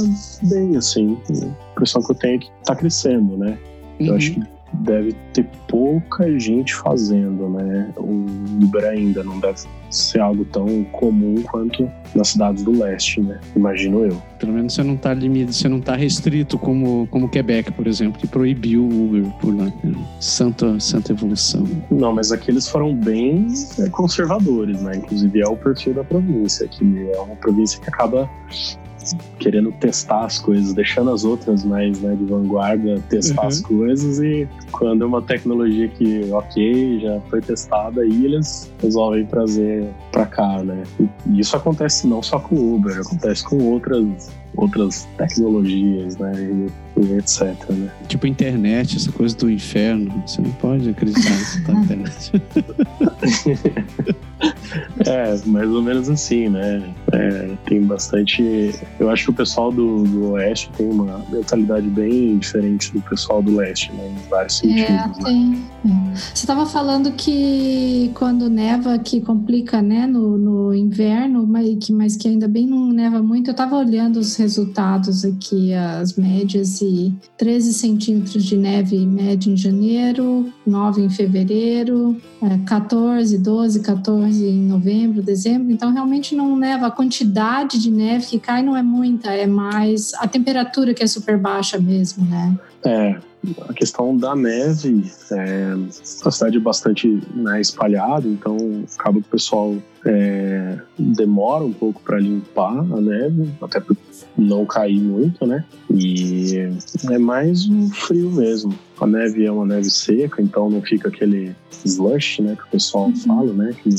bem, 0.44 0.76
assim. 0.76 1.18
A 1.28 1.72
impressão 1.72 2.02
que 2.02 2.12
eu 2.12 2.16
tenho 2.16 2.36
é 2.36 2.38
que 2.38 2.50
tá 2.64 2.76
crescendo, 2.76 3.36
né? 3.36 3.58
Uhum. 3.98 4.06
Eu 4.06 4.14
acho 4.14 4.34
que 4.34 4.53
deve 4.84 5.12
ter 5.32 5.46
pouca 5.68 6.38
gente 6.38 6.74
fazendo, 6.74 7.48
né? 7.48 7.92
O 7.96 8.26
Uber 8.62 8.84
ainda 8.84 9.24
não 9.24 9.40
deve 9.40 9.60
ser 9.90 10.20
algo 10.20 10.44
tão 10.46 10.84
comum 10.84 11.42
quanto 11.42 11.90
nas 12.14 12.28
cidades 12.28 12.62
do 12.62 12.72
leste, 12.72 13.20
né? 13.20 13.40
Imagino 13.56 14.04
eu. 14.04 14.20
Pelo 14.38 14.52
menos 14.52 14.74
você 14.74 14.82
não 14.82 14.96
tá 14.96 15.14
limite, 15.14 15.54
você 15.54 15.68
não 15.68 15.80
tá 15.80 15.96
restrito 15.96 16.58
como, 16.58 17.06
como 17.10 17.28
Quebec, 17.28 17.72
por 17.72 17.86
exemplo, 17.86 18.20
que 18.20 18.26
proibiu 18.26 18.82
o 18.82 19.06
Uber 19.06 19.24
por 19.40 19.56
lá. 19.56 19.72
Santa, 20.20 20.78
santa 20.78 21.12
evolução. 21.12 21.66
Não, 21.90 22.12
mas 22.12 22.30
aqui 22.30 22.50
eles 22.50 22.68
foram 22.68 22.94
bem 22.94 23.46
é, 23.78 23.88
conservadores, 23.88 24.80
né? 24.82 24.96
Inclusive 24.96 25.40
é 25.40 25.48
o 25.48 25.56
perfil 25.56 25.94
da 25.94 26.04
província, 26.04 26.68
que 26.68 26.84
é 27.12 27.20
uma 27.20 27.36
província 27.36 27.80
que 27.80 27.88
acaba 27.88 28.28
querendo 29.38 29.72
testar 29.72 30.24
as 30.24 30.38
coisas, 30.38 30.72
deixando 30.72 31.10
as 31.10 31.24
outras 31.24 31.64
mais 31.64 32.00
né, 32.00 32.14
de 32.14 32.24
vanguarda 32.24 33.00
testar 33.08 33.42
uhum. 33.42 33.48
as 33.48 33.60
coisas 33.60 34.18
e 34.20 34.48
quando 34.72 35.04
é 35.04 35.06
uma 35.06 35.22
tecnologia 35.22 35.88
que, 35.88 36.30
ok, 36.32 37.00
já 37.00 37.20
foi 37.28 37.40
testada, 37.40 38.02
aí 38.02 38.24
eles 38.24 38.70
resolvem 38.80 39.26
trazer 39.26 39.88
para 40.10 40.26
cá, 40.26 40.62
né? 40.62 40.82
E 41.26 41.40
isso 41.40 41.56
acontece 41.56 42.06
não 42.06 42.22
só 42.22 42.38
com 42.38 42.54
o 42.54 42.76
Uber, 42.76 43.00
acontece 43.00 43.44
com 43.44 43.58
outras 43.70 44.30
outras 44.56 45.08
tecnologias, 45.16 46.16
né? 46.16 46.32
E, 46.36 47.00
e, 47.00 47.18
etc, 47.18 47.54
né? 47.70 47.90
Tipo 48.08 48.26
internet, 48.26 48.96
essa 48.96 49.10
coisa 49.12 49.36
do 49.36 49.50
inferno. 49.50 50.22
Você 50.26 50.40
não 50.40 50.50
pode 50.52 50.88
acreditar 50.88 51.30
nisso 51.30 51.62
na 51.62 51.80
internet. 51.80 52.32
é, 55.06 55.48
mais 55.48 55.68
ou 55.68 55.82
menos 55.82 56.08
assim, 56.08 56.48
né? 56.48 56.82
É, 57.24 57.56
tem 57.66 57.82
bastante. 57.82 58.74
Eu 58.98 59.10
acho 59.10 59.24
que 59.24 59.30
o 59.30 59.34
pessoal 59.34 59.72
do, 59.72 60.02
do 60.04 60.32
Oeste 60.32 60.70
tem 60.76 60.88
uma 60.88 61.24
mentalidade 61.30 61.86
bem 61.88 62.38
diferente 62.38 62.92
do 62.92 63.00
pessoal 63.02 63.42
do 63.42 63.56
Leste, 63.56 63.92
né? 63.92 64.08
Em 64.08 64.28
vários 64.28 64.58
sentidos. 64.58 65.18
É, 65.18 65.24
tem. 65.24 65.73
Você 65.84 66.44
estava 66.44 66.64
falando 66.64 67.12
que 67.12 68.10
quando 68.14 68.48
neva, 68.48 68.98
que 68.98 69.20
complica, 69.20 69.82
né, 69.82 70.06
no, 70.06 70.38
no 70.38 70.74
inverno, 70.74 71.46
mas 71.46 71.76
que, 71.78 71.92
mas 71.92 72.16
que 72.16 72.28
ainda 72.28 72.48
bem 72.48 72.66
não 72.66 72.88
neva 72.88 73.22
muito. 73.22 73.50
Eu 73.50 73.52
estava 73.52 73.76
olhando 73.76 74.16
os 74.16 74.36
resultados 74.36 75.24
aqui, 75.24 75.74
as 75.74 76.16
médias, 76.16 76.80
e 76.80 77.12
13 77.36 77.74
centímetros 77.74 78.44
de 78.44 78.56
neve 78.56 79.04
média 79.04 79.50
em 79.50 79.56
janeiro, 79.56 80.50
9 80.66 81.02
em 81.02 81.10
fevereiro, 81.10 82.16
14, 82.64 83.36
12, 83.38 83.80
14 83.80 84.46
em 84.46 84.62
novembro, 84.62 85.22
dezembro. 85.22 85.70
Então, 85.70 85.92
realmente 85.92 86.34
não 86.34 86.56
neva. 86.56 86.86
A 86.86 86.90
quantidade 86.90 87.78
de 87.78 87.90
neve 87.90 88.26
que 88.26 88.38
cai 88.38 88.62
não 88.62 88.76
é 88.76 88.82
muita, 88.82 89.32
é 89.32 89.46
mais 89.46 90.14
a 90.14 90.26
temperatura 90.26 90.94
que 90.94 91.02
é 91.02 91.06
super 91.06 91.38
baixa 91.38 91.78
mesmo, 91.78 92.24
né? 92.24 92.58
É, 92.84 93.18
a 93.68 93.72
questão 93.72 94.16
da 94.16 94.34
neve, 94.34 95.10
é, 95.32 95.74
a 96.24 96.30
cidade 96.30 96.56
é 96.56 96.60
bastante 96.60 97.20
né, 97.34 97.60
espalhada, 97.60 98.26
então 98.26 98.56
acaba 98.98 99.20
que 99.20 99.26
o 99.26 99.30
pessoal 99.30 99.76
é, 100.06 100.78
demora 100.98 101.64
um 101.64 101.72
pouco 101.72 102.00
para 102.02 102.18
limpar 102.18 102.78
a 102.78 103.00
neve, 103.00 103.50
até 103.62 103.80
por 103.80 103.96
não 104.36 104.66
cair 104.66 105.00
muito, 105.00 105.46
né? 105.46 105.64
E 105.90 106.68
é 107.10 107.18
mais 107.18 107.66
o 107.68 107.88
frio 107.90 108.30
mesmo. 108.30 108.74
A 109.00 109.06
neve 109.06 109.44
é 109.44 109.50
uma 109.50 109.64
neve 109.64 109.90
seca, 109.90 110.42
então 110.42 110.68
não 110.68 110.82
fica 110.82 111.08
aquele 111.08 111.54
slush, 111.84 112.42
né, 112.42 112.56
que 112.56 112.62
o 112.62 112.70
pessoal 112.70 113.06
uhum. 113.06 113.16
fala, 113.16 113.52
né? 113.52 113.74
Que 113.82 113.90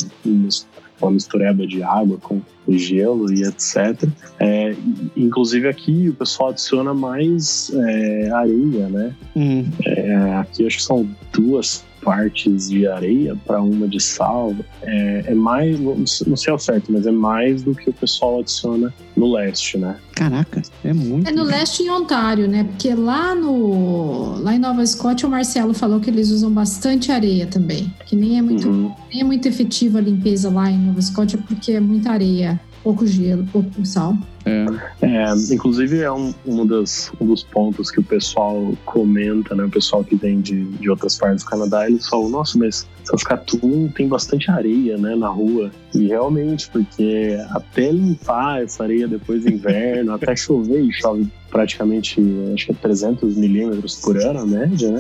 uma 1.01 1.11
mistureba 1.11 1.67
de 1.67 1.83
água 1.83 2.17
com 2.17 2.41
gelo 2.67 3.31
e 3.31 3.43
etc. 3.43 4.07
É, 4.39 4.75
inclusive 5.15 5.67
aqui 5.67 6.09
o 6.09 6.13
pessoal 6.13 6.49
adiciona 6.49 6.93
mais 6.93 7.71
é, 7.73 8.29
areia, 8.31 8.87
né? 8.89 9.15
Uhum. 9.35 9.65
É, 9.85 10.35
aqui 10.35 10.65
acho 10.65 10.77
que 10.77 10.83
são 10.83 11.07
duas 11.33 11.83
partes 12.05 12.69
de 12.69 12.87
areia 12.87 13.35
para 13.47 13.59
uma 13.59 13.87
de 13.87 13.99
sal 13.99 14.55
é, 14.83 15.23
é, 15.27 15.33
mais, 15.33 15.79
não 15.79 16.37
sei 16.37 16.53
ao 16.53 16.59
certo, 16.59 16.91
mas 16.91 17.07
é 17.07 17.11
mais 17.11 17.63
do 17.63 17.73
que 17.73 17.89
o 17.89 17.93
pessoal 17.93 18.41
adiciona 18.41 18.93
no 19.17 19.33
leste, 19.33 19.75
né? 19.75 19.97
Caraca, 20.13 20.61
é 20.83 20.93
muito. 20.93 21.27
É 21.27 21.31
no 21.33 21.43
leste 21.43 21.81
em 21.81 21.89
Ontário, 21.89 22.47
né? 22.47 22.63
Porque 22.63 22.93
lá 22.93 23.33
no 23.33 24.39
lá 24.39 24.53
em 24.53 24.59
Nova 24.59 24.83
Escócia 24.83 25.27
o 25.27 25.31
Marcelo 25.31 25.73
falou 25.73 25.99
que 25.99 26.09
eles 26.09 26.29
usam 26.29 26.51
bastante 26.51 27.11
areia 27.11 27.47
também, 27.47 27.91
que 28.05 28.15
nem 28.15 28.37
é 28.37 28.41
muito 28.41 28.69
uhum. 28.69 28.93
nem 29.11 29.21
é 29.21 29.23
muito 29.23 29.47
efetiva 29.47 29.97
a 29.97 30.01
limpeza 30.01 30.49
lá 30.49 30.69
em 30.69 30.77
Nova 30.77 30.99
Escócia 30.99 31.39
porque 31.47 31.71
é 31.71 31.79
muita 31.79 32.11
areia 32.11 32.59
pouco 32.85 33.07
gelo, 33.07 33.43
pouco 33.51 33.83
sal. 33.83 34.15
É. 34.45 34.65
é 35.01 35.33
inclusive 35.51 36.01
é 36.01 36.11
um, 36.11 36.31
um, 36.45 36.63
dos, 36.67 37.11
um 37.19 37.25
dos 37.25 37.41
pontos 37.41 37.89
que 37.89 37.99
o 37.99 38.03
pessoal 38.03 38.73
comenta, 38.85 39.55
né? 39.55 39.63
O 39.63 39.69
pessoal 39.71 40.03
que 40.03 40.15
vem 40.15 40.39
de, 40.39 40.65
de 40.65 40.87
outras 40.87 41.17
partes 41.17 41.43
do 41.43 41.49
Canadá, 41.49 41.89
eles 41.89 42.07
falam, 42.07 42.29
nossa, 42.29 42.55
mas 42.59 42.87
Saskatoon 43.03 43.87
tem 43.87 44.07
bastante 44.07 44.51
areia, 44.51 44.97
né, 44.97 45.15
na 45.15 45.29
rua. 45.29 45.71
E 45.95 46.07
realmente, 46.07 46.69
porque 46.69 47.35
até 47.49 47.91
limpar 47.91 48.61
essa 48.61 48.83
areia 48.83 49.07
depois 49.07 49.43
do 49.43 49.51
inverno, 49.51 50.13
até 50.13 50.35
chover, 50.35 50.81
e 50.81 50.93
chove 50.93 51.27
praticamente, 51.55 52.19
acho 52.53 52.65
que 52.65 52.71
é 52.73 52.75
300 52.75 53.37
milímetros 53.37 53.95
por 53.95 54.17
ano, 54.17 54.39
a 54.39 54.45
média, 54.45 54.91
né? 54.91 54.99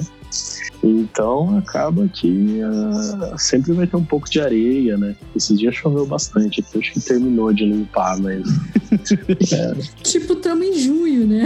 Então 0.81 1.57
acaba 1.57 2.07
que 2.07 2.61
uh, 2.61 3.37
sempre 3.37 3.73
vai 3.73 3.85
ter 3.85 3.97
um 3.97 4.05
pouco 4.05 4.29
de 4.29 4.39
areia, 4.39 4.97
né? 4.97 5.17
Esses 5.35 5.59
dias 5.59 5.75
choveu 5.75 6.05
bastante 6.05 6.61
aqui, 6.61 6.79
acho 6.79 6.93
que 6.93 7.01
terminou 7.01 7.51
de 7.51 7.65
limpar, 7.65 8.17
mas. 8.21 8.47
é. 9.51 9.73
Tipo, 10.01 10.31
estamos 10.31 10.65
em 10.65 10.79
junho, 10.79 11.27
né? 11.27 11.45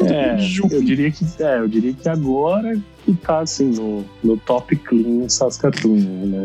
É, 0.00 0.38
eu 0.72 0.82
diria 0.82 1.10
que, 1.10 1.26
é, 1.40 1.58
eu 1.58 1.68
diria 1.68 1.92
que 1.92 2.08
agora 2.08 2.80
que 3.04 3.12
tá 3.14 3.40
assim 3.40 3.72
no, 3.72 4.06
no 4.24 4.38
top 4.38 4.74
clean 4.74 5.28
Saskatoon, 5.28 5.98
né? 5.98 6.44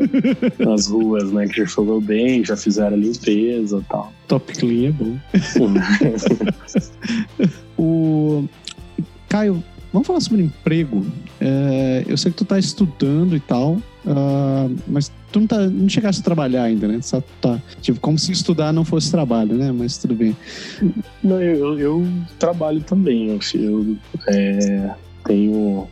Nas 0.60 0.88
ruas, 0.88 1.32
né? 1.32 1.48
Que 1.48 1.62
já 1.62 1.66
choveu 1.66 2.02
bem, 2.02 2.44
já 2.44 2.58
fizeram 2.58 2.94
a 2.94 3.00
limpeza 3.00 3.80
e 3.80 3.84
tal. 3.90 4.12
Top 4.28 4.52
clean 4.54 4.90
é 4.90 4.92
bom. 4.92 5.18
o 7.78 8.48
Caio, 9.28 9.64
Vamos 9.92 10.08
falar 10.08 10.22
sobre 10.22 10.44
emprego. 10.44 11.06
É, 11.40 12.06
eu 12.08 12.16
sei 12.16 12.32
que 12.32 12.38
tu 12.38 12.46
tá 12.46 12.58
estudando 12.58 13.36
e 13.36 13.40
tal, 13.42 13.74
uh, 14.06 14.76
mas 14.88 15.12
tu 15.32 15.42
não, 15.42 15.48
tá, 15.48 15.60
não 15.70 15.90
chegaste 15.90 16.22
a 16.22 16.24
trabalhar 16.24 16.64
ainda, 16.64 16.88
né? 16.88 17.00
Só 17.02 17.22
tá, 17.42 17.62
tipo, 17.82 18.00
como 18.00 18.18
se 18.18 18.32
estudar 18.32 18.72
não 18.72 18.86
fosse 18.86 19.12
trabalho, 19.12 19.56
né? 19.56 19.72
Mas 19.72 19.98
tudo 19.98 20.16
bem. 20.16 20.36
Não, 21.22 21.42
eu, 21.42 21.78
eu 21.78 22.08
trabalho 22.40 22.82
também. 22.82 23.28
Eu, 23.28 23.40
eu 23.54 23.98
é, 24.28 24.92
tenho 25.26 25.88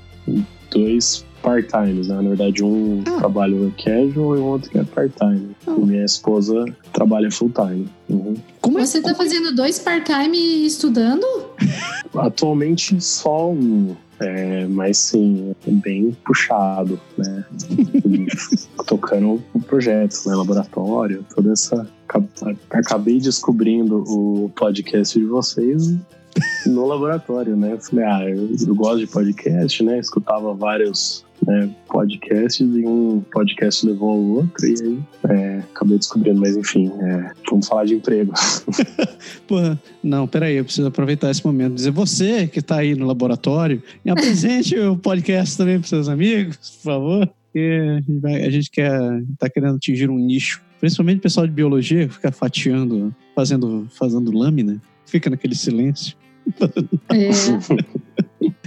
dois 0.72 1.26
part-times, 1.42 2.08
né? 2.08 2.16
Na 2.16 2.30
verdade, 2.30 2.64
um 2.64 3.04
ah. 3.06 3.18
trabalho 3.18 3.74
casual 3.84 4.36
e 4.36 4.40
o 4.40 4.46
outro 4.46 4.70
que 4.72 4.78
é 4.78 4.84
part-time. 4.84 5.56
Ah. 5.68 5.72
Minha 5.72 6.06
esposa 6.06 6.66
trabalha 6.94 7.30
full-time. 7.30 7.88
Uhum. 8.08 8.36
Como 8.62 8.80
é 8.80 8.86
Você 8.86 9.02
tá 9.02 9.14
fazendo 9.14 9.54
dois 9.54 9.78
part-time 9.80 10.66
estudando? 10.66 11.49
Atualmente 12.16 12.99
só 13.01 13.51
um. 13.51 13.95
É, 14.22 14.68
mas 14.68 14.97
sim, 14.97 15.55
bem 15.66 16.16
puxado, 16.26 16.99
né? 17.18 17.45
tocando 18.86 19.41
o 19.53 19.62
projeto, 19.62 20.14
né? 20.26 20.36
Laboratório, 20.36 21.26
toda 21.34 21.53
essa. 21.53 21.88
Acabei 22.72 23.20
descobrindo 23.20 24.03
o 24.07 24.51
podcast 24.55 25.18
de 25.18 25.26
vocês 25.26 25.95
no 26.66 26.86
laboratório, 26.86 27.55
né? 27.55 27.78
Falei, 27.80 28.05
ah, 28.05 28.30
eu, 28.30 28.49
eu, 28.68 28.76
gosto 28.76 28.99
de 28.99 29.07
podcast, 29.07 29.84
né? 29.84 29.99
Escutava 29.99 30.53
vários 30.53 31.26
né, 31.50 31.68
podcasts 31.88 32.62
e 32.62 32.86
um 32.86 33.22
podcast 33.32 33.84
levou 33.84 34.12
ao 34.12 34.20
outro 34.20 34.68
e 34.68 34.76
aí 34.82 35.00
é, 35.30 35.58
acabei 35.74 35.97
descobrindo, 35.97 36.39
mas 36.39 36.56
enfim, 36.56 36.91
é, 37.02 37.32
vamos 37.50 37.68
falar 37.68 37.86
de 37.86 37.95
emprego. 37.95 38.32
Porra, 39.47 39.82
não, 40.04 40.28
peraí, 40.28 40.58
eu 40.58 40.64
preciso 40.64 40.88
aproveitar 40.88 41.32
esse 41.32 41.43
momento 41.43 41.74
dizer 41.74 41.89
você 41.89 42.47
que 42.47 42.60
está 42.60 42.78
aí 42.78 42.93
no 42.93 43.08
laboratório 43.08 43.82
e 44.06 44.10
apresente 44.12 44.78
o 44.78 44.95
podcast 44.95 45.58
também 45.58 45.80
para 45.80 45.88
seus 45.88 46.08
amigos, 46.08 46.58
por 46.78 46.84
favor, 46.84 47.30
porque 47.45 48.04
a 48.45 48.50
gente, 48.52 48.70
quer, 48.70 48.91
tá 49.39 49.50
querendo 49.50 49.78
atingir 49.78 50.08
um 50.08 50.20
nicho, 50.20 50.62
principalmente 50.80 51.18
o 51.18 51.22
pessoal 51.22 51.47
de 51.47 51.54
biologia 51.54 52.08
que 52.08 52.14
fica 52.14 52.32
fatiando, 52.32 53.14
fazendo, 53.36 53.88
fazendo 53.97 54.32
lâmina, 54.32 54.80
fica 55.08 55.32
naquele 55.32 55.56
silêncio. 55.56 56.16
É. 57.12 57.30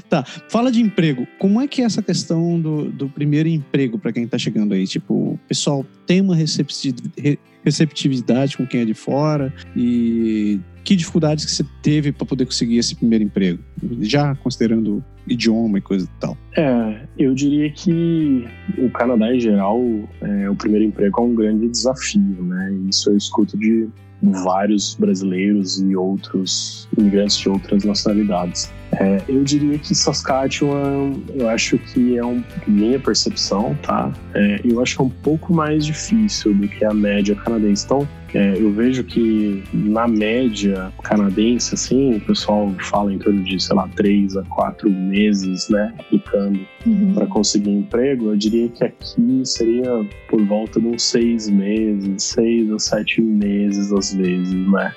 Tá, 0.09 0.25
fala 0.25 0.71
de 0.71 0.83
emprego. 0.83 1.27
Como 1.39 1.59
é 1.59 1.67
que 1.67 1.81
é 1.81 1.87
essa 1.87 2.03
questão 2.03 2.61
do, 2.61 2.93
do 2.93 3.09
primeiro 3.09 3.49
emprego 3.49 3.99
para 3.99 4.13
quem 4.13 4.27
tá 4.27 4.37
chegando 4.37 4.75
aí? 4.75 4.87
Tipo, 4.87 5.15
o 5.15 5.41
pessoal 5.49 5.87
tem 6.07 6.21
uma 6.21 6.37
receptividade 6.37 8.59
com 8.59 8.67
quem 8.67 8.83
é 8.83 8.85
de 8.85 8.93
fora 8.93 9.51
e 9.75 10.61
que 10.85 10.97
dificuldades 10.97 11.47
que 11.47 11.51
você 11.51 11.65
teve 11.83 12.13
para 12.13 12.27
poder 12.27 12.45
conseguir 12.45 12.77
esse 12.77 12.95
primeiro 12.95 13.25
emprego? 13.25 13.59
Já 14.01 14.35
considerando 14.35 15.03
idioma 15.27 15.79
e 15.79 15.81
coisa 15.81 16.05
e 16.05 16.21
tal. 16.21 16.37
É, 16.57 17.07
eu 17.19 17.35
diria 17.35 17.71
que 17.71 18.47
o 18.77 18.91
Canadá 18.91 19.35
em 19.35 19.41
geral, 19.41 19.81
é, 20.21 20.51
o 20.51 20.55
primeiro 20.55 20.85
emprego 20.85 21.21
é 21.21 21.25
um 21.25 21.35
grande 21.35 21.69
desafio, 21.69 22.43
né? 22.43 22.75
Isso 22.89 23.09
eu 23.09 23.17
escuto 23.17 23.57
de 23.57 23.89
vários 24.23 24.95
brasileiros 24.95 25.81
e 25.81 25.97
outros 25.97 26.89
imigrantes 26.97 27.37
de 27.39 27.49
outras 27.49 27.85
nacionalidades. 27.85 28.71
É, 28.93 29.23
eu 29.27 29.43
diria 29.43 29.79
que 29.79 29.95
Saskatchewan, 29.95 31.15
eu 31.35 31.49
acho 31.49 31.79
que 31.79 32.19
é 32.19 32.25
um, 32.25 32.45
minha 32.67 33.01
percepção, 33.01 33.77
tá? 33.83 34.13
É, 34.35 34.61
eu 34.65 34.81
acho 34.83 34.97
que 34.97 35.03
é 35.03 35.05
um 35.05 35.11
pouco 35.11 35.53
mais 35.53 35.85
difícil 35.87 36.55
do 36.55 36.69
que 36.69 36.85
a 36.85 36.93
média 36.93 37.35
canadense. 37.35 37.85
Então, 37.87 38.07
é, 38.35 38.55
eu 38.59 38.73
vejo 38.73 39.05
que 39.05 39.63
na 39.73 40.09
média 40.09 40.93
canadense, 41.03 41.75
assim, 41.75 42.17
o 42.17 42.21
pessoal 42.21 42.73
fala 42.81 43.13
em 43.13 43.19
torno 43.19 43.43
de, 43.43 43.63
sei 43.63 43.77
lá, 43.77 43.89
três 43.95 44.37
a 44.37 44.43
quatro 44.45 44.91
meses, 44.91 45.69
né, 45.69 45.93
aplicando 45.99 46.61
Uhum. 46.87 47.13
para 47.15 47.27
conseguir 47.27 47.71
emprego. 47.71 48.31
Eu 48.31 48.37
diria 48.37 48.69
que 48.69 48.83
aqui 48.85 49.43
seria 49.45 50.05
por 50.29 50.43
volta 50.47 50.81
de 50.81 50.87
uns 50.87 51.03
seis 51.03 51.49
meses, 51.49 52.23
seis 52.25 52.71
a 52.73 52.79
sete 52.79 53.21
meses 53.21 53.93
às 53.93 54.13
vezes, 54.15 54.53
né, 54.71 54.93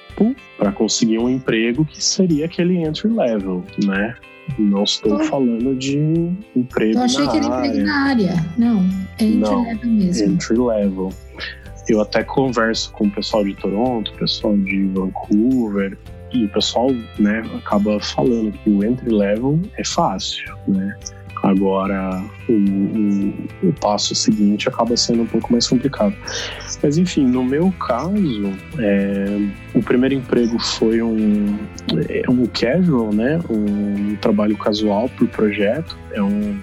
para 0.57 0.71
conseguir 0.71 1.19
um 1.19 1.29
emprego 1.29 1.85
que 1.85 2.03
seria 2.03 2.45
aquele 2.45 2.77
entry 2.77 3.09
level, 3.09 3.63
né. 3.83 4.15
Não 4.59 4.83
estou 4.83 5.15
Oh. 5.15 5.23
falando 5.23 5.75
de 5.75 5.97
emprego 6.55 6.99
Eu 6.99 7.03
achei 7.03 7.25
na 7.25 7.31
que 7.31 7.37
era 7.37 7.47
área 7.47 7.67
emprego 7.67 7.85
na 7.87 7.95
área. 8.03 8.45
Não, 8.57 8.79
é 9.17 9.23
entry 9.25 9.37
Não, 9.39 9.63
level 9.63 9.91
mesmo. 9.91 10.33
entry 10.33 10.57
level. 10.57 11.09
Eu 11.87 12.01
até 12.01 12.23
converso 12.23 12.91
com 12.93 13.05
o 13.05 13.11
pessoal 13.11 13.43
de 13.43 13.53
Toronto, 13.55 14.11
o 14.11 14.15
pessoal 14.17 14.55
de 14.57 14.85
Vancouver, 14.87 15.97
e 16.33 16.45
o 16.45 16.49
pessoal, 16.49 16.91
né, 17.19 17.43
acaba 17.55 17.99
falando 17.99 18.51
que 18.51 18.69
o 18.69 18.83
entry 18.83 19.09
level 19.13 19.59
é 19.77 19.83
fácil, 19.85 20.53
né? 20.67 20.95
Agora, 21.43 22.23
o, 22.49 22.53
o- 22.53 23.69
o 23.69 23.73
passo 23.79 24.15
seguinte 24.15 24.67
acaba 24.67 24.97
sendo 24.97 25.21
um 25.21 25.27
pouco 25.27 25.51
mais 25.51 25.67
complicado. 25.67 26.15
Mas, 26.81 26.97
enfim, 26.97 27.25
no 27.27 27.43
meu 27.43 27.71
caso, 27.79 28.51
é, 28.79 29.47
o 29.75 29.81
primeiro 29.83 30.15
emprego 30.15 30.57
foi 30.59 31.03
um, 31.03 31.55
é 32.09 32.27
um 32.29 32.45
casual, 32.47 33.13
né? 33.13 33.39
Um 33.49 34.15
trabalho 34.15 34.57
casual 34.57 35.07
por 35.09 35.27
projeto. 35.27 35.95
É 36.13 36.21
um 36.23 36.57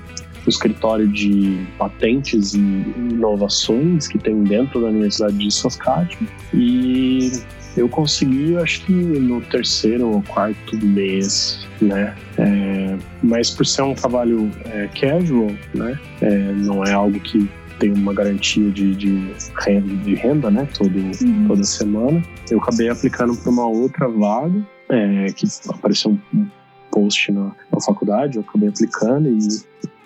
o 0.47 0.49
escritório 0.49 1.07
de 1.09 1.67
patentes 1.79 2.55
e 2.55 2.59
inovações 2.59 4.09
que 4.09 4.19
tem 4.19 4.43
dentro 4.45 4.81
da 4.81 4.89
Universidade 4.89 5.37
de 5.37 5.51
Saskatchewan. 5.53 6.27
E 6.53 7.31
eu 7.77 7.89
consegui, 7.89 8.57
acho 8.57 8.85
que 8.85 8.93
no 8.93 9.41
terceiro 9.41 10.09
ou 10.09 10.23
quarto 10.23 10.77
mês, 10.85 11.67
né? 11.81 12.15
É, 12.39 12.97
mas 13.23 13.51
por 13.51 13.65
ser 13.65 13.83
um 13.83 13.95
trabalho 13.95 14.51
é, 14.67 14.89
casual, 14.89 15.51
né? 15.75 15.99
É, 16.21 16.53
não 16.53 16.85
é 16.85 16.93
algo 16.93 17.19
que 17.21 17.49
tem 17.79 17.93
uma 17.93 18.13
garantia 18.13 18.71
de, 18.71 18.95
de, 18.95 19.33
renda, 19.59 19.95
de 20.05 20.15
renda, 20.15 20.51
né? 20.51 20.69
Todo, 20.77 20.97
Uhum. 20.99 21.47
toda 21.49 21.65
semana. 21.65 22.23
Eu 22.51 22.59
acabei 22.59 22.89
aplicando 22.89 23.37
para 23.37 23.51
uma 23.51 23.67
outra 23.67 24.09
vaga 24.09 24.63
é, 24.89 25.27
que 25.33 25.47
apareceu 25.69 26.17
um 26.35 26.47
post 26.93 27.33
na, 27.33 27.53
na 27.73 27.81
faculdade, 27.85 28.37
eu 28.37 28.45
acabei 28.47 28.69
aplicando 28.69 29.29
e 29.29 29.39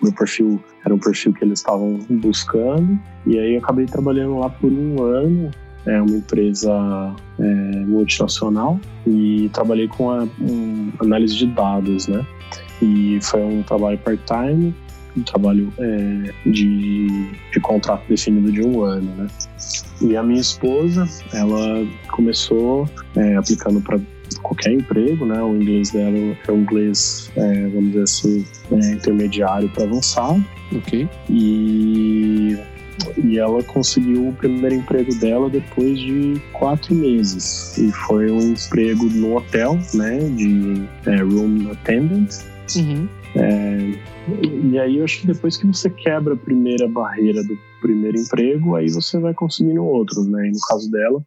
meu 0.01 0.13
perfil 0.13 0.63
era 0.85 0.95
um 0.95 0.99
perfil 0.99 1.33
que 1.33 1.43
eles 1.43 1.59
estavam 1.59 1.99
buscando 2.09 2.99
e 3.25 3.37
aí 3.37 3.53
eu 3.53 3.59
acabei 3.59 3.85
trabalhando 3.85 4.39
lá 4.39 4.49
por 4.49 4.71
um 4.71 5.03
ano 5.03 5.51
é 5.87 6.01
uma 6.01 6.17
empresa 6.17 7.15
é, 7.39 7.43
multinacional 7.85 8.79
e 9.05 9.49
trabalhei 9.53 9.87
com 9.87 10.11
a 10.11 10.27
um, 10.39 10.91
análise 10.99 11.35
de 11.37 11.47
dados, 11.47 12.07
né? 12.07 12.25
E 12.81 13.19
foi 13.21 13.41
um 13.41 13.63
trabalho 13.63 13.97
part-time, 13.99 14.75
um 15.15 15.23
trabalho 15.23 15.73
é, 15.79 16.33
de, 16.45 17.07
de 17.51 17.59
contrato 17.61 18.03
definido 18.07 18.51
de 18.51 18.61
um 18.61 18.83
ano, 18.83 19.09
né? 19.15 19.27
E 20.01 20.15
a 20.15 20.21
minha 20.21 20.41
esposa, 20.41 21.07
ela 21.33 21.87
começou 22.11 22.87
é, 23.15 23.35
aplicando 23.37 23.81
para 23.81 23.99
qualquer 24.41 24.73
emprego, 24.73 25.25
né? 25.25 25.41
O 25.41 25.55
inglês 25.55 25.91
dela 25.91 26.17
é 26.47 26.51
um 26.51 26.61
inglês, 26.61 27.31
é, 27.35 27.67
vamos 27.67 27.91
dizer 27.91 28.03
assim, 28.03 28.45
é, 28.71 28.91
intermediário 28.93 29.69
para 29.69 29.83
avançado. 29.83 30.43
Ok. 30.75 31.07
E, 31.29 32.57
e 33.23 33.39
ela 33.39 33.63
conseguiu 33.63 34.29
o 34.29 34.33
primeiro 34.33 34.75
emprego 34.75 35.13
dela 35.15 35.49
depois 35.49 35.99
de 35.99 36.41
quatro 36.53 36.93
meses. 36.93 37.77
E 37.77 37.91
foi 37.91 38.31
um 38.31 38.51
emprego 38.51 39.05
no 39.05 39.37
hotel, 39.37 39.79
né? 39.93 40.17
De 40.17 40.87
é, 41.05 41.17
room 41.17 41.71
attendant. 41.71 42.29
Uhum. 42.75 43.07
É, 43.35 43.91
e 44.63 44.79
aí 44.79 44.97
eu 44.97 45.05
acho 45.05 45.21
que 45.21 45.27
depois 45.27 45.57
que 45.57 45.67
você 45.67 45.89
quebra 45.89 46.33
a 46.33 46.37
primeira 46.37 46.87
barreira 46.87 47.43
do 47.43 47.57
primeiro 47.81 48.17
emprego, 48.17 48.75
aí 48.75 48.89
você 48.89 49.19
vai 49.19 49.33
conseguindo 49.33 49.83
outros, 49.83 50.27
né? 50.27 50.47
E 50.47 50.51
no 50.51 50.59
caso 50.67 50.89
dela, 50.91 51.21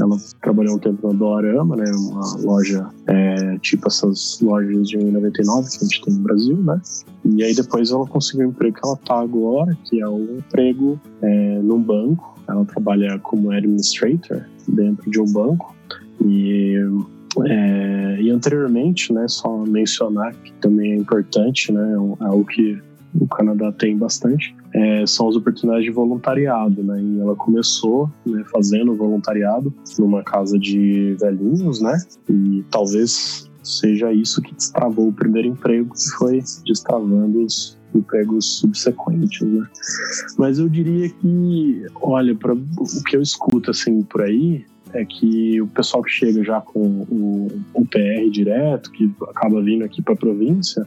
ela 0.00 0.16
trabalhou 0.42 0.76
um 0.76 0.78
tempo 0.78 1.06
na 1.06 1.18
Dollarama, 1.18 1.76
né? 1.76 1.90
Uma 1.94 2.36
loja 2.42 2.88
é, 3.06 3.58
tipo 3.58 3.88
essas 3.88 4.38
lojas 4.40 4.88
de 4.88 4.98
1,99 4.98 5.70
que 5.70 5.76
a 5.76 5.88
gente 5.88 6.02
tem 6.02 6.14
no 6.14 6.20
Brasil, 6.20 6.56
né? 6.56 6.80
E 7.24 7.42
aí 7.42 7.54
depois 7.54 7.90
ela 7.90 8.06
conseguiu 8.06 8.48
o 8.48 8.50
emprego 8.50 8.76
que 8.76 8.86
ela 8.86 8.96
tá 8.96 9.20
agora, 9.20 9.76
que 9.84 10.00
é 10.00 10.08
um 10.08 10.38
emprego 10.38 11.00
é, 11.22 11.58
num 11.62 11.82
banco. 11.82 12.38
Ela 12.48 12.64
trabalha 12.64 13.18
como 13.20 13.50
administrator 13.50 14.42
dentro 14.68 15.10
de 15.10 15.20
um 15.20 15.32
banco. 15.32 15.74
E 16.24 16.76
é, 17.46 18.20
e 18.20 18.30
anteriormente, 18.30 19.12
né, 19.12 19.26
só 19.26 19.56
mencionar 19.58 20.34
que 20.34 20.52
também 20.54 20.92
é 20.92 20.96
importante, 20.96 21.72
né, 21.72 21.92
é 22.20 22.24
algo 22.24 22.44
que 22.44 22.78
o 23.14 23.26
Canadá 23.26 23.72
tem 23.72 23.96
bastante, 23.96 24.54
é, 24.74 25.06
são 25.06 25.28
as 25.28 25.36
oportunidades 25.36 25.84
de 25.84 25.90
voluntariado, 25.90 26.82
né, 26.82 27.00
e 27.00 27.20
ela 27.20 27.36
começou 27.36 28.10
né, 28.24 28.42
fazendo 28.50 28.94
voluntariado 28.94 29.72
numa 29.98 30.22
casa 30.22 30.58
de 30.58 31.16
velhinhos, 31.20 31.80
né, 31.80 31.98
e 32.28 32.64
talvez 32.70 33.50
seja 33.62 34.12
isso 34.12 34.42
que 34.42 34.54
destravou 34.54 35.08
o 35.08 35.12
primeiro 35.12 35.48
emprego, 35.48 35.94
que 35.94 36.10
foi 36.18 36.42
destravando 36.66 37.44
os 37.44 37.78
empregos 37.94 38.58
subsequentes, 38.58 39.42
né. 39.42 39.66
Mas 40.38 40.58
eu 40.58 40.68
diria 40.68 41.08
que, 41.10 41.86
olha, 42.00 42.34
para 42.34 42.54
o 42.54 43.04
que 43.06 43.16
eu 43.16 43.22
escuto 43.22 43.70
assim 43.70 44.02
por 44.02 44.22
aí, 44.22 44.64
é 44.94 45.04
que 45.04 45.60
o 45.60 45.66
pessoal 45.66 46.02
que 46.02 46.10
chega 46.10 46.42
já 46.44 46.60
com 46.60 47.06
o, 47.10 47.48
o 47.74 47.86
PR 47.86 48.30
direto, 48.30 48.90
que 48.90 49.10
acaba 49.28 49.62
vindo 49.62 49.84
aqui 49.84 50.02
para 50.02 50.14
a 50.14 50.16
província, 50.16 50.86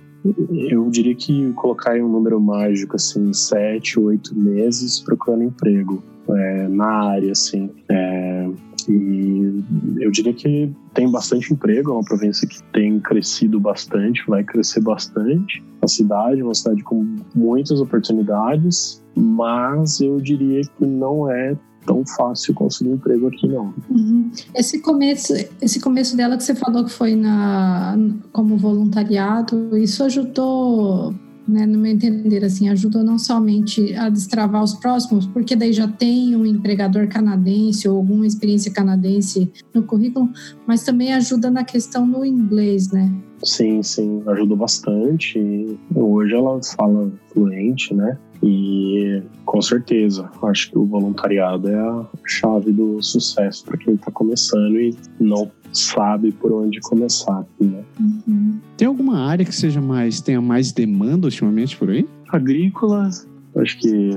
eu 0.52 0.90
diria 0.90 1.16
que 1.16 1.52
colocar 1.54 1.92
aí 1.92 2.02
um 2.02 2.10
número 2.10 2.40
mágico, 2.40 2.96
assim, 2.96 3.32
sete, 3.34 4.00
oito 4.00 4.36
meses 4.38 5.00
procurando 5.00 5.44
emprego 5.44 6.04
é, 6.30 6.68
na 6.68 7.10
área, 7.10 7.32
assim. 7.32 7.70
É, 7.90 8.50
e 8.90 9.64
eu 10.00 10.12
diria 10.12 10.34
que 10.34 10.72
tem 10.94 11.10
bastante 11.10 11.54
emprego, 11.54 11.92
é 11.92 11.94
uma 11.94 12.04
província 12.04 12.48
que 12.48 12.62
tem 12.72 13.00
crescido 13.00 13.60
bastante, 13.60 14.24
vai 14.28 14.44
crescer 14.44 14.82
bastante. 14.82 15.64
A 15.82 15.88
cidade 15.88 16.42
é 16.42 16.44
uma 16.44 16.54
cidade 16.54 16.84
com 16.84 17.16
muitas 17.34 17.80
oportunidades, 17.80 19.04
mas 19.16 20.00
eu 20.02 20.20
diria 20.20 20.62
que 20.62 20.86
não 20.86 21.30
é 21.30 21.56
tão 21.86 22.06
fácil 22.06 22.54
conseguir 22.54 22.92
emprego 22.92 23.28
aqui, 23.28 23.48
não. 23.48 23.74
Uhum. 23.90 24.32
Esse 24.54 24.80
começo, 24.80 25.34
esse 25.62 25.80
começo 25.80 26.16
dela 26.18 26.38
que 26.38 26.44
você 26.44 26.56
falou 26.56 26.84
que 26.84 26.92
foi 26.92 27.16
na 27.16 27.98
como 28.32 28.58
voluntariado, 28.58 29.78
isso 29.78 30.04
ajudou, 30.04 31.14
né, 31.48 31.66
no 31.66 31.78
meu 31.78 31.92
entender, 31.92 32.44
assim, 32.44 32.70
ajudou 32.70 33.04
não 33.04 33.18
somente 33.18 33.94
a 33.96 34.10
destravar 34.10 34.64
os 34.64 34.74
próximos, 34.74 35.26
porque 35.28 35.56
daí 35.56 35.72
já 35.72 35.88
tem 35.88 36.36
um 36.36 36.46
empregador 36.46 37.08
canadense 37.08 37.88
ou 37.88 37.98
alguma 37.98 38.26
experiência 38.26 38.72
canadense 38.72 39.52
no 39.74 39.84
currículo, 39.84 40.30
mas 40.68 40.84
também 40.84 41.14
ajuda 41.14 41.52
na 41.52 41.64
questão 41.64 42.10
do 42.10 42.26
inglês, 42.26 42.92
né? 42.92 43.12
Sim, 43.44 43.84
sim, 43.84 44.24
ajudou 44.28 44.58
bastante. 44.58 45.78
Hoje 45.94 46.34
ela 46.34 46.60
fala 46.76 47.12
fluente, 47.34 47.94
né? 47.94 48.18
E 48.44 49.22
com 49.46 49.62
certeza, 49.62 50.30
acho 50.44 50.70
que 50.70 50.78
o 50.78 50.86
voluntariado 50.86 51.68
é 51.68 51.80
a 51.80 52.06
chave 52.26 52.72
do 52.72 53.02
sucesso 53.02 53.66
para 53.66 53.78
quem 53.78 53.96
está 53.96 54.12
começando 54.12 54.80
e 54.80 54.96
não 55.20 55.52
sabe 55.74 56.32
por 56.32 56.52
onde 56.52 56.80
começar, 56.82 57.46
né? 57.60 57.84
Uhum. 58.00 58.60
Tem 58.78 58.88
alguma 58.88 59.20
área 59.20 59.46
que 59.46 59.56
seja 59.56 59.82
mais 59.82 60.22
tenha 60.22 60.42
mais 60.42 60.72
demanda 60.72 61.28
ultimamente 61.28 61.78
por 61.78 61.90
aí? 61.90 62.08
Agrícola, 62.30 63.10
acho 63.58 63.80
que 63.80 64.12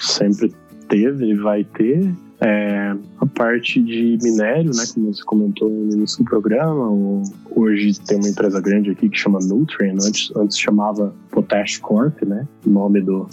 sempre 0.00 0.52
teve 0.88 1.30
e 1.30 1.34
vai 1.34 1.64
ter. 1.64 2.14
É, 2.48 2.94
a 3.18 3.26
parte 3.26 3.82
de 3.82 4.16
minério, 4.22 4.70
né, 4.72 4.84
como 4.94 5.12
você 5.12 5.22
comentou 5.24 5.68
no 5.68 5.92
início 5.92 6.18
do 6.22 6.30
programa, 6.30 6.88
o- 6.88 7.22
hoje 7.56 7.98
tem 8.00 8.18
uma 8.18 8.28
empresa 8.28 8.60
grande 8.60 8.90
aqui 8.90 9.08
que 9.08 9.18
chama 9.18 9.40
Nutrien, 9.40 9.94
antes, 9.94 10.30
antes 10.36 10.56
chamava 10.56 11.12
Potash 11.32 11.78
Corp, 11.78 12.22
né, 12.22 12.46
o 12.64 12.70
nome 12.70 13.00
do, 13.00 13.26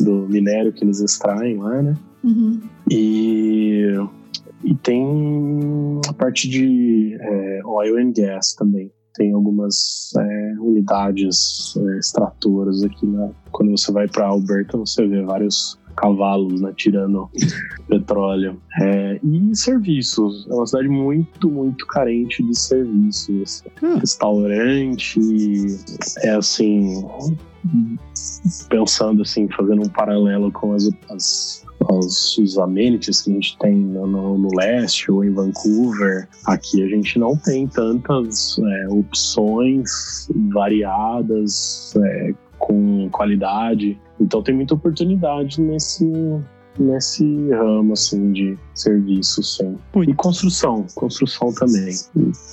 do 0.00 0.26
minério 0.30 0.72
que 0.72 0.82
eles 0.82 1.00
extraem 1.00 1.58
lá, 1.58 1.82
né, 1.82 1.94
Uhum. 2.24 2.58
e, 2.90 3.92
e 4.64 4.74
tem 4.76 6.00
a 6.08 6.12
parte 6.14 6.48
de 6.48 7.16
é, 7.20 7.60
oil 7.66 7.98
and 7.98 8.12
gas 8.16 8.54
também. 8.54 8.90
Tem 9.14 9.32
algumas 9.32 10.10
é, 10.16 10.54
unidades 10.60 11.74
é, 11.76 11.98
extratoras 11.98 12.82
aqui. 12.84 13.04
Né? 13.06 13.30
Quando 13.52 13.70
você 13.76 13.90
vai 13.92 14.06
para 14.08 14.26
Alberta, 14.26 14.76
você 14.78 15.06
vê 15.06 15.22
vários 15.22 15.77
cavalos 15.98 16.60
né, 16.60 16.72
tirando 16.76 17.28
petróleo. 17.88 18.60
É, 18.80 19.20
e 19.22 19.56
serviços. 19.56 20.46
É 20.48 20.54
uma 20.54 20.66
cidade 20.66 20.88
muito, 20.88 21.50
muito 21.50 21.86
carente 21.86 22.42
de 22.42 22.58
serviços. 22.58 23.64
Ah. 23.82 23.98
Restaurante, 23.98 25.20
é 26.18 26.30
assim. 26.30 27.04
Pensando 28.70 29.22
assim, 29.22 29.48
fazendo 29.48 29.82
um 29.82 29.88
paralelo 29.88 30.50
com 30.52 30.72
as, 30.72 30.88
as 31.10 31.66
os, 31.90 32.38
os 32.38 32.58
amenities 32.58 33.22
que 33.22 33.30
a 33.30 33.34
gente 33.34 33.58
tem 33.58 33.74
no, 33.74 34.06
no, 34.06 34.38
no, 34.38 34.48
leste 34.56 35.10
ou 35.10 35.24
em 35.24 35.32
Vancouver, 35.32 36.28
aqui 36.46 36.82
a 36.82 36.88
gente 36.88 37.18
não 37.18 37.36
tem 37.36 37.66
tantas 37.68 38.58
é, 38.58 38.88
opções 38.88 40.28
variadas, 40.52 41.94
é, 41.96 42.34
com 42.58 43.08
qualidade. 43.10 43.98
Então 44.20 44.42
tem 44.42 44.54
muita 44.54 44.74
oportunidade 44.74 45.60
nesse, 45.60 46.04
nesse 46.78 47.24
ramo 47.50 47.92
assim 47.92 48.32
de 48.32 48.58
serviços 48.74 49.56
sim. 49.56 49.76
E 49.96 50.14
construção, 50.14 50.86
construção 50.94 51.52
também, 51.52 51.94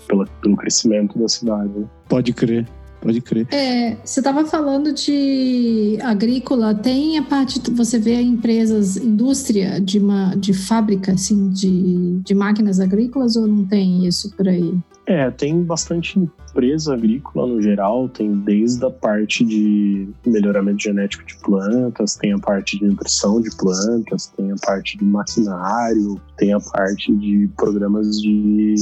pela, 0.08 0.26
pelo 0.42 0.56
crescimento 0.56 1.18
da 1.18 1.28
cidade. 1.28 1.70
Né? 1.70 1.86
Pode 2.08 2.34
crer. 2.34 2.68
Pode 3.02 3.22
crer. 3.22 3.48
É, 3.52 3.98
você 4.04 4.20
estava 4.20 4.44
falando 4.46 4.92
de 4.92 5.96
agrícola, 6.02 6.74
tem 6.74 7.20
a 7.20 7.22
parte, 7.22 7.62
você 7.70 8.00
vê 8.00 8.20
empresas, 8.20 8.98
indústria 8.98 9.80
de, 9.80 10.00
uma, 10.00 10.34
de 10.34 10.54
fábrica, 10.54 11.12
assim, 11.12 11.50
de, 11.50 12.20
de 12.22 12.34
máquinas 12.34 12.80
agrícolas 12.80 13.36
ou 13.36 13.46
não 13.46 13.64
tem 13.64 14.08
isso 14.08 14.32
por 14.36 14.48
aí? 14.48 14.74
É, 15.08 15.30
tem 15.30 15.64
bastante 15.64 16.18
empresa 16.18 16.96
agrícola 16.96 17.46
no 17.46 17.62
geral, 17.62 18.10
tem 18.10 18.34
desde 18.34 18.84
a 18.86 18.90
parte 18.90 19.46
de 19.46 20.10
melhoramento 20.26 20.82
genético 20.82 21.24
de 21.26 21.38
plantas, 21.38 22.16
tem 22.16 22.34
a 22.34 22.40
parte 22.40 22.80
de 22.80 22.86
nutrição 22.86 23.40
de 23.40 23.56
plantas, 23.56 24.28
tem 24.36 24.52
a 24.52 24.56
parte 24.66 24.98
de 24.98 25.06
maquinário, 25.06 26.20
tem 26.38 26.54
a 26.54 26.60
parte 26.60 27.16
de 27.16 27.48
programas 27.56 28.20
de, 28.20 28.76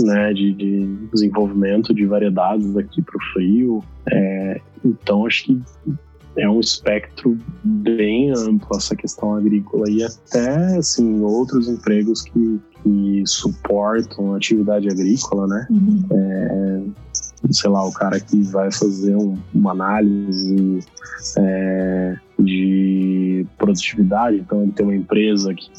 né, 0.00 0.32
de, 0.32 0.52
de 0.52 0.86
desenvolvimento 1.12 1.92
de 1.92 2.06
variedades 2.06 2.76
aqui 2.76 3.02
para 3.02 3.16
o 3.16 3.32
frio. 3.32 3.84
É, 4.12 4.60
então, 4.84 5.26
acho 5.26 5.46
que 5.46 5.62
é 6.38 6.48
um 6.48 6.60
espectro 6.60 7.36
bem 7.64 8.30
amplo 8.30 8.76
essa 8.76 8.94
questão 8.94 9.34
agrícola 9.34 9.90
e 9.90 10.04
até 10.04 10.76
assim 10.76 11.20
outros 11.20 11.68
empregos 11.68 12.22
que, 12.22 12.60
que 12.82 13.22
suportam 13.26 14.34
a 14.34 14.36
atividade 14.36 14.88
agrícola, 14.88 15.46
né? 15.46 15.66
Uhum. 15.68 16.04
É, 16.12 16.82
sei 17.50 17.70
lá, 17.70 17.84
o 17.84 17.92
cara 17.92 18.20
que 18.20 18.42
vai 18.44 18.70
fazer 18.70 19.16
um, 19.16 19.36
uma 19.52 19.72
análise 19.72 20.78
é, 21.38 22.16
de 22.38 23.46
produtividade, 23.56 24.38
então 24.38 24.62
ele 24.62 24.72
tem 24.72 24.86
uma 24.86 24.94
empresa 24.94 25.52
que 25.54 25.70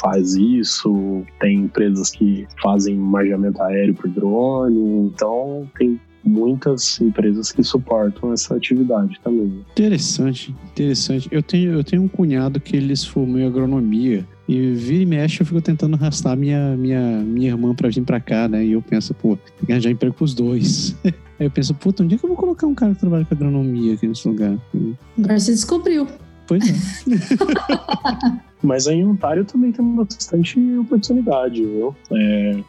faz 0.00 0.34
isso, 0.34 1.24
tem 1.40 1.60
empresas 1.60 2.10
que 2.10 2.46
fazem 2.62 2.96
margeamento 2.96 3.60
aéreo 3.62 3.94
por 3.94 4.08
drone, 4.08 5.08
então 5.08 5.68
tem 5.76 6.00
muitas 6.24 7.00
empresas 7.00 7.52
que 7.52 7.62
suportam 7.62 8.32
essa 8.32 8.56
atividade 8.56 9.20
também. 9.22 9.64
Interessante, 9.72 10.54
interessante. 10.72 11.28
Eu 11.30 11.42
tenho, 11.42 11.72
eu 11.72 11.84
tenho 11.84 12.02
um 12.02 12.08
cunhado 12.08 12.60
que 12.60 12.76
ele 12.76 12.94
se 12.96 13.08
formou 13.08 13.38
em 13.38 13.46
agronomia 13.46 14.26
e 14.48 14.72
vira 14.72 15.02
e 15.02 15.06
mexe 15.06 15.40
eu 15.40 15.46
fico 15.46 15.60
tentando 15.60 15.94
arrastar 15.96 16.36
minha, 16.36 16.76
minha, 16.76 17.18
minha 17.20 17.50
irmã 17.50 17.74
para 17.74 17.88
vir 17.88 18.02
para 18.02 18.20
cá, 18.20 18.48
né? 18.48 18.64
E 18.64 18.72
eu 18.72 18.82
penso, 18.82 19.14
pô, 19.14 19.36
tem 19.36 19.66
que 19.66 19.72
arranjar 19.72 19.90
emprego 19.90 20.14
pros 20.14 20.34
dois. 20.34 20.96
Aí 21.38 21.46
eu 21.46 21.50
penso, 21.50 21.74
puta, 21.74 22.02
onde 22.02 22.14
é 22.14 22.18
que 22.18 22.24
eu 22.24 22.28
vou 22.28 22.36
colocar 22.36 22.66
um 22.66 22.74
cara 22.74 22.94
que 22.94 23.00
trabalha 23.00 23.24
com 23.24 23.34
agronomia 23.34 23.94
aqui 23.94 24.06
nesse 24.06 24.28
lugar? 24.28 24.56
Agora 25.18 25.38
você 25.38 25.52
descobriu. 25.52 26.06
Pois 26.46 26.62
é. 26.68 26.74
Mas 28.62 28.86
aí 28.86 28.96
em 28.96 29.04
Ontário 29.04 29.44
também 29.44 29.72
tem 29.72 29.84
bastante 29.94 30.58
oportunidade, 30.78 31.62
viu? 31.62 31.94
É, 32.12 32.60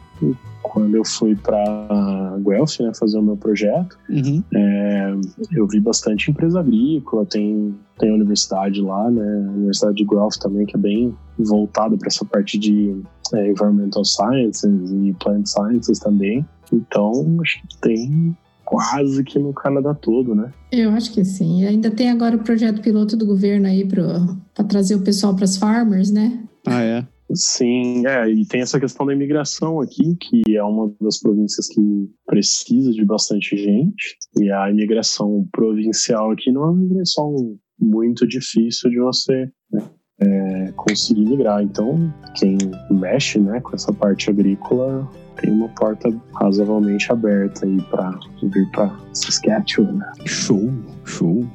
quando 0.62 0.96
eu 0.96 1.04
fui 1.04 1.34
para 1.36 2.36
Guelph, 2.40 2.80
né, 2.80 2.92
fazer 2.94 3.18
o 3.18 3.22
meu 3.22 3.36
projeto, 3.36 3.96
uhum. 4.10 4.42
é, 4.52 5.14
eu 5.52 5.66
vi 5.66 5.80
bastante 5.80 6.30
empresa 6.30 6.60
agrícola, 6.60 7.24
tem, 7.24 7.74
tem 7.98 8.10
a 8.10 8.14
universidade 8.14 8.80
lá, 8.80 9.10
né, 9.10 9.46
a 9.48 9.52
Universidade 9.52 9.96
de 9.96 10.04
Guelph 10.04 10.36
também, 10.36 10.66
que 10.66 10.76
é 10.76 10.78
bem 10.78 11.16
voltada 11.38 11.96
para 11.96 12.08
essa 12.08 12.24
parte 12.24 12.58
de 12.58 13.00
é, 13.32 13.50
Environmental 13.50 14.04
Sciences 14.04 14.90
e 14.90 15.14
Plant 15.20 15.46
Sciences 15.46 15.98
também. 15.98 16.44
Então, 16.72 17.38
acho 17.40 17.62
que 17.62 17.78
tem 17.80 18.36
quase 18.64 19.22
que 19.22 19.38
no 19.38 19.54
Canadá 19.54 19.94
todo, 19.94 20.34
né? 20.34 20.52
Eu 20.72 20.90
acho 20.90 21.12
que 21.12 21.24
sim. 21.24 21.62
E 21.62 21.66
ainda 21.66 21.90
tem 21.90 22.10
agora 22.10 22.36
o 22.36 22.42
projeto 22.42 22.82
piloto 22.82 23.16
do 23.16 23.24
governo 23.24 23.66
aí 23.68 23.86
para 23.86 24.64
trazer 24.64 24.96
o 24.96 25.02
pessoal 25.02 25.34
para 25.34 25.44
as 25.44 25.56
farmers, 25.56 26.10
né? 26.10 26.42
Ah, 26.66 26.82
é? 26.82 27.06
Sim, 27.34 28.06
é, 28.06 28.28
e 28.28 28.46
tem 28.46 28.60
essa 28.60 28.78
questão 28.78 29.04
da 29.04 29.12
imigração 29.12 29.80
aqui, 29.80 30.16
que 30.16 30.56
é 30.56 30.62
uma 30.62 30.94
das 31.00 31.18
províncias 31.18 31.66
que 31.68 31.80
precisa 32.24 32.92
de 32.92 33.04
bastante 33.04 33.56
gente, 33.56 34.16
e 34.38 34.50
a 34.50 34.70
imigração 34.70 35.46
provincial 35.50 36.30
aqui 36.30 36.52
não 36.52 36.62
é 36.62 36.70
uma 36.70 36.82
imigração 36.82 37.58
muito 37.78 38.26
difícil 38.26 38.90
de 38.90 39.00
você 39.00 39.50
né, 39.72 39.82
é, 40.20 40.72
conseguir 40.76 41.24
migrar. 41.24 41.62
Então, 41.62 42.12
quem 42.36 42.56
mexe 42.90 43.40
né, 43.40 43.60
com 43.60 43.74
essa 43.74 43.92
parte 43.92 44.30
agrícola 44.30 45.10
tem 45.36 45.50
uma 45.50 45.68
porta 45.68 46.12
razoavelmente 46.34 47.10
aberta 47.10 47.66
aí 47.66 47.80
para 47.90 48.18
vir 48.42 48.70
para 48.70 48.90
Saskatchewan. 49.12 49.92
Né? 49.92 50.12
Show, 50.26 50.72
show. 51.04 51.46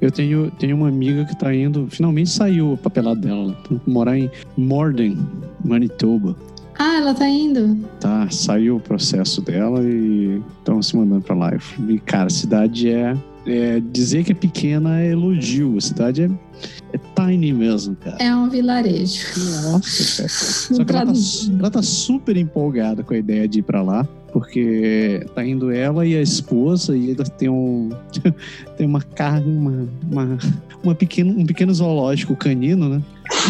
Eu 0.00 0.10
tenho, 0.10 0.50
tenho 0.52 0.76
uma 0.76 0.88
amiga 0.88 1.24
que 1.24 1.32
está 1.32 1.54
indo, 1.54 1.86
finalmente 1.90 2.30
saiu 2.30 2.72
o 2.72 2.76
papelado 2.76 3.20
dela, 3.20 3.56
tá? 3.68 3.76
morar 3.86 4.18
em 4.18 4.30
Morden, 4.56 5.18
Manitoba. 5.64 6.36
Ah, 6.78 6.96
ela 6.96 7.12
tá 7.12 7.28
indo? 7.28 7.76
Tá, 8.00 8.26
saiu 8.30 8.76
o 8.76 8.80
processo 8.80 9.42
dela 9.42 9.82
e 9.82 10.42
estão 10.58 10.80
se 10.80 10.96
mandando 10.96 11.20
para 11.20 11.34
lá. 11.34 11.52
E, 11.88 11.98
cara, 11.98 12.28
a 12.28 12.30
cidade 12.30 12.88
é, 12.88 13.14
é, 13.50 13.80
Dizer 13.80 14.24
que 14.24 14.32
é 14.32 14.34
pequena 14.34 15.00
é 15.00 15.12
elogio. 15.12 15.76
A 15.76 15.80
cidade 15.80 16.22
é, 16.22 16.30
é 16.92 17.00
tiny 17.16 17.52
mesmo, 17.52 17.96
cara. 17.96 18.16
É 18.18 18.34
um 18.34 18.48
vilarejo. 18.48 19.26
Nossa, 19.62 20.16
cara. 20.16 20.28
Só 20.30 20.84
que 20.84 20.92
ela 20.92 21.06
tá, 21.06 21.12
ela 21.58 21.70
tá 21.70 21.82
super 21.82 22.36
empolgada 22.36 23.02
com 23.02 23.14
a 23.14 23.18
ideia 23.18 23.48
de 23.48 23.60
ir 23.60 23.62
para 23.62 23.82
lá 23.82 24.06
porque 24.32 25.26
tá 25.34 25.44
indo 25.44 25.72
ela 25.72 26.06
e 26.06 26.16
a 26.16 26.22
esposa 26.22 26.96
e 26.96 27.10
eles 27.10 27.28
têm 27.30 27.48
um 27.48 27.90
tem 28.78 28.86
uma 28.86 29.02
carne 29.02 29.56
uma, 29.56 29.88
uma, 30.08 30.38
uma 30.84 30.94
pequeno, 30.94 31.36
um 31.36 31.44
pequeno 31.44 31.74
zoológico 31.74 32.36
canino 32.36 32.88
né 32.88 33.02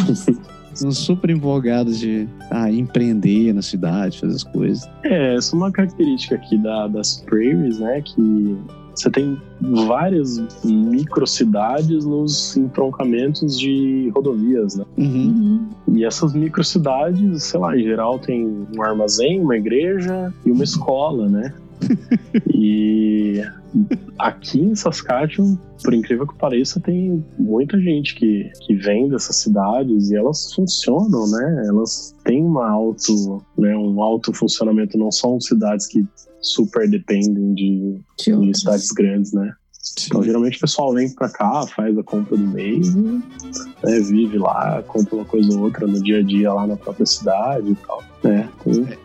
super 0.91 1.31
empolgados 1.31 1.99
de 1.99 2.29
ah, 2.51 2.71
empreender 2.71 3.53
na 3.53 3.63
cidade 3.63 4.21
fazer 4.21 4.35
as 4.35 4.45
coisas 4.45 4.89
é 5.05 5.37
essa 5.37 5.55
é 5.55 5.57
uma 5.57 5.71
característica 5.71 6.35
aqui 6.35 6.57
da, 6.59 6.87
das 6.89 7.23
prairies 7.27 7.79
né 7.79 8.01
que 8.03 8.59
você 8.95 9.11
tem 9.11 9.41
várias 9.87 10.43
microcidades 10.65 12.05
nos 12.05 12.57
entroncamentos 12.57 13.59
de 13.59 14.11
rodovias, 14.15 14.77
né? 14.77 14.85
Uhum. 14.99 15.69
E 15.93 16.05
essas 16.05 16.35
microcidades, 16.35 17.45
sei 17.45 17.61
lá, 17.61 17.77
em 17.77 17.83
geral 17.83 18.19
tem 18.19 18.67
um 18.77 18.83
armazém, 18.83 19.41
uma 19.41 19.57
igreja 19.57 20.33
e 20.45 20.51
uma 20.51 20.65
escola, 20.65 21.29
né? 21.29 21.55
e 22.55 23.43
aqui 24.19 24.61
em 24.61 24.75
Saskatchewan, 24.75 25.57
por 25.83 25.95
incrível 25.95 26.27
que 26.27 26.37
pareça, 26.37 26.81
tem 26.81 27.25
muita 27.39 27.81
gente 27.81 28.15
que, 28.15 28.51
que 28.67 28.75
vem 28.75 29.09
dessas 29.09 29.37
cidades 29.37 30.11
e 30.11 30.17
elas 30.17 30.53
funcionam, 30.53 31.31
né? 31.31 31.65
Elas 31.69 32.15
têm 32.25 32.45
uma 32.45 32.69
auto, 32.69 33.43
né, 33.57 33.77
um 33.77 34.03
alto 34.03 34.33
funcionamento, 34.33 34.99
não 34.99 35.11
são 35.11 35.41
cidades 35.41 35.87
que 35.87 36.07
super 36.41 36.89
dependem 36.89 37.55
de, 37.55 38.01
de 38.19 38.59
cidades 38.59 38.91
grandes, 38.93 39.33
né? 39.33 39.53
Então, 40.07 40.23
geralmente 40.23 40.59
o 40.59 40.61
pessoal 40.61 40.93
vem 40.93 41.13
pra 41.15 41.29
cá, 41.29 41.67
faz 41.67 41.97
a 41.97 42.03
compra 42.03 42.37
do 42.37 42.47
mês 42.47 42.89
e 42.89 43.01
né, 43.01 44.01
vive 44.01 44.39
lá, 44.39 44.83
compra 44.87 45.17
uma 45.17 45.25
coisa 45.25 45.53
ou 45.57 45.65
outra 45.65 45.87
no 45.87 46.03
dia 46.03 46.19
a 46.19 46.23
dia 46.23 46.53
lá 46.53 46.67
na 46.67 46.77
própria 46.77 47.07
cidade 47.07 47.71
e 47.71 47.75
tal. 47.75 48.03
Né? 48.23 48.49
tem 48.63 48.99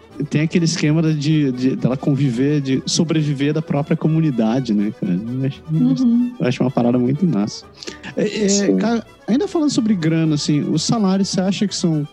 aquele 0.44 0.66
esquema 0.66 1.02
de, 1.02 1.52
de 1.52 1.76
dela 1.76 1.98
conviver, 1.98 2.62
de 2.62 2.82
sobreviver 2.86 3.54
da 3.54 3.62
própria 3.62 3.96
comunidade, 3.98 4.74
né, 4.74 4.94
cara? 5.00 5.14
Eu 5.14 5.46
acho, 5.46 5.62
Uhum. 6.04 6.34
eu 6.40 6.48
acho 6.48 6.64
uma 6.64 6.72
parada 6.72 6.98
muito 6.98 7.26
massa. 7.26 7.66
É, 8.16 8.46
é, 8.46 8.74
cara, 8.76 9.06
ainda 9.28 9.48
falando 9.48 9.70
sobre 9.70 9.94
grana, 9.96 10.36
assim, 10.36 10.62
os 10.62 10.84
salários 10.84 11.30
você 11.30 11.42
acha 11.42 11.68
que 11.68 11.76
são 11.76 12.08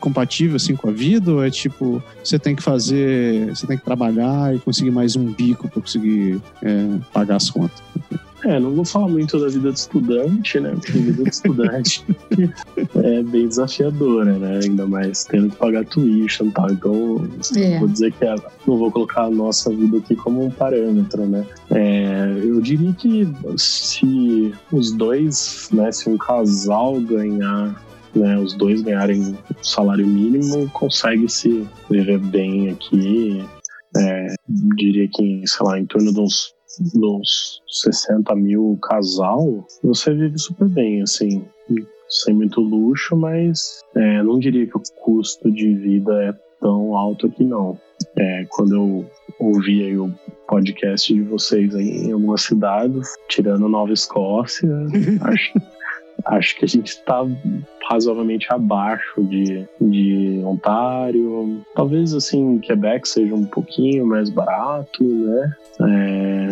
compatíveis 0.00 0.62
assim, 0.62 0.74
com 0.76 0.88
a 0.88 0.92
vida? 0.92 1.32
Ou 1.32 1.44
é 1.44 1.50
tipo, 1.50 2.02
você 2.22 2.38
tem 2.38 2.54
que 2.56 2.62
fazer, 2.62 3.48
você 3.48 3.66
tem 3.66 3.76
que 3.76 3.84
trabalhar 3.84 4.54
e 4.54 4.58
conseguir 4.58 4.90
mais 4.90 5.16
um 5.16 5.32
bico 5.32 5.68
pra 5.68 5.80
conseguir 5.80 6.40
é, 6.62 6.86
pagar 7.12 7.36
as 7.36 7.50
contas? 7.50 7.82
É, 8.44 8.58
não 8.58 8.72
vou 8.74 8.84
falar 8.84 9.08
muito 9.08 9.38
da 9.38 9.48
vida 9.48 9.70
de 9.72 9.78
estudante, 9.78 10.58
né? 10.58 10.70
Porque 10.74 10.98
a 10.98 11.00
vida 11.00 11.22
de 11.24 11.30
estudante 11.30 12.04
é 13.04 13.22
bem 13.22 13.46
desafiadora, 13.46 14.36
né? 14.38 14.60
Ainda 14.64 14.86
mais 14.86 15.24
tendo 15.24 15.50
que 15.50 15.56
pagar 15.56 15.84
tuition 15.84 16.46
e 16.46 16.50
tal. 16.50 16.70
Então, 16.70 17.28
É. 17.56 17.78
vou 17.78 17.88
dizer 17.88 18.12
que 18.12 18.24
a- 18.26 18.34
não 18.66 18.76
vou 18.78 18.90
colocar 18.90 19.24
a 19.26 19.30
nossa 19.30 19.70
vida 19.70 19.98
aqui 19.98 20.16
como 20.16 20.44
um 20.44 20.50
parâmetro, 20.50 21.24
né? 21.26 21.46
É, 21.70 22.34
eu 22.42 22.60
diria 22.60 22.92
que 22.94 23.28
se 23.56 24.52
os 24.72 24.92
dois, 24.92 25.68
né? 25.72 25.92
Se 25.92 26.08
um 26.08 26.18
casal 26.18 27.00
ganhar, 27.00 27.80
né? 28.14 28.38
Os 28.38 28.54
dois 28.54 28.82
ganharem 28.82 29.20
um 29.20 29.34
salário 29.62 30.06
mínimo, 30.06 30.68
consegue 30.70 31.28
se 31.28 31.64
viver 31.88 32.18
bem 32.18 32.70
aqui. 32.70 33.44
É, 33.96 34.34
diria 34.48 35.06
que, 35.12 35.42
sei 35.46 35.66
lá, 35.66 35.78
em 35.78 35.84
torno 35.84 36.12
de 36.12 36.18
uns, 36.20 36.52
uns 36.80 37.62
60 37.68 38.34
mil 38.36 38.78
casal, 38.82 39.66
você 39.82 40.12
vive 40.14 40.38
super 40.38 40.68
bem, 40.68 41.02
assim, 41.02 41.44
sem 42.08 42.34
muito 42.34 42.60
luxo, 42.60 43.16
mas 43.16 43.80
é, 43.94 44.22
não 44.22 44.38
diria 44.38 44.66
que 44.66 44.76
o 44.76 44.82
custo 45.02 45.50
de 45.50 45.74
vida 45.74 46.12
é 46.24 46.32
tão 46.60 46.96
alto 46.96 47.26
aqui, 47.26 47.44
não. 47.44 47.78
É, 48.16 48.46
quando 48.50 48.74
eu 48.74 49.10
ouvi 49.38 49.84
aí 49.84 49.98
o 49.98 50.12
podcast 50.46 51.12
de 51.12 51.22
vocês 51.22 51.74
aí 51.74 52.06
em 52.06 52.12
algumas 52.12 52.42
cidades, 52.42 53.08
tirando 53.28 53.68
Nova 53.68 53.92
Escócia, 53.92 54.68
acho, 55.22 55.52
acho 56.26 56.56
que 56.56 56.64
a 56.64 56.68
gente 56.68 56.88
está 56.88 57.24
razoavelmente 57.88 58.46
abaixo 58.50 59.22
de, 59.24 59.66
de 59.80 60.40
Ontário. 60.44 61.64
Talvez 61.74 62.14
assim, 62.14 62.58
Quebec 62.58 63.08
seja 63.08 63.34
um 63.34 63.44
pouquinho 63.44 64.06
mais 64.06 64.30
barato, 64.30 65.02
né? 65.04 65.56
É, 65.80 66.48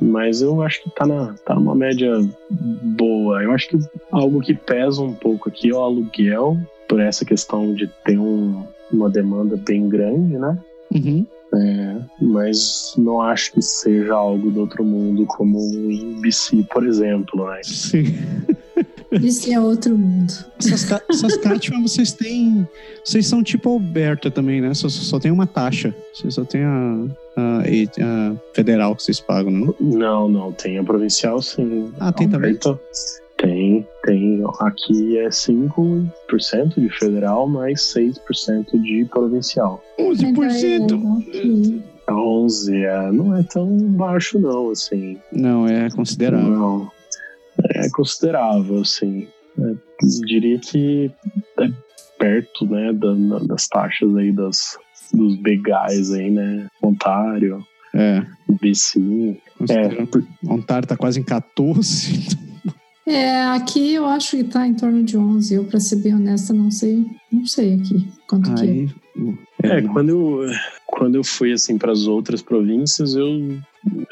mas 0.00 0.40
eu 0.40 0.62
acho 0.62 0.82
que 0.82 0.90
tá, 0.90 1.06
na, 1.06 1.34
tá 1.44 1.54
numa 1.54 1.74
média 1.74 2.12
boa. 2.50 3.42
Eu 3.42 3.52
acho 3.52 3.68
que 3.68 3.78
algo 4.10 4.40
que 4.40 4.54
pesa 4.54 5.02
um 5.02 5.12
pouco 5.12 5.48
aqui 5.48 5.70
é 5.70 5.74
o 5.74 5.82
aluguel, 5.82 6.56
por 6.88 7.00
essa 7.00 7.24
questão 7.24 7.74
de 7.74 7.86
ter 8.04 8.18
um, 8.18 8.64
uma 8.90 9.10
demanda 9.10 9.56
bem 9.56 9.88
grande, 9.88 10.38
né? 10.38 10.58
Uhum. 10.92 11.26
É, 11.52 11.96
mas 12.20 12.94
não 12.96 13.20
acho 13.20 13.52
que 13.52 13.62
seja 13.62 14.14
algo 14.14 14.50
do 14.50 14.60
outro 14.60 14.84
mundo 14.84 15.26
como 15.26 15.58
em 15.90 16.20
BC, 16.20 16.64
por 16.72 16.86
exemplo, 16.86 17.46
né? 17.46 17.60
Sim. 17.64 18.04
Isso 19.12 19.52
é 19.52 19.58
outro 19.58 19.96
mundo. 19.96 20.32
Saska- 20.58 21.02
Saskatchewan, 21.10 21.82
vocês 21.86 22.12
têm. 22.12 22.66
Vocês 23.04 23.26
são 23.26 23.42
tipo 23.42 23.68
Alberta 23.70 24.30
também, 24.30 24.60
né? 24.60 24.72
Só, 24.74 24.88
só 24.88 25.18
tem 25.18 25.30
uma 25.30 25.46
taxa. 25.46 25.94
Vocês 26.14 26.34
só 26.34 26.44
tem 26.44 26.62
a, 26.62 27.04
a, 27.36 27.58
a 27.60 28.36
federal 28.54 28.94
que 28.94 29.02
vocês 29.02 29.18
pagam, 29.20 29.50
não? 29.50 29.74
Não, 29.80 30.28
não, 30.28 30.52
tem 30.52 30.78
a 30.78 30.84
provincial 30.84 31.42
sim. 31.42 31.90
Ah, 31.98 32.12
tem 32.12 32.28
também? 32.28 32.50
Alberta, 32.64 32.80
Tem, 33.36 33.86
tem. 34.04 34.42
Aqui 34.60 35.18
é 35.18 35.28
5% 35.28 36.08
de 36.76 36.88
federal 36.98 37.48
mais 37.48 37.80
6% 37.96 38.80
de 38.80 39.04
provincial. 39.06 39.82
11%! 39.98 41.82
É, 42.06 42.12
11 42.12 42.76
é, 42.84 43.12
não 43.12 43.36
é 43.36 43.42
tão 43.42 43.68
baixo 43.76 44.38
não, 44.38 44.70
assim. 44.70 45.16
Não, 45.32 45.66
é 45.66 45.88
considerável. 45.90 46.48
Não. 46.50 46.99
É 47.86 47.90
considerável, 47.90 48.80
assim. 48.80 49.26
É, 49.58 49.74
diria 50.26 50.58
que 50.58 51.10
é 51.58 51.70
perto, 52.18 52.66
né, 52.66 52.92
da- 52.92 53.38
das 53.46 53.66
taxas 53.66 54.14
aí 54.16 54.30
das, 54.32 54.78
dos 55.12 55.36
begais 55.36 56.12
aí, 56.12 56.30
né? 56.30 56.68
Ontário, 56.82 57.64
É. 57.94 58.24
BC. 58.60 59.36
É, 59.68 60.06
por- 60.06 60.24
Ontário 60.46 60.86
tá 60.88 60.96
quase 60.96 61.20
em 61.20 61.24
14. 61.24 62.28
É, 63.06 63.42
aqui 63.46 63.94
eu 63.94 64.06
acho 64.06 64.36
que 64.36 64.44
tá 64.44 64.66
em 64.66 64.74
torno 64.74 65.02
de 65.02 65.16
11. 65.18 65.54
Eu, 65.54 65.64
pra 65.64 65.80
ser 65.80 65.96
bem 65.96 66.14
honesta, 66.14 66.52
não 66.52 66.70
sei. 66.70 67.04
Não 67.32 67.44
sei 67.46 67.74
aqui 67.74 68.06
quanto 68.28 68.54
que 68.54 68.60
é. 68.60 68.70
Aí. 68.70 68.88
É, 69.64 69.82
quando 69.82 70.08
eu, 70.10 70.40
quando 70.86 71.14
eu 71.16 71.24
fui 71.24 71.52
assim 71.52 71.76
para 71.76 71.90
as 71.90 72.06
outras 72.06 72.40
províncias, 72.40 73.14
eu, 73.14 73.58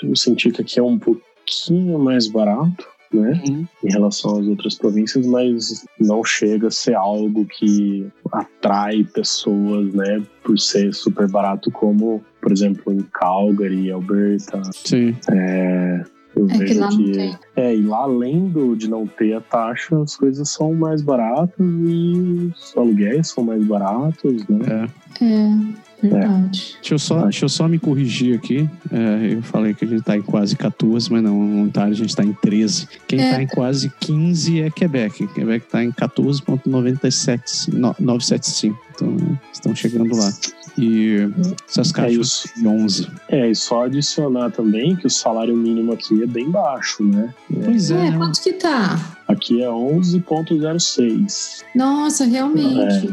eu 0.02 0.16
senti 0.16 0.50
que 0.50 0.60
aqui 0.62 0.80
é 0.80 0.82
um 0.82 0.98
pouquinho 0.98 1.98
mais 2.00 2.26
barato, 2.26 2.84
né, 3.12 3.42
Uhum. 3.48 3.66
em 3.84 3.90
relação 3.92 4.38
às 4.38 4.46
outras 4.46 4.74
províncias, 4.76 5.26
mas 5.26 5.84
não 6.00 6.22
chega 6.24 6.68
a 6.68 6.70
ser 6.70 6.94
algo 6.94 7.44
que 7.46 8.06
atrai 8.32 9.04
pessoas, 9.04 9.92
né, 9.94 10.22
por 10.42 10.58
ser 10.58 10.92
super 10.94 11.28
barato, 11.28 11.70
como, 11.70 12.22
por 12.40 12.52
exemplo, 12.52 12.92
em 12.92 13.00
Calgary, 13.12 13.90
Alberta. 13.90 14.60
Sim. 14.72 15.16
É, 15.30 16.04
eu 16.36 16.46
É 16.46 16.52
que 16.52 16.58
vejo 16.58 16.80
lá 16.80 16.90
não 16.90 16.96
que 16.96 17.12
tem. 17.12 17.36
é, 17.56 17.74
e 17.74 17.82
lá 17.82 17.98
além 17.98 18.48
do, 18.48 18.76
de 18.76 18.88
não 18.88 19.06
ter 19.06 19.32
a 19.34 19.40
taxa, 19.40 20.00
as 20.00 20.16
coisas 20.16 20.48
são 20.50 20.72
mais 20.74 21.02
baratas 21.02 21.54
e 21.58 22.52
os 22.54 22.76
aluguéis 22.76 23.28
são 23.28 23.42
mais 23.44 23.64
baratos, 23.64 24.46
né? 24.48 24.88
É. 25.20 25.24
É, 25.24 25.87
verdade. 26.02 26.76
Deixa 26.80 26.94
eu, 26.94 26.98
só, 26.98 27.22
deixa 27.22 27.44
eu 27.44 27.48
só 27.48 27.68
me 27.68 27.78
corrigir 27.78 28.36
aqui. 28.36 28.68
É, 28.92 29.34
eu 29.34 29.42
falei 29.42 29.74
que 29.74 29.84
a 29.84 29.88
gente 29.88 30.02
tá 30.02 30.16
em 30.16 30.22
quase 30.22 30.56
14, 30.56 31.10
mas 31.12 31.22
não, 31.22 31.62
Ontário 31.62 31.92
a 31.92 31.96
gente 31.96 32.14
tá 32.14 32.24
em 32.24 32.32
13. 32.32 32.88
Quem 33.06 33.20
É. 33.20 33.34
tá 33.34 33.42
em 33.42 33.46
quase 33.46 33.92
15 34.00 34.62
é 34.62 34.70
Quebec. 34.70 35.26
Quebec 35.28 35.66
tá 35.68 35.82
em 35.82 35.90
14,975. 35.92 38.78
Então, 38.94 39.16
estão 39.52 39.74
chegando 39.74 40.14
lá. 40.16 40.32
E 40.76 41.16
É 41.16 41.28
Saskatchewan 41.66 42.22
em 42.56 42.66
11. 42.66 43.08
É, 43.28 43.50
e 43.50 43.54
só 43.54 43.84
adicionar 43.86 44.50
também 44.50 44.94
que 44.94 45.06
o 45.06 45.10
salário 45.10 45.56
mínimo 45.56 45.92
aqui 45.92 46.22
é 46.22 46.26
bem 46.26 46.48
baixo, 46.50 47.02
né? 47.02 47.34
Pois 47.64 47.90
é, 47.90 48.06
É, 48.06 48.10
né? 48.12 48.16
quanto 48.16 48.40
que 48.40 48.52
tá? 48.52 49.16
Aqui 49.26 49.60
é 49.62 49.68
11,06. 49.68 51.64
Nossa, 51.74 52.24
realmente. 52.24 53.12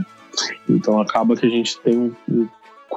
Então 0.70 1.00
acaba 1.00 1.36
que 1.36 1.46
a 1.46 1.50
gente 1.50 1.80
tem 1.82 1.98
um 2.30 2.48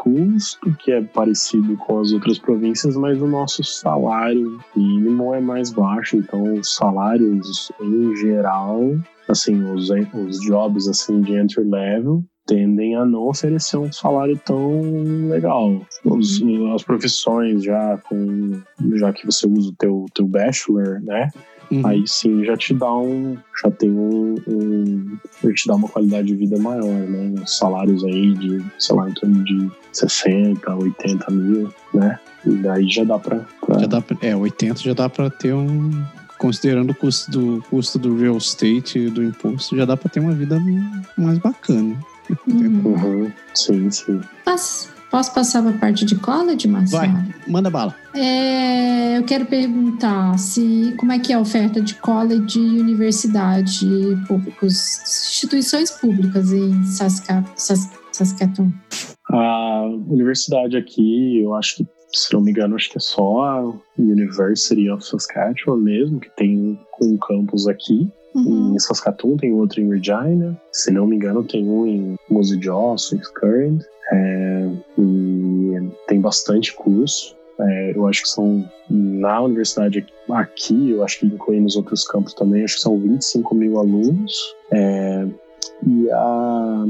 custo 0.03 0.73
que 0.79 0.93
é 0.93 1.03
parecido 1.03 1.77
com 1.77 1.99
as 2.01 2.13
outras 2.13 2.39
províncias, 2.39 2.97
mas 2.97 3.21
o 3.21 3.27
nosso 3.27 3.65
salário 3.65 4.59
mínimo 4.75 5.35
é 5.35 5.41
mais 5.41 5.71
baixo. 5.73 6.17
Então 6.17 6.55
os 6.55 6.75
salários 6.77 7.71
em 7.81 8.15
geral, 8.17 8.81
assim, 9.29 9.63
os, 9.73 9.91
os 9.91 10.41
jobs 10.41 10.89
assim 10.89 11.21
de 11.21 11.35
entry 11.35 11.65
level 11.65 12.23
tendem 12.47 12.95
a 12.97 13.05
não 13.05 13.29
oferecer 13.29 13.77
um 13.77 13.93
salário 13.93 14.41
tão 14.47 14.81
legal. 15.29 15.83
Os- 16.05 16.43
as 16.75 16.83
profissões 16.83 17.63
já 17.63 17.99
com 18.09 18.61
já 18.95 19.13
que 19.13 19.27
você 19.27 19.47
usa 19.47 19.71
o 19.71 19.75
teu, 19.77 20.07
teu 20.15 20.27
bachelor, 20.27 21.01
né? 21.03 21.29
Uhum. 21.71 21.87
Aí 21.87 22.03
sim 22.07 22.45
já 22.45 22.57
te 22.57 22.73
dá 22.75 22.93
um. 22.95 23.37
Já 23.63 23.71
tem 23.71 23.91
um. 23.91 24.35
um 24.47 25.19
já 25.45 25.53
te 25.53 25.67
dá 25.67 25.75
uma 25.75 25.89
qualidade 25.89 26.29
de 26.29 26.35
vida 26.35 26.59
maior, 26.59 26.85
né? 26.85 27.35
Os 27.43 27.59
salários 27.59 28.03
aí 28.05 28.35
de, 28.35 28.65
sei 28.79 28.97
lá, 28.97 29.09
em 29.09 29.15
torno 29.15 29.45
de 29.45 29.71
60, 29.93 30.75
80 30.75 31.31
mil, 31.31 31.73
né? 31.93 32.19
E 32.47 32.51
daí 32.57 32.89
já 32.89 33.05
dá 33.05 33.19
pra. 33.19 33.45
pra- 33.67 33.79
Já 33.81 33.87
dá 33.87 34.01
pra, 34.01 34.17
é, 34.23 34.35
80 34.35 34.81
já 34.81 34.95
dá 34.95 35.09
para 35.09 35.29
ter 35.31 35.53
um. 35.55 35.91
Considerando 36.39 36.91
o 36.91 36.95
custo 36.95 37.31
do, 37.33 37.65
custo 37.69 37.99
do 37.99 38.17
real 38.17 38.37
estate 38.39 38.99
e 39.01 39.11
do 39.11 39.25
imposto, 39.25 39.77
já 39.77 39.85
dá 39.85 39.97
para 39.97 40.09
ter 40.09 40.21
uma 40.21 40.33
vida 40.33 40.57
mais 41.17 41.37
bacana. 41.39 41.97
Uhum. 42.47 42.83
Uhum. 42.85 43.33
Sim, 43.55 43.91
sim. 43.91 44.21
Mas, 44.47 44.89
posso 45.11 45.33
passar 45.33 45.63
para 45.63 45.71
a 45.71 45.79
parte 45.79 46.05
de 46.05 46.17
college, 46.17 46.69
Marcelo? 46.69 47.13
Vai. 47.13 47.35
Manda 47.47 47.71
bala. 47.71 47.95
É, 48.15 49.19
eu 49.19 49.25
quero 49.25 49.47
perguntar 49.47 50.39
se 50.39 50.95
como 50.99 51.13
é 51.13 51.19
que 51.19 51.33
é 51.33 51.37
a 51.37 51.41
oferta 51.41 51.81
de 51.81 51.95
college 51.97 52.59
e 52.59 52.81
universidade 52.81 53.87
públicos, 54.27 55.01
instituições 55.29 55.91
públicas 55.91 56.53
em 56.53 56.85
Saska, 56.85 57.45
Sas, 57.57 57.91
Saskatoon. 58.13 58.71
A 59.31 59.83
universidade 60.09 60.77
aqui, 60.77 61.43
eu 61.43 61.55
acho 61.55 61.77
que, 61.77 61.87
se 62.15 62.33
não 62.33 62.41
me 62.41 62.51
engano, 62.51 62.75
acho 62.77 62.91
que 62.91 62.99
é 62.99 63.01
só 63.01 63.43
a 63.43 63.75
University 63.99 64.91
of 64.91 65.05
Saskatchewan 65.05 65.79
mesmo, 65.79 66.21
que 66.21 66.31
tem 66.37 66.79
um 67.03 67.17
campus 67.19 67.69
aqui. 67.69 68.11
Uhum. 68.35 68.75
Em 68.75 68.79
Saskatoon 68.79 69.37
tem 69.37 69.53
outro 69.53 69.81
em 69.81 69.89
Regina. 69.89 70.61
Se 70.73 70.91
não 70.91 71.07
me 71.07 71.17
engano, 71.17 71.43
tem 71.45 71.69
um 71.69 71.87
em 71.87 72.17
Moose 72.31 72.61
Jaw, 72.63 72.97
Swift 72.99 73.33
Current. 73.35 73.83
É, 74.11 74.69
e 74.99 75.91
tem 76.07 76.21
bastante 76.21 76.73
curso. 76.75 77.37
É, 77.61 77.93
eu 77.97 78.07
acho 78.07 78.23
que 78.23 78.29
são, 78.29 78.65
na 78.89 79.41
universidade 79.43 80.07
aqui, 80.31 80.91
eu 80.91 81.03
acho 81.03 81.19
que 81.19 81.27
incluindo 81.27 81.67
os 81.67 81.77
outros 81.77 82.07
campos 82.07 82.33
também, 82.33 82.63
acho 82.63 82.77
que 82.77 82.83
são 82.83 82.97
25 82.99 83.55
mil 83.55 83.79
alunos. 83.79 84.33
É, 84.71 85.27
e 85.87 86.11
a, 86.11 86.85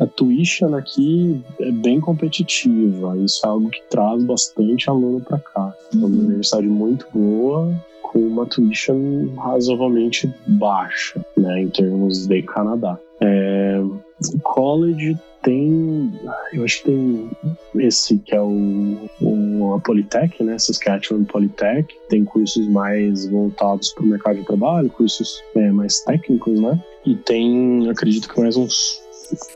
a 0.00 0.06
tuition 0.06 0.74
aqui 0.74 1.42
é 1.60 1.70
bem 1.70 2.00
competitiva. 2.00 3.16
Isso 3.18 3.46
é 3.46 3.48
algo 3.48 3.70
que 3.70 3.82
traz 3.88 4.24
bastante 4.24 4.90
aluno 4.90 5.20
para 5.20 5.38
cá. 5.38 5.74
É 5.92 5.96
uma 5.96 6.06
Uhum. 6.08 6.18
universidade 6.18 6.66
muito 6.66 7.06
boa, 7.14 7.72
com 8.12 8.18
uma 8.18 8.46
tuition 8.46 9.34
razoavelmente 9.36 10.32
baixa, 10.46 11.24
né, 11.36 11.62
em 11.62 11.68
termos 11.68 12.26
de 12.26 12.42
Canadá. 12.42 12.98
É, 13.20 13.80
o 13.80 14.38
college 14.42 15.18
tem. 15.42 16.12
Eu 16.52 16.64
acho 16.64 16.82
que 16.82 16.84
tem 16.84 17.30
esse 17.76 18.18
que 18.18 18.34
é 18.34 18.40
o, 18.40 19.08
o 19.20 19.74
a 19.74 19.80
Polytech, 19.80 20.42
né? 20.42 20.58
Saskatchewan 20.58 21.24
Polytech. 21.24 21.94
Tem 22.08 22.24
cursos 22.24 22.66
mais 22.68 23.26
voltados 23.26 23.92
para 23.92 24.04
o 24.04 24.06
mercado 24.06 24.36
de 24.36 24.46
trabalho, 24.46 24.90
cursos 24.90 25.42
é, 25.56 25.70
mais 25.70 26.00
técnicos, 26.00 26.60
né? 26.60 26.82
E 27.04 27.14
tem, 27.16 27.88
acredito 27.90 28.28
que 28.28 28.40
mais 28.40 28.56
uns. 28.56 29.02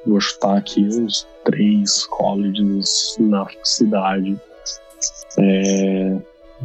Vou 0.07 0.21
chutar 0.21 0.59
aqui 0.59 0.83
uns 0.83 1.27
três 1.45 2.05
colleges 2.07 3.17
na 3.19 3.47
cidade. 3.65 4.39
É, 5.39 6.17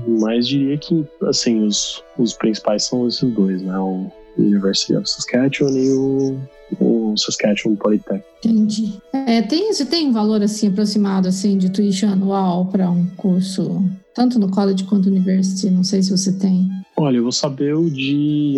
mas 0.06 0.48
diria 0.48 0.78
que, 0.78 1.06
assim, 1.24 1.66
os, 1.66 2.04
os 2.18 2.34
principais 2.34 2.84
são 2.84 3.08
esses 3.08 3.30
dois, 3.32 3.62
né? 3.62 3.78
O 3.80 4.12
University 4.38 4.96
of 4.96 5.10
Saskatchewan 5.10 5.72
e 5.72 5.92
o, 5.92 6.40
o 6.80 7.18
Saskatchewan 7.18 7.76
Polytech. 7.76 8.24
Entendi. 8.44 9.00
É, 9.14 9.42
tem, 9.42 9.74
você 9.74 9.86
tem 9.86 10.08
um 10.08 10.14
valor, 10.14 10.42
assim, 10.42 10.68
aproximado, 10.68 11.28
assim, 11.28 11.58
de 11.58 11.70
tuition 11.70 12.10
anual 12.10 12.66
para 12.66 12.90
um 12.90 13.06
curso, 13.18 13.84
tanto 14.14 14.40
no 14.40 14.50
college 14.50 14.84
quanto 14.86 15.10
no 15.10 15.16
university? 15.16 15.70
Não 15.70 15.84
sei 15.84 16.02
se 16.04 16.12
você 16.12 16.32
tem. 16.32 16.70
Olha, 16.96 17.18
eu 17.18 17.24
vou 17.24 17.32
saber 17.32 17.76
o 17.76 17.90
de 17.90 18.58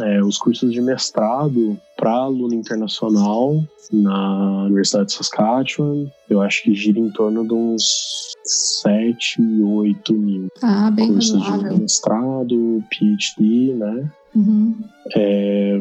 é, 0.00 0.22
os 0.22 0.38
cursos 0.38 0.72
de 0.72 0.80
mestrado 0.80 1.78
para 1.96 2.10
aluno 2.10 2.54
internacional 2.54 3.62
na 3.92 4.64
Universidade 4.64 5.06
de 5.06 5.12
Saskatchewan. 5.14 6.06
Eu 6.28 6.42
acho 6.42 6.64
que 6.64 6.74
gira 6.74 6.98
em 6.98 7.10
torno 7.10 7.46
de 7.46 7.54
uns 7.54 8.34
7, 8.82 9.40
8 9.40 10.12
mil. 10.12 10.48
Ah, 10.62 10.90
bem 10.90 11.12
cursos 11.12 11.40
razoável. 11.40 11.74
de 11.74 11.80
mestrado, 11.82 12.84
PhD, 12.90 13.74
né? 13.74 14.10
Uhum. 14.36 14.74
É, 15.16 15.80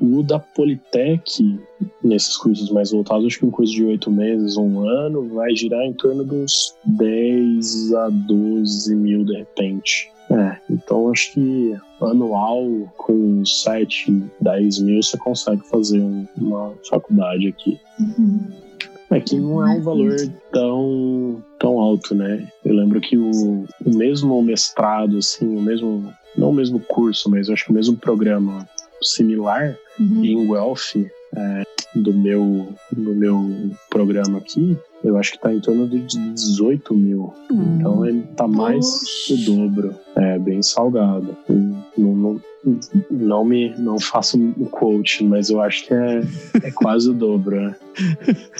o 0.00 0.22
da 0.22 0.38
Politec, 0.38 1.60
nesses 2.02 2.36
cursos 2.36 2.70
mais 2.70 2.90
voltados, 2.92 3.26
acho 3.26 3.40
que 3.40 3.46
um 3.46 3.50
curso 3.50 3.72
de 3.72 3.84
oito 3.84 4.10
meses, 4.10 4.56
um 4.56 4.88
ano, 4.88 5.28
vai 5.28 5.54
girar 5.54 5.84
em 5.84 5.92
torno 5.92 6.22
uns 6.32 6.74
10 6.84 7.92
a 7.94 8.08
12 8.08 8.94
mil 8.94 9.24
de 9.24 9.36
repente. 9.36 10.10
É, 10.30 10.56
então 10.70 11.10
acho 11.10 11.32
que 11.32 11.74
anual, 12.00 12.64
com 12.96 13.44
7, 13.44 14.24
10 14.40 14.78
mil, 14.80 15.02
você 15.02 15.16
consegue 15.16 15.62
fazer 15.68 16.00
um- 16.00 16.26
uma 16.36 16.72
faculdade 16.88 17.48
aqui. 17.48 17.80
Uhum. 17.98 18.40
É 19.10 19.20
que 19.20 19.36
não 19.36 19.66
é 19.66 19.76
um 19.76 19.82
valor 19.82 20.16
tão, 20.52 21.42
tão 21.58 21.78
alto, 21.78 22.14
né? 22.14 22.46
Eu 22.64 22.74
lembro 22.74 23.00
que 23.00 23.16
o, 23.16 23.64
o 23.84 23.96
mesmo 23.96 24.40
mestrado, 24.42 25.18
assim, 25.18 25.46
o 25.46 25.60
mesmo. 25.60 26.12
Não 26.36 26.50
o 26.50 26.54
mesmo 26.54 26.78
curso, 26.78 27.30
mas 27.30 27.48
eu 27.48 27.54
acho 27.54 27.64
que 27.64 27.70
o 27.70 27.74
mesmo 27.74 27.96
programa 27.96 28.68
similar 29.02 29.76
Uhum. 29.98 30.24
em 30.24 30.46
Guelph 30.46 30.94
é, 31.34 31.64
do, 31.94 32.12
meu, 32.14 32.68
do 32.92 33.14
meu 33.14 33.70
programa 33.90 34.38
aqui, 34.38 34.76
eu 35.02 35.16
acho 35.16 35.32
que 35.32 35.40
tá 35.40 35.52
em 35.52 35.60
torno 35.60 35.88
de 35.88 35.98
18 36.00 36.94
mil. 36.94 37.34
Então 37.50 38.06
ele 38.06 38.22
tá 38.36 38.46
mais 38.46 38.86
Poxa. 38.86 39.36
do 39.36 39.56
dobro. 39.56 39.94
É 40.16 40.38
bem 40.38 40.62
salgado. 40.62 41.36
Não, 43.10 43.44
me 43.44 43.74
não 43.78 43.98
faço 43.98 44.38
um 44.38 44.64
quote, 44.64 45.24
mas 45.24 45.50
eu 45.50 45.60
acho 45.60 45.86
que 45.86 45.94
é, 45.94 46.22
é 46.62 46.70
quase 46.70 47.10
o 47.10 47.14
dobro. 47.14 47.60
né? 47.60 47.76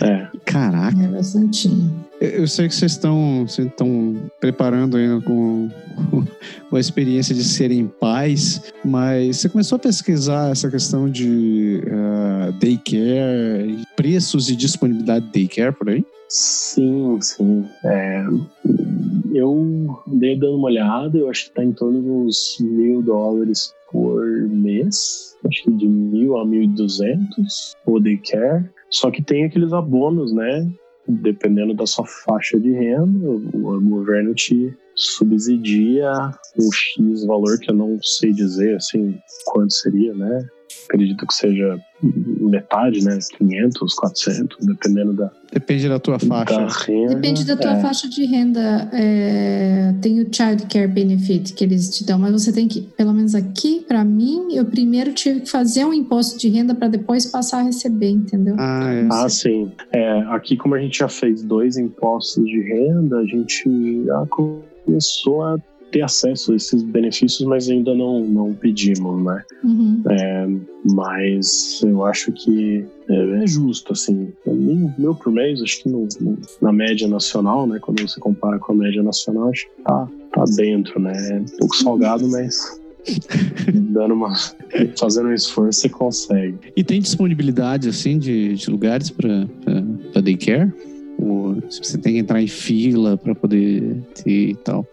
É. 0.01 0.28
Caraca. 0.44 1.03
É 1.03 1.09
bastantinho. 1.09 2.07
Eu 2.20 2.28
eu 2.30 2.46
sei 2.49 2.68
que 2.68 2.74
vocês 2.74 2.92
estão 2.92 3.46
vocês 3.46 3.66
estão 3.68 4.16
preparando 4.40 4.96
ainda 4.96 5.20
com, 5.20 5.68
com 6.70 6.76
a 6.76 6.80
experiência 6.80 7.34
de 7.34 7.44
serem 7.44 7.86
pais, 7.86 8.72
mas 8.84 9.38
você 9.38 9.49
começou 9.49 9.76
a 9.76 9.78
pesquisar 9.78 10.51
essa 10.51 10.70
questão 10.70 11.09
de 11.09 11.82
ah, 11.90 12.53
daycare, 12.61 13.84
preços 13.96 14.49
e 14.49 14.57
disponibilidade 14.57 15.26
de 15.26 15.32
daycare 15.32 15.74
por 15.74 15.90
aí? 15.90 16.05
Sim, 16.28 17.18
sim. 17.20 17.64
É, 17.84 18.24
eu 19.32 20.03
dei 20.07 20.36
dando 20.36 20.57
uma 20.57 20.66
olhada, 20.66 21.16
eu 21.16 21.30
acho 21.30 21.46
que 21.46 21.53
tá 21.53 21.64
em 21.64 21.72
torno 21.72 22.03
de 22.03 22.09
uns 22.09 22.59
mil 22.61 23.03
dólares 23.03 23.72
por 23.91 24.24
mês. 24.49 25.36
Acho 25.47 25.64
que 25.64 25.70
de 25.72 25.89
mil 25.89 26.36
a 26.39 26.45
mil 26.45 26.62
e 26.62 26.68
duzentos 26.68 27.74
o 27.86 27.99
daycare. 28.01 28.68
Só 28.91 29.11
que 29.11 29.22
tem 29.22 29.45
aqueles 29.45 29.72
abonos, 29.72 30.32
né? 30.32 30.70
Dependendo 31.07 31.74
da 31.74 31.86
sua 31.86 32.05
faixa 32.07 32.59
de 32.59 32.70
renda, 32.70 33.28
o 33.28 33.80
governo 33.80 34.34
te 34.34 34.76
subsidia 34.95 36.12
um 36.59 36.72
X 36.72 37.24
valor 37.24 37.59
que 37.61 37.70
eu 37.70 37.74
não 37.74 37.99
sei 38.03 38.32
dizer, 38.32 38.76
assim, 38.76 39.16
quanto 39.47 39.72
seria, 39.72 40.12
né? 40.14 40.47
Acredito 40.89 41.26
que 41.26 41.35
seja 41.35 41.79
metade, 42.03 43.05
né? 43.05 43.18
500, 43.37 43.95
400, 43.95 44.66
dependendo 44.66 45.12
da, 45.12 45.31
Depende 45.53 45.89
da 45.89 45.99
tua 45.99 46.18
faixa. 46.18 46.55
da 46.57 46.68
renda. 46.68 47.14
Depende 47.14 47.45
da 47.45 47.57
tua 47.57 47.72
É. 47.76 47.81
faixa 47.81 48.09
de 48.09 48.24
renda. 48.24 48.89
é, 48.93 49.95
tem 50.01 50.20
o 50.20 50.26
Child 50.33 50.66
Care 50.66 50.87
Benefit 50.89 51.53
que 51.55 51.64
eles 51.64 51.91
te 51.91 52.05
dão, 52.05 52.18
mas 52.18 52.33
você 52.33 52.53
tem 52.53 52.68
que, 52.68 52.83
pelo 52.97 53.12
menos 53.12 53.35
aqui, 53.35 53.85
pra 53.87 54.05
mim, 54.05 54.55
eu 54.55 54.64
primeiro 54.64 55.12
tive 55.12 55.41
que 55.41 55.51
fazer 55.51 55.85
um 55.85 55.93
imposto 55.93 56.39
de 56.39 56.49
renda 56.49 56.74
pra 56.74 56.89
depois 56.89 57.26
passar 57.26 57.59
a 57.59 57.62
receber, 57.62 58.11
entendeu? 58.11 58.55
Ah, 58.59 58.93
é. 58.93 59.09
Ah, 59.11 59.29
sim. 59.29 59.70
É, 59.93 60.20
aqui, 60.29 60.57
como 60.57 60.74
a 60.74 60.81
gente 60.81 60.99
já 60.99 61.09
fez 61.09 61.43
dois 61.43 61.76
impostos 61.76 62.45
de 62.45 62.61
renda, 62.61 63.18
a 63.18 63.24
gente 63.24 63.64
já 64.05 64.26
começou 64.26 65.43
a 65.43 65.57
ter 65.91 66.03
acesso 66.03 66.53
a 66.53 66.57
esses 66.57 66.82
benefícios, 66.82 67.47
mas 67.49 67.68
ainda 67.68 67.95
não, 67.95 68.24
não 68.24 68.55
pedimos, 68.55 69.24
né? 69.24 69.43
Uhum. 69.64 70.03
Mas 70.95 71.80
eu 71.82 72.05
acho 72.05 72.32
que 72.32 72.84
é, 73.09 73.43
é 73.43 73.47
justo, 73.47 73.93
assim. 73.93 74.32
Mil, 74.47 74.93
mil 74.99 75.14
por 75.14 75.32
mês, 75.32 75.61
acho 75.62 75.82
que 75.82 75.89
no- 75.89 76.09
no- 76.20 76.39
na 76.61 76.72
média 76.72 77.09
nacional, 77.09 77.66
né? 77.66 77.78
Quando 77.80 78.01
você 78.03 78.20
compara 78.20 78.59
com 78.59 78.72
a 78.72 78.76
média 78.76 79.03
nacional, 79.03 79.49
acho 79.51 79.64
que 79.66 79.82
tá, 79.82 80.09
tá 80.32 80.45
dentro, 80.57 81.01
né? 81.01 81.12
É 81.30 81.41
um 81.41 81.45
pouco 81.59 81.76
salgado, 81.76 82.28
mas 82.28 82.80
dando 83.93 84.14
uma, 84.14 84.34
fazendo 84.99 85.28
um 85.28 85.34
esforço, 85.34 85.80
você 85.80 85.89
consegue. 85.89 86.59
E 86.76 86.84
tem 86.84 87.01
disponibilidade, 87.01 87.89
assim, 87.89 88.18
de, 88.18 88.55
de 88.55 88.70
lugares 88.70 89.11
para 89.11 89.47
daycare? 90.22 90.72
Ou 91.20 91.57
se 91.68 91.82
você 91.82 91.99
tem 91.99 92.12
que 92.14 92.18
entrar 92.20 92.41
em 92.41 92.47
fila 92.47 93.16
para 93.16 93.34
poder 93.34 93.97
ter 94.22 94.51
e 94.51 94.55
tal? 94.55 94.86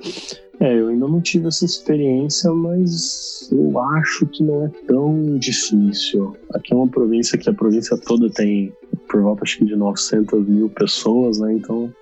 É, 0.59 0.79
eu 0.79 0.87
ainda 0.87 1.07
não 1.07 1.21
tive 1.21 1.47
essa 1.47 1.65
experiência, 1.65 2.51
mas 2.51 3.49
eu 3.51 3.79
acho 3.79 4.25
que 4.27 4.43
não 4.43 4.65
é 4.65 4.69
tão 4.87 5.37
difícil. 5.37 6.35
Aqui 6.53 6.73
é 6.73 6.75
uma 6.75 6.87
província 6.87 7.37
que 7.37 7.49
a 7.49 7.53
província 7.53 7.97
toda 7.97 8.29
tem 8.29 8.73
por 9.07 9.21
volta, 9.21 9.43
acho 9.43 9.59
que 9.59 9.65
de 9.65 9.75
900 9.75 10.47
mil 10.47 10.69
pessoas, 10.69 11.39
né? 11.39 11.53
Então, 11.53 11.93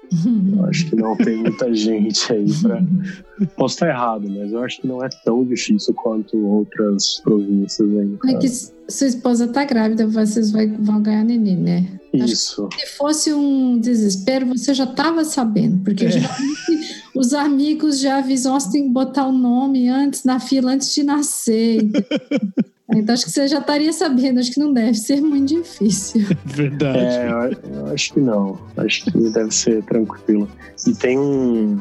eu 0.55 0.65
acho 0.65 0.89
que 0.89 0.95
não 0.95 1.15
tem 1.17 1.37
muita 1.37 1.73
gente 1.73 2.31
aí 2.31 2.45
pra... 2.61 2.83
Posso 3.57 3.75
estar 3.75 3.89
errado, 3.89 4.29
mas 4.29 4.51
eu 4.51 4.63
acho 4.63 4.81
que 4.81 4.87
não 4.87 5.03
é 5.03 5.09
tão 5.25 5.43
difícil 5.43 5.93
quanto 5.95 6.37
outras 6.37 7.19
províncias 7.23 7.89
aí. 7.89 8.17
É 8.27 8.37
que 8.37 8.47
sua 8.47 9.07
esposa 9.07 9.47
tá 9.47 9.65
grávida, 9.65 10.07
vocês 10.07 10.51
vão 10.51 11.01
ganhar 11.01 11.23
neném, 11.23 11.57
né? 11.57 11.99
Isso. 12.13 12.69
Se 12.79 12.97
fosse 12.97 13.33
um 13.33 13.79
desespero, 13.79 14.45
você 14.45 14.73
já 14.73 14.83
estava 14.83 15.25
sabendo, 15.25 15.83
porque 15.83 16.05
É. 16.05 16.11
geralmente 16.11 17.03
os 17.15 17.33
amigos 17.33 17.99
já 17.99 18.17
avisam, 18.17 18.59
você 18.59 18.71
tem 18.71 18.83
que 18.83 18.89
botar 18.89 19.27
o 19.27 19.31
nome 19.31 19.87
antes, 19.89 20.23
na 20.23 20.39
fila, 20.39 20.71
antes 20.71 20.93
de 20.93 21.03
nascer. 21.03 21.79
então 22.95 23.13
acho 23.13 23.25
que 23.25 23.31
você 23.31 23.47
já 23.47 23.59
estaria 23.59 23.91
sabendo, 23.93 24.39
acho 24.39 24.51
que 24.51 24.59
não 24.59 24.73
deve 24.73 24.93
ser 24.95 25.21
muito 25.21 25.55
difícil. 25.55 26.25
Verdade. 26.45 26.99
É, 26.99 27.29
eu, 27.73 27.87
acho 27.87 28.13
que 28.13 28.19
não. 28.19 28.59
Acho 28.77 29.05
que 29.05 29.11
deve 29.31 29.51
ser 29.51 29.83
tranquilo. 29.83 30.49
E 30.87 30.93
tem 30.93 31.17
um, 31.17 31.79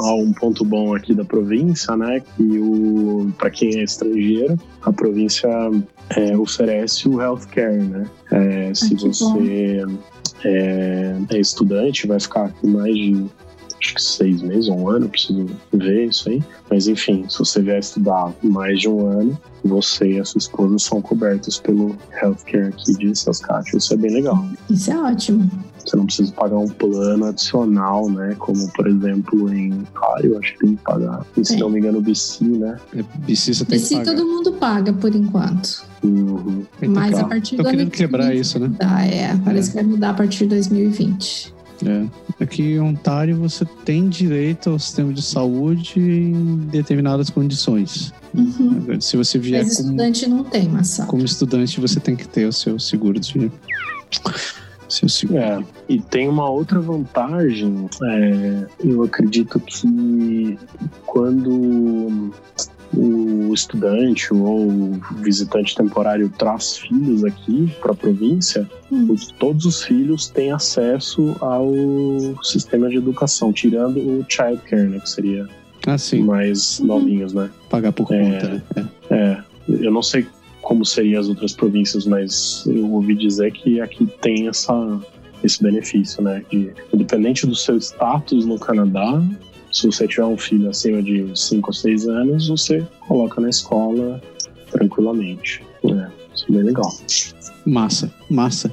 um 0.00 0.32
ponto 0.32 0.64
bom 0.64 0.94
aqui 0.94 1.14
da 1.14 1.24
província, 1.24 1.96
né? 1.96 2.20
Que 2.20 2.58
o 2.58 3.32
para 3.38 3.50
quem 3.50 3.78
é 3.78 3.84
estrangeiro, 3.84 4.58
a 4.82 4.92
província 4.92 5.48
é, 6.10 6.36
oferece 6.36 7.08
o 7.08 7.20
healthcare, 7.20 7.82
né? 7.82 8.06
É, 8.30 8.74
se 8.74 8.94
você 8.94 9.84
é, 10.44 11.16
é 11.30 11.38
estudante, 11.38 12.06
vai 12.06 12.20
ficar 12.20 12.46
aqui 12.46 12.66
mais 12.66 12.94
de 12.94 13.26
acho 13.84 13.94
que 13.94 14.02
seis 14.02 14.40
meses 14.40 14.68
ou 14.68 14.78
um 14.78 14.88
ano, 14.88 15.08
preciso 15.08 15.46
ver 15.72 16.06
isso 16.06 16.28
aí. 16.28 16.42
Mas 16.70 16.88
enfim, 16.88 17.26
se 17.28 17.38
você 17.38 17.60
vier 17.60 17.78
estudar 17.78 18.32
mais 18.42 18.80
de 18.80 18.88
um 18.88 19.06
ano, 19.06 19.38
você 19.62 20.12
e 20.12 20.20
a 20.20 20.24
sua 20.24 20.38
esposa 20.38 20.78
são 20.78 21.02
cobertos 21.02 21.58
pelo 21.58 21.96
healthcare 22.22 22.68
aqui 22.68 22.96
de 22.96 23.14
Saskatchewan. 23.14 23.78
Isso 23.78 23.92
é 23.92 23.96
bem 23.96 24.12
legal. 24.12 24.44
Isso 24.70 24.90
é 24.90 24.98
ótimo. 24.98 25.50
Você 25.84 25.96
não 25.96 26.06
precisa 26.06 26.32
pagar 26.32 26.56
um 26.56 26.68
plano 26.68 27.26
adicional, 27.26 28.08
né? 28.08 28.34
Como, 28.38 28.66
por 28.72 28.86
exemplo, 28.88 29.52
em 29.52 29.74
Ontário, 29.74 30.38
acho 30.38 30.54
que 30.54 30.60
tem 30.60 30.76
que 30.76 30.82
pagar. 30.82 31.26
E, 31.36 31.44
se 31.44 31.52
Tem. 31.52 31.60
não 31.60 31.68
me 31.68 31.78
engano, 31.78 32.00
BC, 32.00 32.42
né? 32.44 32.78
É, 32.96 33.02
BC 33.18 33.52
você 33.52 33.64
tem 33.66 33.78
E 33.78 33.82
que 33.82 33.94
pagar. 33.96 34.04
todo 34.16 34.26
mundo 34.26 34.52
paga 34.54 34.94
por 34.94 35.14
enquanto. 35.14 35.84
Uhum. 36.02 36.64
Então, 36.80 36.94
Mas 36.94 37.14
a 37.18 37.22
tá. 37.22 37.28
partir 37.28 37.56
Tô 37.56 37.62
do 37.62 37.68
querendo 37.68 37.82
ano 37.82 37.90
que 37.90 37.98
quebrar 37.98 38.28
vem 38.28 38.40
isso, 38.40 38.58
né? 38.58 38.70
Tá, 38.78 39.04
é, 39.04 39.36
parece 39.44 39.70
que 39.70 39.74
vai 39.74 39.84
mudar 39.84 40.10
a 40.10 40.14
partir 40.14 40.44
de 40.44 40.46
2020. 40.54 41.52
É. 41.84 42.42
Aqui 42.42 42.62
em 42.62 42.80
Ontário 42.80 43.36
você 43.36 43.64
tem 43.84 44.08
direito 44.08 44.70
ao 44.70 44.78
sistema 44.78 45.12
de 45.12 45.22
saúde 45.22 46.00
em 46.00 46.56
determinadas 46.70 47.30
condições. 47.30 48.12
Uhum. 48.34 48.78
Agora, 48.82 49.00
se 49.00 49.16
você 49.16 49.38
vier 49.38 49.62
Mas 49.64 49.76
como, 49.76 49.88
estudante 49.88 50.28
não 50.28 50.44
tem, 50.44 50.68
Massal. 50.68 51.06
como 51.06 51.24
estudante, 51.24 51.80
você 51.80 52.00
tem 52.00 52.16
que 52.16 52.26
ter 52.26 52.46
o 52.46 52.52
seu 52.52 52.78
seguro 52.78 53.20
de. 53.20 53.50
Seu 54.88 55.08
segundo. 55.08 55.38
É, 55.38 55.64
e 55.88 56.00
tem 56.00 56.28
uma 56.28 56.48
outra 56.48 56.80
vantagem, 56.80 57.88
é, 58.02 58.66
eu 58.84 59.02
acredito 59.02 59.58
que 59.60 60.58
quando 61.06 62.32
o 62.96 63.52
estudante 63.54 64.32
ou 64.32 64.68
o 64.68 65.00
visitante 65.22 65.74
temporário 65.74 66.28
traz 66.38 66.76
filhos 66.78 67.24
aqui 67.24 67.70
para 67.80 67.92
a 67.92 67.94
província, 67.94 68.68
Hum. 68.90 69.06
os- 69.10 69.28
todos 69.38 69.64
os 69.64 69.82
filhos 69.82 70.28
têm 70.28 70.52
acesso 70.52 71.34
ao 71.40 71.72
sistema 72.42 72.88
de 72.88 72.96
educação, 72.96 73.52
tirando 73.52 73.98
o 73.98 74.24
child 74.28 74.60
care, 74.68 74.88
né, 74.88 74.98
que 75.00 75.10
seria 75.10 75.48
Ah, 75.86 75.96
mais 76.24 76.78
Uhum. 76.80 76.86
novinhos, 76.86 77.34
né? 77.34 77.50
Pagar 77.68 77.92
por 77.92 78.10
É. 78.12 78.22
conta. 78.22 78.48
né? 78.48 78.88
É. 79.10 79.14
É, 79.14 79.44
eu 79.68 79.90
não 79.92 80.02
sei 80.02 80.26
como 80.62 80.82
seriam 80.82 81.20
as 81.20 81.28
outras 81.28 81.52
províncias, 81.52 82.06
mas 82.06 82.64
eu 82.66 82.90
ouvi 82.90 83.14
dizer 83.14 83.52
que 83.52 83.82
aqui 83.82 84.06
tem 84.22 84.48
essa, 84.48 84.98
esse 85.42 85.62
benefício, 85.62 86.22
né? 86.22 86.42
De, 86.50 86.70
independente 86.90 87.46
do 87.46 87.54
seu 87.54 87.76
status 87.76 88.46
no 88.46 88.58
Canadá, 88.58 89.22
se 89.74 89.86
você 89.86 90.06
tiver 90.06 90.24
um 90.24 90.38
filho 90.38 90.70
acima 90.70 91.02
de 91.02 91.26
5 91.34 91.68
ou 91.68 91.72
6 91.74 92.08
anos, 92.08 92.48
você 92.48 92.86
coloca 93.08 93.40
na 93.40 93.48
escola 93.48 94.22
tranquilamente. 94.70 95.62
É, 95.84 96.08
isso 96.32 96.46
é 96.48 96.52
bem 96.52 96.62
legal. 96.62 96.96
Massa, 97.66 98.12
massa. 98.30 98.72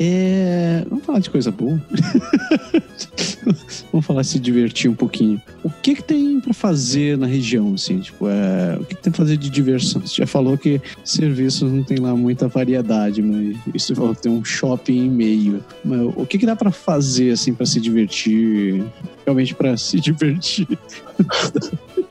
É, 0.00 0.84
Vamos 0.88 1.04
falar 1.04 1.18
de 1.18 1.28
coisa 1.28 1.50
boa. 1.50 1.80
Vamos 3.90 4.06
falar 4.06 4.22
se 4.22 4.38
divertir 4.38 4.90
um 4.90 4.94
pouquinho. 4.94 5.40
O 5.64 5.70
que 5.70 5.96
que 5.96 6.02
tem 6.02 6.40
pra 6.40 6.54
fazer 6.54 7.18
na 7.18 7.26
região, 7.26 7.74
assim? 7.74 7.98
Tipo, 7.98 8.28
é... 8.28 8.76
o 8.80 8.84
que, 8.84 8.94
que 8.94 9.02
tem 9.02 9.12
pra 9.12 9.24
fazer 9.24 9.36
de 9.36 9.50
diversão? 9.50 10.00
Você 10.02 10.16
já 10.16 10.26
falou 10.26 10.56
que 10.56 10.80
serviços 11.04 11.72
não 11.72 11.82
tem 11.82 11.98
lá 11.98 12.14
muita 12.14 12.46
variedade, 12.46 13.22
mas 13.22 13.56
isso 13.74 13.94
falou 13.94 14.14
que 14.14 14.22
tem 14.22 14.32
um 14.32 14.44
shopping 14.44 15.06
em 15.06 15.10
meio. 15.10 15.64
Mas 15.84 16.00
o 16.16 16.26
que 16.26 16.38
que 16.38 16.46
dá 16.46 16.54
pra 16.54 16.70
fazer, 16.70 17.32
assim, 17.32 17.52
pra 17.52 17.66
se 17.66 17.80
divertir? 17.80 18.84
Realmente 19.24 19.54
pra 19.54 19.76
se 19.76 19.98
divertir. 20.00 20.68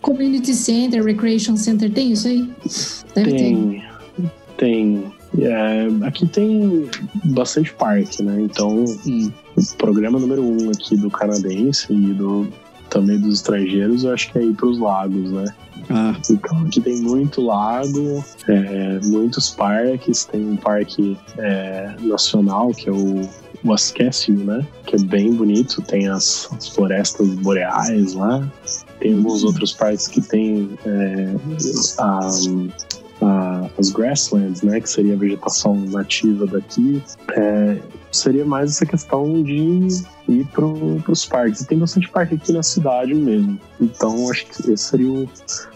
Community 0.02 0.54
Center, 0.54 1.04
Recreation 1.04 1.56
Center, 1.56 1.92
tem 1.92 2.12
isso 2.12 2.28
aí? 2.28 2.50
Deve 3.16 3.34
ter. 3.34 3.84
Tem. 4.58 5.04
É, 5.40 5.88
aqui 6.06 6.26
tem 6.28 6.90
bastante 7.26 7.74
parque, 7.74 8.24
né? 8.24 8.42
Então, 8.42 8.86
Hum. 9.06 9.32
o 9.58 9.78
programa 9.78 10.20
número 10.20 10.44
um 10.44 10.70
aqui 10.72 10.96
do 10.98 11.10
canadense 11.10 11.92
e 11.92 12.14
do 12.14 12.48
também 12.90 13.20
dos 13.20 13.36
estrangeiros, 13.36 14.04
eu 14.06 14.14
acho 14.14 14.32
que 14.32 14.40
é 14.40 14.44
ir 14.46 14.54
para 14.54 14.68
os 14.68 14.80
lagos, 14.80 15.32
né? 15.32 15.46
Ah, 15.90 16.16
Então 16.30 16.62
aqui 16.66 16.80
tem 16.82 17.02
muito 17.02 17.42
lago, 17.42 18.24
é, 18.48 19.00
muitos 19.06 19.50
parques, 19.50 20.24
tem 20.26 20.42
um 20.52 20.56
parque 20.56 21.18
é, 21.38 21.96
nacional 22.02 22.72
que 22.72 22.88
é 22.90 22.92
o 22.94 23.28
Wascasio, 23.66 24.36
né? 24.38 24.66
Que 24.86 24.96
é 24.96 25.00
bem 25.00 25.34
bonito, 25.34 25.82
tem 25.82 26.08
as, 26.08 26.50
as 26.58 26.70
florestas 26.70 27.28
boreais 27.36 28.14
lá. 28.14 28.48
Tem 29.00 29.14
alguns 29.14 29.44
outros 29.44 29.74
parques 29.74 30.08
que 30.08 30.22
tem 30.22 30.70
é, 30.86 31.36
a- 32.00 32.30
a- 33.22 33.47
as 33.78 33.90
grasslands, 33.90 34.62
né? 34.62 34.80
Que 34.80 34.90
seria 34.90 35.14
a 35.14 35.18
vegetação 35.18 35.76
nativa 35.76 36.46
daqui. 36.46 37.02
É, 37.36 37.78
seria 38.12 38.46
mais 38.46 38.72
essa 38.72 38.86
questão 38.86 39.44
de 39.44 39.88
ir 40.28 40.46
para 40.54 40.66
os 40.66 41.26
parques. 41.26 41.62
E 41.62 41.68
tem 41.68 41.78
bastante 41.78 42.10
parque 42.10 42.36
aqui 42.36 42.52
na 42.52 42.64
cidade 42.64 43.14
mesmo. 43.14 43.60
Então 43.80 44.30
acho 44.30 44.46
que 44.48 44.72
esse 44.72 44.84
seria 44.84 45.10
o, 45.10 45.30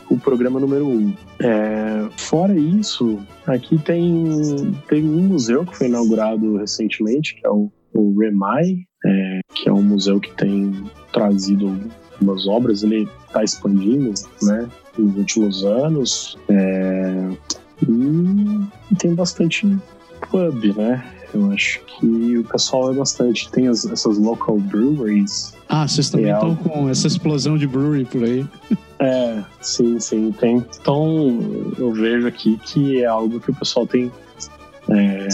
o 0.09 0.17
programa 0.17 0.59
número 0.59 0.87
um. 0.87 1.13
É, 1.39 2.07
fora 2.17 2.55
isso, 2.55 3.19
aqui 3.47 3.77
tem, 3.79 4.73
tem 4.87 5.03
um 5.03 5.23
museu 5.23 5.65
que 5.65 5.77
foi 5.77 5.87
inaugurado 5.87 6.57
recentemente, 6.57 7.35
que 7.35 7.45
é 7.45 7.49
o, 7.49 7.71
o 7.93 8.19
REMAI, 8.19 8.77
é, 9.05 9.39
que 9.53 9.69
é 9.69 9.73
um 9.73 9.81
museu 9.81 10.19
que 10.19 10.31
tem 10.35 10.73
trazido 11.11 11.75
algumas 12.13 12.47
obras, 12.47 12.83
ele 12.83 13.07
está 13.27 13.43
expandindo, 13.43 14.13
né, 14.41 14.69
nos 14.97 15.17
últimos 15.17 15.63
anos, 15.63 16.37
é, 16.49 17.29
e 17.87 18.95
tem 18.97 19.13
bastante 19.13 19.67
pub, 20.29 20.63
né, 20.77 21.03
eu 21.33 21.51
acho 21.51 21.79
que 21.85 22.37
o 22.37 22.43
pessoal 22.43 22.91
é 22.91 22.95
bastante, 22.95 23.49
tem 23.51 23.67
as- 23.67 23.85
essas 23.85 24.17
local 24.17 24.57
breweries, 24.59 25.53
ah 25.69 25.87
vocês 25.87 26.09
também 26.09 26.29
É 26.31 26.33
estão 26.33 26.49
algo- 26.49 26.69
com 26.69 26.89
essa 26.89 27.07
explosão 27.07 27.57
de 27.57 27.67
brewery 27.67 28.05
por 28.05 28.23
aí. 28.23 28.45
É, 29.03 29.43
sim, 29.61 29.99
sim, 29.99 30.31
tem. 30.39 30.63
Então, 30.79 31.39
eu 31.79 31.91
vejo 31.91 32.27
aqui 32.27 32.59
que 32.63 33.01
é 33.01 33.07
algo 33.07 33.39
que 33.39 33.49
o 33.49 33.55
pessoal 33.55 33.87
tem 33.87 34.11
é, 34.89 35.27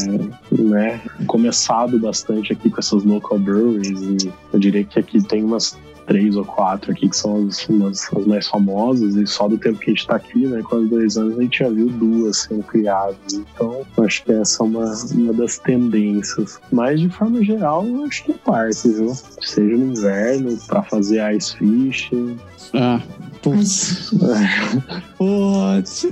né, 0.57 1.01
começado 1.25 1.99
bastante 1.99 2.53
aqui 2.53 2.69
com 2.69 2.79
essas 2.79 3.03
local 3.03 3.37
breweries. 3.37 4.23
E 4.23 4.31
eu 4.53 4.59
diria 4.59 4.85
que 4.85 4.97
aqui 4.97 5.21
tem 5.21 5.43
umas 5.43 5.77
três 6.07 6.35
ou 6.35 6.45
quatro 6.45 6.91
aqui 6.91 7.07
que 7.07 7.15
são 7.15 7.47
as, 7.47 7.67
umas, 7.67 8.11
as 8.13 8.25
mais 8.25 8.47
famosas. 8.47 9.15
E 9.15 9.27
só 9.27 9.47
do 9.47 9.57
tempo 9.57 9.77
que 9.77 9.91
a 9.91 9.93
gente 9.93 10.07
tá 10.07 10.15
aqui, 10.15 10.47
né, 10.47 10.63
quase 10.63 10.87
dois 10.87 11.17
anos, 11.17 11.37
a 11.37 11.41
gente 11.43 11.59
já 11.59 11.69
viu 11.69 11.87
duas 11.87 12.37
sendo 12.37 12.63
criadas. 12.63 13.33
Então, 13.33 13.85
acho 13.99 14.23
que 14.23 14.31
essa 14.31 14.63
é 14.63 14.65
uma, 14.65 14.93
uma 15.13 15.33
das 15.33 15.59
tendências. 15.59 16.59
Mas, 16.71 16.99
de 16.99 17.09
forma 17.09 17.43
geral, 17.43 17.85
eu 17.85 18.05
acho 18.05 18.23
que 18.23 18.31
é 18.31 18.35
parte, 18.35 18.87
viu? 18.87 19.13
Seja 19.41 19.77
no 19.77 19.91
inverno, 19.91 20.57
para 20.67 20.81
fazer 20.83 21.35
ice 21.35 21.55
fishing. 21.57 22.37
Ah, 22.73 23.01
putz. 23.41 24.11
Putz. 25.17 26.07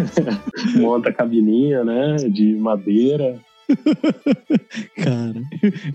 monta 0.76 1.10
a 1.10 1.12
cabininha, 1.12 1.84
né? 1.84 2.16
De 2.16 2.54
madeira. 2.56 3.38
Cara, 4.96 5.40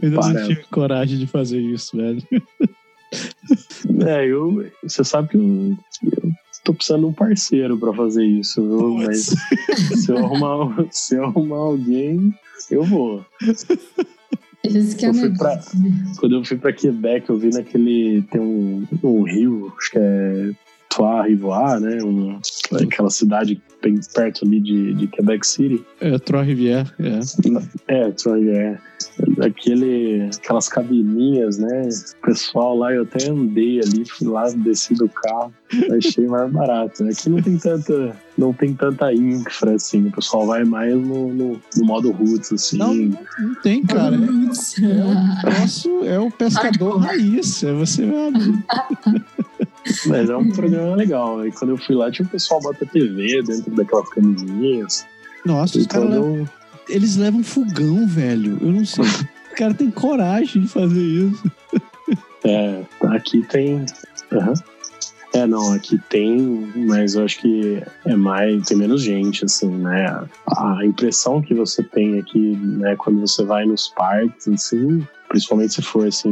eu 0.01 0.21
ainda 0.21 0.39
não 0.39 0.47
tive 0.47 0.63
coragem 0.71 1.17
de 1.19 1.27
fazer 1.27 1.59
isso, 1.59 1.95
velho. 1.97 2.21
É, 4.05 4.25
eu. 4.25 4.69
Você 4.83 5.03
sabe 5.03 5.29
que 5.29 5.37
eu, 5.37 5.77
eu 6.03 6.31
tô 6.63 6.73
precisando 6.73 7.01
de 7.01 7.07
um 7.07 7.13
parceiro 7.13 7.77
pra 7.77 7.93
fazer 7.93 8.25
isso, 8.25 8.61
viu? 8.61 8.95
Mas 8.95 9.33
se 10.03 10.11
eu, 10.11 10.17
arrumar, 10.17 10.85
se 10.91 11.15
eu 11.15 11.25
arrumar 11.25 11.57
alguém, 11.57 12.33
eu 12.69 12.83
vou. 12.83 13.25
Esse 14.63 14.95
que 14.95 15.05
é 15.05 15.09
Eu 15.09 15.13
fui 15.13 15.29
né? 15.29 16.13
Quando 16.19 16.35
eu 16.35 16.45
fui 16.45 16.57
pra 16.57 16.73
Quebec, 16.73 17.29
eu 17.29 17.37
vi 17.37 17.49
naquele. 17.49 18.21
Tem 18.23 18.41
um, 18.41 18.85
um 19.03 19.23
rio, 19.23 19.73
acho 19.77 19.91
que 19.91 19.97
é 19.97 20.51
Trois-Rivoire, 20.97 21.79
né? 21.79 22.03
Um, 22.03 22.39
aquela 22.81 23.09
cidade 23.09 23.61
bem 23.83 23.99
perto 24.13 24.43
ali 24.43 24.59
de, 24.59 24.95
de 24.95 25.07
Quebec 25.07 25.45
City. 25.45 25.85
É, 26.01 26.17
Trois 26.17 26.47
Rivière, 26.47 26.91
é. 26.99 27.19
É, 27.87 28.11
Troy, 28.11 28.49
é. 28.49 28.77
Aquele, 29.45 30.27
aquelas 30.35 30.67
cabininhas, 30.67 31.59
né? 31.59 31.87
O 32.17 32.25
pessoal 32.25 32.75
lá, 32.75 32.93
eu 32.93 33.03
até 33.03 33.29
andei 33.29 33.79
ali, 33.79 34.03
fui 34.05 34.27
lá, 34.27 34.49
desci 34.49 34.95
do 34.95 35.07
carro, 35.07 35.53
achei 35.95 36.25
mais 36.25 36.51
barato. 36.51 37.03
Aqui 37.03 37.29
não 37.29 37.41
tem 37.41 37.57
tanta, 37.57 38.15
não 38.35 38.53
tem 38.53 38.73
tanta 38.73 39.13
infra, 39.13 39.75
assim. 39.75 40.07
O 40.07 40.11
pessoal 40.11 40.47
vai 40.47 40.63
mais 40.63 40.95
no, 40.95 41.31
no, 41.31 41.61
no 41.77 41.85
modo 41.85 42.11
roots, 42.11 42.51
assim. 42.51 42.77
Não, 42.77 42.95
não 42.95 43.55
tem, 43.61 43.83
cara. 43.83 44.17
Putz. 44.17 44.77
O 44.79 45.41
troço 45.41 46.03
é 46.05 46.19
o 46.19 46.31
pescador 46.31 46.97
raiz. 46.97 47.63
É 47.63 47.73
você 47.73 48.03
velho. 48.03 48.63
Mas 50.05 50.29
é 50.29 50.35
um 50.37 50.49
programa 50.51 50.95
legal. 50.95 51.45
E 51.45 51.51
quando 51.51 51.71
eu 51.71 51.77
fui 51.77 51.95
lá, 51.95 52.09
tinha 52.11 52.25
o 52.25 52.29
pessoal 52.29 52.61
bota 52.61 52.85
TV 52.85 53.41
dentro 53.43 53.71
daquelas 53.71 54.09
camisinhas. 54.09 55.05
Nossa, 55.45 55.77
os 55.77 55.85
Então, 55.85 56.01
caras 56.01 56.15
eu- 56.15 56.49
eles 56.89 57.15
levam 57.17 57.43
fogão, 57.43 58.07
velho. 58.07 58.57
Eu 58.61 58.71
não 58.71 58.85
sei. 58.85 59.05
O 59.51 59.55
cara 59.55 59.73
tem 59.73 59.89
coragem 59.89 60.61
de 60.61 60.67
fazer 60.67 61.01
isso. 61.01 61.51
É, 62.45 62.81
aqui 63.09 63.41
tem. 63.47 63.85
Aham. 64.31 64.53
É, 65.37 65.45
não, 65.45 65.71
aqui 65.73 65.99
tem, 66.09 66.39
mas 66.75 67.13
eu 67.13 67.23
acho 67.23 67.39
que 67.39 67.83
é 68.05 68.15
mais, 68.15 68.65
tem 68.65 68.75
menos 68.75 69.03
gente, 69.03 69.45
assim, 69.45 69.69
né? 69.69 70.27
A 70.47 70.83
impressão 70.83 71.43
que 71.43 71.53
você 71.53 71.83
tem 71.83 72.17
aqui, 72.17 72.55
né, 72.57 72.95
quando 72.95 73.19
você 73.19 73.43
vai 73.43 73.63
nos 73.63 73.87
parques, 73.89 74.47
assim, 74.47 75.05
principalmente 75.29 75.75
se 75.75 75.81
for, 75.83 76.07
assim, 76.07 76.31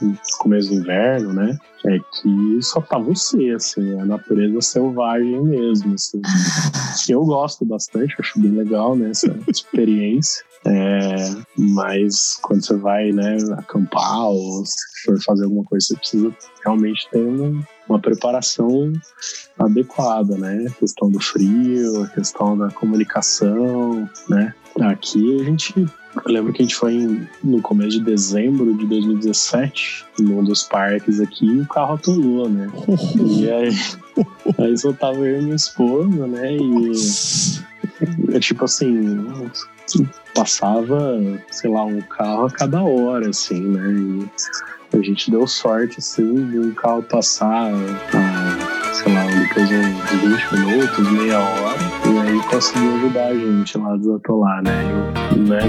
no 0.00 0.16
começo 0.38 0.70
do 0.70 0.76
inverno, 0.76 1.34
né? 1.34 1.58
É 1.84 1.98
que 1.98 2.62
só 2.62 2.80
tá 2.80 2.98
você, 2.98 3.50
assim, 3.50 4.00
a 4.00 4.06
natureza 4.06 4.58
selvagem 4.62 5.42
mesmo, 5.42 5.92
assim. 5.94 6.22
Eu 7.12 7.22
gosto 7.26 7.62
bastante, 7.66 8.16
acho 8.18 8.40
bem 8.40 8.52
legal, 8.52 8.96
né, 8.96 9.10
essa 9.10 9.38
experiência. 9.48 10.42
É, 10.64 11.14
mas 11.58 12.38
quando 12.42 12.64
você 12.64 12.74
vai, 12.74 13.12
né, 13.12 13.36
acampar 13.58 14.30
ou 14.30 14.64
se 14.64 15.04
for 15.04 15.22
fazer 15.22 15.44
alguma 15.44 15.64
coisa, 15.64 15.86
você 15.86 15.96
precisa 15.96 16.34
realmente 16.64 17.06
ter 17.10 17.18
um- 17.18 17.62
uma 17.88 17.98
preparação 17.98 18.92
adequada, 19.58 20.36
né? 20.36 20.66
A 20.68 20.70
questão 20.70 21.10
do 21.10 21.20
frio, 21.20 22.02
a 22.02 22.08
questão 22.08 22.56
da 22.56 22.70
comunicação, 22.70 24.08
né? 24.28 24.54
Aqui 24.80 25.40
a 25.40 25.44
gente. 25.44 25.74
Eu 26.24 26.32
lembro 26.32 26.52
que 26.52 26.62
a 26.62 26.64
gente 26.64 26.74
foi 26.74 26.94
em- 26.94 27.28
no 27.44 27.60
começo 27.60 27.98
de 27.98 28.04
dezembro 28.04 28.74
de 28.74 28.86
2017, 28.86 30.04
num 30.18 30.42
dos 30.42 30.62
parques 30.62 31.20
aqui, 31.20 31.46
e 31.46 31.60
o 31.60 31.66
carro 31.68 31.94
atolou, 31.94 32.48
né? 32.48 32.70
E 33.16 33.50
aí, 33.52 33.70
aí 34.58 34.78
só 34.78 34.92
tava 34.92 35.18
eu 35.18 35.40
e 35.40 35.44
minha 35.44 35.56
esposa, 35.56 36.26
né? 36.26 36.56
E 36.56 38.34
é 38.34 38.40
tipo 38.40 38.64
assim, 38.64 39.26
passava, 40.34 41.18
sei 41.50 41.70
lá, 41.70 41.84
um 41.84 42.00
carro 42.00 42.46
a 42.46 42.50
cada 42.50 42.82
hora, 42.82 43.28
assim, 43.30 43.60
né? 43.60 43.92
E 43.92 44.30
a 44.98 45.02
gente 45.02 45.30
deu 45.30 45.46
sorte, 45.46 45.98
assim, 45.98 46.50
de 46.50 46.58
um 46.58 46.72
carro 46.72 47.02
passar, 47.02 47.70
a, 47.70 48.94
sei 48.94 49.12
lá, 49.12 49.24
depois 49.26 49.68
de 49.68 49.76
20 49.76 50.66
minutos, 50.66 51.10
meia 51.10 51.38
hora, 51.38 51.78
e 52.06 52.18
aí 52.18 52.42
conseguiu 52.48 52.94
ajudar 52.96 53.26
a 53.26 53.34
gente 53.34 53.78
lá 53.78 53.92
a 53.92 53.96
desatolar, 53.96 54.62
né? 54.62 54.72
Eu, 55.32 55.42
né, 55.42 55.60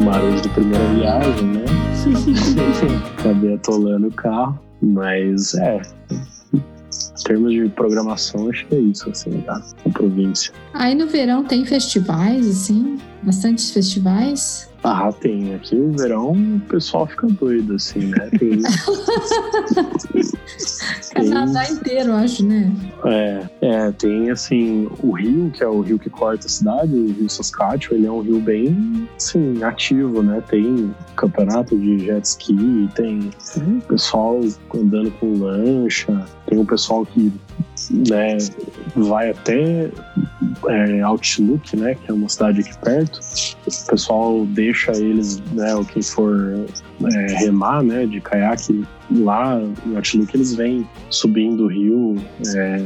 no 0.00 0.04
Marujos 0.04 0.42
de 0.42 0.48
primeira 0.48 0.84
viagem, 0.94 1.46
né? 1.46 1.64
Acabei 3.18 3.54
atolando 3.54 4.08
o 4.08 4.12
carro, 4.12 4.58
mas 4.82 5.54
é, 5.54 5.80
em 6.52 7.24
termos 7.24 7.52
de 7.52 7.68
programação, 7.68 8.48
acho 8.50 8.66
que 8.66 8.74
é 8.74 8.80
isso, 8.80 9.08
assim, 9.10 9.40
tá? 9.42 9.62
Na 9.84 9.92
província. 9.92 10.52
Aí 10.74 10.94
no 10.94 11.06
verão 11.06 11.44
tem 11.44 11.64
festivais, 11.64 12.48
assim? 12.48 12.98
Bastantes 13.22 13.70
festivais? 13.70 14.68
Ah, 14.82 15.12
tem. 15.12 15.54
Aqui 15.54 15.74
no 15.74 15.96
verão 15.96 16.32
o 16.32 16.60
pessoal 16.68 17.06
fica 17.06 17.26
doido, 17.26 17.74
assim, 17.74 18.06
né? 18.06 18.30
Tem... 18.38 18.60
Canadá 21.14 21.64
inteiro, 21.70 22.12
acho, 22.12 22.44
né? 22.46 22.72
É, 23.04 23.46
é, 23.60 23.92
tem 23.92 24.30
assim, 24.30 24.88
o 25.02 25.12
rio, 25.12 25.50
que 25.50 25.62
é 25.62 25.66
o 25.66 25.80
rio 25.80 25.98
que 25.98 26.08
corta 26.08 26.46
a 26.46 26.48
cidade, 26.48 26.94
o 26.94 27.12
rio 27.12 27.28
Saskatchewan, 27.28 27.96
ele 27.96 28.06
é 28.06 28.10
um 28.10 28.20
rio 28.20 28.40
bem, 28.40 29.08
assim, 29.16 29.62
ativo, 29.62 30.22
né? 30.22 30.42
Tem 30.48 30.94
campeonato 31.16 31.76
de 31.76 31.98
jet 32.06 32.24
ski, 32.24 32.88
tem 32.94 33.30
pessoal 33.88 34.40
andando 34.74 35.10
com 35.18 35.38
lancha, 35.38 36.24
tem 36.46 36.58
um 36.58 36.64
pessoal 36.64 37.04
que 37.04 37.32
né, 37.90 38.38
vai 38.94 39.30
até 39.30 39.90
é, 40.68 41.00
Outlook, 41.02 41.76
né, 41.76 41.94
que 41.94 42.10
é 42.10 42.14
uma 42.14 42.28
cidade 42.28 42.60
aqui 42.60 42.78
perto. 42.78 43.20
O 43.66 43.90
pessoal 43.90 44.46
deixa 44.46 44.92
eles, 44.92 45.40
né, 45.52 45.74
o 45.74 45.84
quem 45.84 46.02
for 46.02 46.66
é, 47.04 47.26
remar, 47.38 47.82
né, 47.82 48.06
de 48.06 48.20
caiaque 48.20 48.84
lá 49.10 49.60
em 49.86 49.96
Outlook, 49.96 50.34
eles 50.34 50.54
vêm 50.54 50.88
subindo 51.10 51.64
o 51.64 51.66
rio, 51.68 52.16
é, 52.56 52.80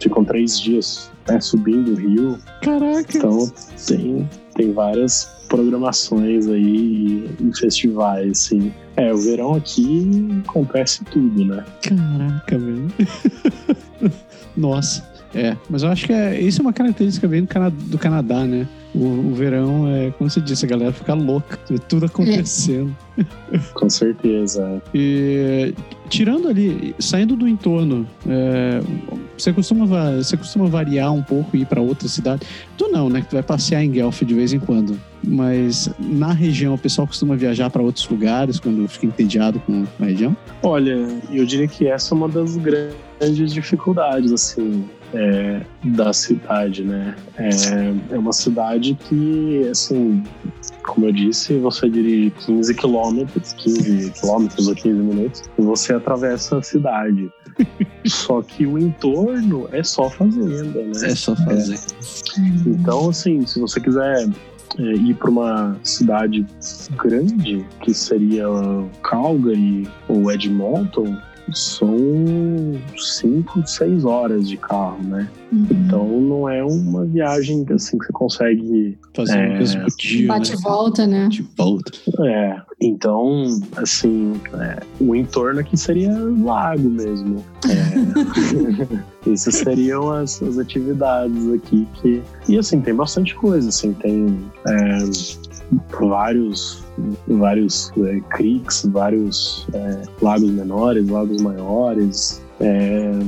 ficam 0.00 0.24
três 0.24 0.60
dias 0.60 1.10
né, 1.28 1.40
subindo 1.40 1.92
o 1.92 1.94
rio. 1.94 2.38
Caraca! 2.62 3.16
Então 3.16 3.50
tem, 3.86 4.28
tem 4.54 4.72
várias 4.72 5.30
programações 5.48 6.46
aí 6.48 7.28
em 7.40 7.52
festivais, 7.54 8.30
assim. 8.30 8.72
É, 8.96 9.12
o 9.12 9.18
verão 9.18 9.54
aqui 9.54 10.28
acontece 10.46 11.04
tudo, 11.04 11.44
né? 11.44 11.64
Caraca, 11.82 12.58
velho. 12.58 12.92
Nossa. 14.56 15.11
É, 15.34 15.56
mas 15.68 15.82
eu 15.82 15.88
acho 15.88 16.06
que 16.06 16.12
é, 16.12 16.38
isso 16.40 16.60
é 16.60 16.62
uma 16.62 16.72
característica 16.72 17.26
bem 17.26 17.42
do, 17.42 17.48
Cana 17.48 17.70
do 17.70 17.98
Canadá, 17.98 18.44
né? 18.44 18.68
O, 18.94 18.98
o, 18.98 19.34
verão 19.34 19.88
é, 19.88 20.10
como 20.10 20.28
você 20.28 20.40
disse, 20.40 20.66
a 20.66 20.68
galera 20.68 20.92
fica 20.92 21.14
louca, 21.14 21.58
tudo 21.88 22.06
acontecendo. 22.06 22.94
Com 23.72 23.88
certeza. 23.88 24.82
E 24.92 25.74
tirando 26.12 26.46
ali, 26.46 26.94
saindo 26.98 27.34
do 27.34 27.48
entorno, 27.48 28.06
é, 28.28 28.82
você, 29.36 29.50
costuma, 29.50 29.86
você 30.16 30.36
costuma 30.36 30.66
variar 30.66 31.10
um 31.10 31.22
pouco 31.22 31.56
e 31.56 31.62
ir 31.62 31.66
para 31.66 31.80
outra 31.80 32.06
cidade? 32.06 32.42
Tu 32.76 32.86
não, 32.88 33.08
né? 33.08 33.24
Tu 33.28 33.32
vai 33.32 33.42
passear 33.42 33.82
em 33.82 33.90
Guelph 33.90 34.22
de 34.22 34.34
vez 34.34 34.52
em 34.52 34.60
quando. 34.60 35.00
Mas 35.24 35.88
na 35.98 36.30
região, 36.30 36.74
o 36.74 36.78
pessoal 36.78 37.06
costuma 37.06 37.34
viajar 37.34 37.70
para 37.70 37.80
outros 37.80 38.06
lugares 38.06 38.60
quando 38.60 38.86
fica 38.88 39.06
entediado 39.06 39.58
com 39.60 39.86
a 39.98 40.04
região? 40.04 40.36
Olha, 40.62 41.08
eu 41.30 41.46
diria 41.46 41.66
que 41.66 41.86
essa 41.86 42.14
é 42.14 42.18
uma 42.18 42.28
das 42.28 42.58
grandes 42.58 43.50
dificuldades, 43.50 44.32
assim 44.32 44.84
é, 45.14 45.60
da 45.84 46.12
cidade, 46.12 46.82
né? 46.82 47.14
É, 47.36 48.14
é 48.14 48.18
uma 48.18 48.32
cidade 48.32 48.96
que, 49.08 49.68
assim, 49.70 50.22
como 50.82 51.06
eu 51.06 51.12
disse, 51.12 51.56
você 51.58 51.88
dirige 51.88 52.30
15 52.30 52.74
quilômetros, 52.74 53.52
15 53.54 54.10
quilômetros 54.12 54.68
ou 54.68 54.74
15 54.74 54.88
minutos, 54.98 55.42
e 55.58 55.62
você 55.62 55.94
atravessa 55.94 56.58
a 56.58 56.62
cidade. 56.62 57.30
só 58.06 58.42
que 58.42 58.66
o 58.66 58.78
entorno 58.78 59.68
é 59.72 59.82
só 59.82 60.08
fazenda, 60.08 60.82
né? 60.82 60.92
É 61.04 61.14
só 61.14 61.36
fazer. 61.36 61.74
É. 61.74 62.68
Então, 62.68 63.10
assim, 63.10 63.46
se 63.46 63.60
você 63.60 63.80
quiser 63.80 64.28
é, 64.78 64.82
ir 64.82 65.14
para 65.14 65.30
uma 65.30 65.76
cidade 65.82 66.46
grande, 66.96 67.64
que 67.80 67.92
seria 67.92 68.46
Calgary 69.02 69.88
ou 70.08 70.30
Edmonton, 70.30 71.16
são 71.52 71.96
cinco, 72.96 73.66
seis 73.66 74.04
horas 74.04 74.48
de 74.48 74.56
carro, 74.56 75.02
né? 75.02 75.28
Uhum. 75.52 75.66
Então 75.70 76.20
não 76.20 76.48
é 76.48 76.64
uma 76.64 77.04
viagem 77.04 77.66
assim 77.70 77.98
que 77.98 78.06
você 78.06 78.12
consegue 78.12 78.98
fazer 79.14 79.38
é, 79.38 79.60
um 79.60 79.86
dia, 79.98 80.28
bate 80.28 80.52
né? 80.52 80.58
volta, 80.62 81.06
né? 81.06 81.28
De 81.28 81.42
volta. 81.56 81.92
É. 82.26 82.60
Então, 82.80 83.44
assim, 83.76 84.32
é, 84.54 84.80
o 84.98 85.14
entorno 85.14 85.60
aqui 85.60 85.76
seria 85.76 86.12
lago 86.42 86.88
mesmo. 86.88 87.44
É, 87.68 89.30
essas 89.30 89.56
seriam 89.56 90.10
as, 90.10 90.42
as, 90.42 90.58
atividades 90.58 91.48
aqui 91.52 91.86
que 91.94 92.22
e 92.48 92.58
assim 92.58 92.80
tem 92.80 92.94
bastante 92.94 93.34
coisa, 93.34 93.68
assim 93.68 93.92
tem 93.92 94.38
é, 94.66 94.98
vários 96.00 96.81
vários 97.26 97.92
é, 97.98 98.20
creeks, 98.30 98.86
vários 98.90 99.66
é, 99.72 100.02
lagos 100.20 100.50
menores, 100.50 101.08
lagos 101.08 101.40
maiores. 101.40 102.42
É, 102.60 103.18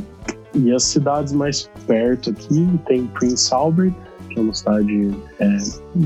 e 0.54 0.72
as 0.72 0.84
cidades 0.84 1.32
mais 1.32 1.68
perto 1.86 2.30
aqui 2.30 2.68
tem 2.86 3.06
Prince 3.08 3.52
Albert, 3.52 3.94
que 4.30 4.38
é 4.38 4.42
uma 4.42 4.54
cidade 4.54 5.14
é, 5.40 5.56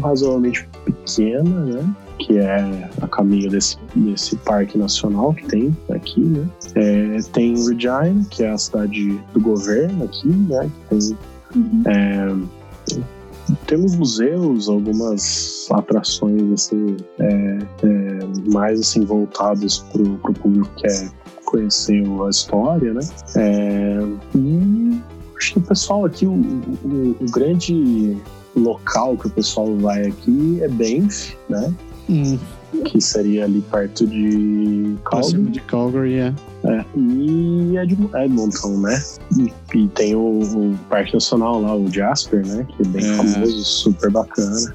razoavelmente 0.00 0.68
pequena, 0.84 1.64
né? 1.64 1.94
que 2.18 2.36
é 2.36 2.90
a 3.00 3.08
caminho 3.08 3.50
desse, 3.50 3.76
desse 3.94 4.36
parque 4.36 4.76
nacional 4.76 5.32
que 5.32 5.46
tem 5.46 5.76
aqui, 5.90 6.20
né? 6.20 6.48
É, 6.74 7.18
tem 7.32 7.54
Regina, 7.54 8.26
que 8.30 8.42
é 8.42 8.50
a 8.50 8.58
cidade 8.58 9.20
do 9.32 9.40
governo 9.40 10.04
aqui, 10.04 10.28
né? 10.28 10.70
Que 10.88 10.96
tem 10.96 11.16
uhum. 11.54 12.48
É, 13.50 13.54
temos 13.66 13.94
museus, 13.94 14.68
algumas 14.68 15.66
atrações 15.70 16.52
assim, 16.52 16.96
é, 17.18 17.58
é, 17.82 18.50
mais 18.52 18.80
assim 18.80 19.04
voltados 19.04 19.78
para 19.92 20.02
o 20.02 20.34
público 20.34 20.68
que 20.76 20.82
quer 20.82 21.10
conhecer 21.44 22.04
a 22.26 22.30
história, 22.30 22.92
né? 22.92 23.00
É, 23.36 23.98
e 24.34 25.00
acho 25.36 25.52
que 25.52 25.58
o 25.58 25.62
pessoal 25.62 26.04
aqui, 26.04 26.26
o, 26.26 26.32
o, 26.32 27.16
o, 27.20 27.26
grande 27.30 28.16
local 28.54 29.16
que 29.16 29.28
o 29.28 29.30
pessoal 29.30 29.74
vai 29.76 30.06
aqui 30.06 30.58
é 30.62 30.68
Banff, 30.68 31.36
né? 31.48 31.72
Hum 32.08 32.38
que 32.84 33.00
seria 33.00 33.44
ali 33.44 33.62
perto 33.70 34.06
de 34.06 34.96
Calgary. 35.04 35.42
de 35.44 35.60
Calgary, 35.60 36.14
é. 36.14 36.34
é. 36.64 36.84
E 36.96 37.76
Edmonton, 37.76 38.78
né? 38.80 39.02
E, 39.38 39.52
e 39.76 39.88
tem 39.88 40.14
o, 40.14 40.40
o, 40.40 40.78
Parque 40.88 41.14
Nacional 41.14 41.60
lá, 41.60 41.74
o 41.74 41.90
Jasper, 41.90 42.46
né? 42.46 42.66
Que 42.68 42.82
é 42.82 42.86
bem 42.86 43.10
é. 43.10 43.16
famoso, 43.16 43.64
super 43.64 44.10
bacana. 44.10 44.74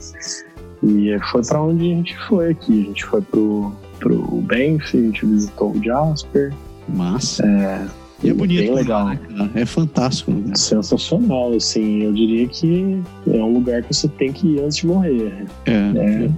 E 0.84 1.18
foi 1.32 1.42
para 1.44 1.62
onde 1.62 1.94
a 1.94 1.96
gente 1.96 2.18
foi 2.28 2.52
aqui. 2.52 2.82
A 2.82 2.86
gente 2.88 3.06
foi 3.06 3.22
pro, 3.22 3.72
pro 4.00 4.22
Banff, 4.42 4.98
a 4.98 5.02
gente 5.02 5.26
visitou 5.26 5.72
o 5.72 5.84
Jasper. 5.84 6.54
Massa. 6.90 7.46
É, 7.46 7.88
e 8.24 8.30
é 8.30 8.34
bonito. 8.34 8.60
Bem 8.60 8.74
legal. 8.74 9.08
Né, 9.08 9.20
é 9.56 9.66
fantástico. 9.66 10.32
Né? 10.32 10.56
Sensacional, 10.56 11.54
assim. 11.54 12.04
Eu 12.04 12.14
diria 12.14 12.48
que 12.48 13.02
é 13.28 13.38
um 13.38 13.54
lugar 13.54 13.84
que 13.84 13.94
você 13.94 14.08
tem 14.08 14.34
que 14.34 14.48
ir 14.48 14.62
antes 14.62 14.78
de 14.78 14.88
morrer. 14.88 15.46
É. 15.66 15.72
é 15.72 16.30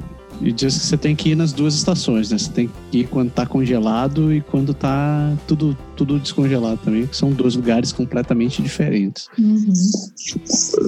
e 0.41 0.51
diz 0.51 0.77
que 0.77 0.85
você 0.85 0.97
tem 0.97 1.15
que 1.15 1.29
ir 1.29 1.35
nas 1.35 1.53
duas 1.53 1.75
estações, 1.75 2.31
né? 2.31 2.37
Você 2.37 2.51
tem 2.51 2.69
que 2.91 2.99
ir 2.99 3.07
quando 3.07 3.31
tá 3.31 3.45
congelado 3.45 4.33
e 4.33 4.41
quando 4.41 4.73
tá 4.73 5.33
tudo, 5.47 5.77
tudo 5.95 6.19
descongelado 6.19 6.79
também, 6.83 7.07
que 7.07 7.15
são 7.15 7.31
dois 7.31 7.55
lugares 7.55 7.91
completamente 7.91 8.61
diferentes. 8.61 9.27
Uhum. 9.37 9.73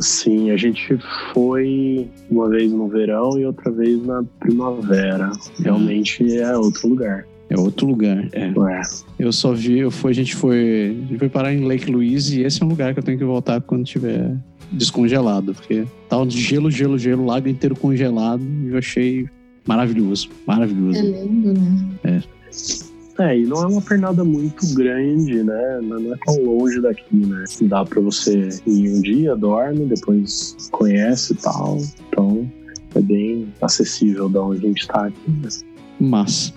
Sim, 0.01 0.51
a 0.51 0.57
gente 0.57 0.97
foi 1.33 2.07
uma 2.29 2.49
vez 2.49 2.71
no 2.71 2.87
verão 2.87 3.39
e 3.39 3.45
outra 3.45 3.71
vez 3.71 4.05
na 4.05 4.23
primavera. 4.39 5.31
Realmente 5.59 6.37
é 6.37 6.57
outro 6.57 6.87
lugar. 6.89 7.25
É 7.49 7.57
outro 7.57 7.87
lugar, 7.87 8.27
é. 8.33 8.47
é. 8.47 8.81
Eu 9.17 9.31
só 9.31 9.53
vi, 9.53 9.79
eu 9.79 9.89
fui, 9.89 10.11
a 10.11 10.15
gente 10.15 10.35
foi, 10.35 10.97
a 11.05 11.07
gente 11.07 11.17
foi 11.17 11.29
parar 11.29 11.53
em 11.53 11.63
Lake 11.63 11.89
Louise 11.89 12.41
e 12.41 12.43
esse 12.43 12.61
é 12.61 12.65
um 12.65 12.69
lugar 12.69 12.93
que 12.93 12.99
eu 12.99 13.03
tenho 13.03 13.17
que 13.17 13.23
voltar 13.23 13.61
quando 13.61 13.85
tiver 13.85 14.35
descongelado, 14.69 15.53
porque 15.53 15.85
tava 16.09 16.25
de 16.25 16.41
gelo, 16.41 16.69
gelo, 16.69 16.97
gelo, 16.97 17.25
lago 17.25 17.47
inteiro 17.47 17.73
congelado 17.73 18.43
e 18.43 18.71
eu 18.71 18.77
achei 18.77 19.29
maravilhoso, 19.68 20.30
maravilhoso. 20.45 20.99
É 20.99 21.01
lindo, 21.01 21.53
né? 21.53 21.89
É. 22.03 22.38
É, 23.20 23.36
e 23.36 23.45
não 23.45 23.63
é 23.63 23.68
uma 23.68 23.82
pernada 23.82 24.24
muito 24.24 24.76
grande, 24.76 25.41
né? 25.44 25.80
Não 25.81 26.14
é 26.14 26.18
tão 26.23 26.39
longe 26.44 26.80
daqui, 26.80 27.15
né? 27.15 27.45
Dá 27.64 27.84
pra 27.84 27.99
você 27.99 28.49
ir 28.68 28.89
um 28.89 29.02
dia, 29.02 29.35
dorme, 29.35 29.85
depois 29.85 30.56
conhece 30.72 31.34
e 31.34 31.38
tal. 31.38 31.80
Então 32.10 32.49
é 32.94 33.02
bem 33.02 33.48
acessível 33.60 34.30
da 34.30 34.41
onde 34.44 34.65
a 34.65 34.68
gente 34.69 34.88
tá 34.88 35.07
aqui. 35.07 35.31
Né? 35.31 35.49
Mas. 35.99 36.53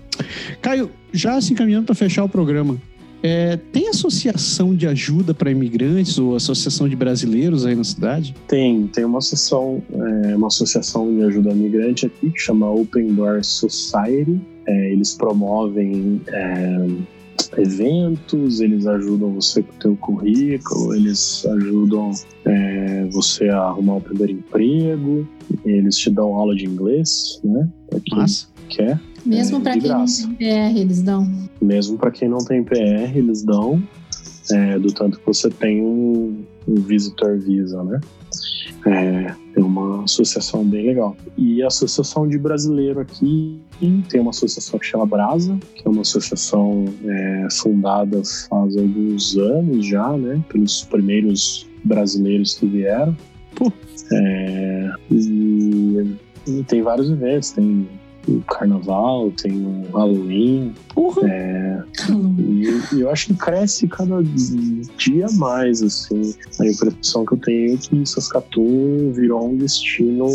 Caio, 0.61 0.91
já 1.12 1.41
se 1.41 1.55
encaminhando 1.55 1.87
para 1.87 1.95
fechar 1.95 2.24
o 2.24 2.28
programa, 2.28 2.77
É, 3.22 3.56
tem 3.56 3.88
associação 3.88 4.74
de 4.74 4.86
ajuda 4.86 5.34
para 5.34 5.51
imigrantes 5.51 6.18
ou 6.18 6.34
associação 6.34 6.88
de 6.88 6.97
brasileiros 6.97 7.66
aí 7.66 7.74
na 7.74 7.84
cidade? 7.84 8.34
Tem, 8.48 8.86
tem 8.86 9.05
uma 9.05 9.18
associação, 9.18 9.82
é, 9.92 10.36
uma 10.36 10.47
associação 10.47 11.14
de 11.14 11.22
ajuda 11.24 11.51
imigrante 11.51 12.06
aqui 12.06 12.30
que 12.30 12.40
chama 12.40 12.70
Open 12.70 13.14
Door 13.14 13.44
Society. 13.44 14.40
É, 14.66 14.92
eles 14.92 15.14
promovem 15.14 16.20
é, 16.28 16.86
eventos, 17.59 18.60
eles 18.60 18.86
ajudam 18.86 19.32
você 19.34 19.62
com 19.62 19.72
o 19.72 19.78
teu 19.78 19.97
currículo, 19.97 20.94
eles 20.94 21.44
ajudam 21.47 22.10
é, 22.44 23.06
você 23.10 23.48
a 23.48 23.59
arrumar 23.59 23.97
o 23.97 24.01
primeiro 24.01 24.32
emprego, 24.32 25.26
eles 25.64 25.97
te 25.97 26.10
dão 26.10 26.34
aula 26.36 26.55
de 26.55 26.66
inglês, 26.66 27.40
né? 27.42 27.68
Pra 27.88 28.01
quem 28.01 28.24
quer. 28.68 29.01
Mesmo 29.24 29.59
É, 29.59 29.60
pra 29.60 29.74
de 29.74 29.80
quem 29.80 29.90
não 29.90 29.98
graça. 29.98 30.26
tem 30.26 30.34
PR, 30.36 30.78
eles 30.78 31.02
dão. 31.02 31.30
Mesmo 31.60 31.98
para 31.98 32.10
quem 32.10 32.28
não 32.28 32.38
tem 32.38 32.62
PR, 32.64 33.16
eles 33.16 33.42
dão, 33.42 33.82
é, 34.51 34.78
do 34.78 34.92
tanto 34.92 35.18
que 35.18 35.26
você 35.26 35.48
tem 35.51 35.82
um, 35.82 36.44
um 36.66 36.74
visitor 36.76 37.38
visa, 37.38 37.82
né? 37.84 38.01
É, 38.86 39.34
é 39.56 39.60
uma 39.60 40.05
associação 40.05 40.64
bem 40.64 40.86
legal. 40.86 41.16
E 41.36 41.62
a 41.62 41.66
associação 41.66 42.26
de 42.26 42.38
brasileiro 42.38 43.01
aqui 43.01 43.60
tem 44.09 44.20
uma 44.20 44.30
associação 44.30 44.78
que 44.78 44.86
chama 44.86 45.05
Brasa, 45.06 45.59
que 45.74 45.86
é 45.86 45.90
uma 45.90 46.01
associação 46.02 46.86
é, 47.05 47.48
fundada 47.51 48.22
faz 48.48 48.76
alguns 48.76 49.36
anos 49.36 49.86
já, 49.86 50.16
né? 50.16 50.42
Pelos 50.48 50.84
primeiros 50.84 51.66
brasileiros 51.84 52.55
que 52.55 52.66
vieram. 52.66 53.16
É, 54.12 54.90
e, 55.10 56.16
e 56.47 56.64
tem 56.64 56.82
vários 56.82 57.10
eventos, 57.10 57.51
tem 57.51 57.86
o 58.28 58.40
carnaval, 58.42 59.30
tem 59.32 59.52
o 59.52 59.97
Halloween, 59.97 60.74
Porra! 60.94 61.86
e, 62.38 62.94
e 62.94 63.01
eu 63.01 63.10
acho 63.10 63.28
que 63.28 63.34
cresce 63.34 63.88
cada 63.88 64.22
dia 64.97 65.26
mais, 65.32 65.82
assim. 65.82 66.34
A 66.60 66.66
impressão 66.66 67.24
que 67.24 67.34
eu 67.34 67.38
tenho 67.38 67.74
é 67.74 67.76
que 67.76 68.06
Saskatoon 68.06 69.12
virou 69.12 69.48
um 69.51 69.56
destino 69.56 70.26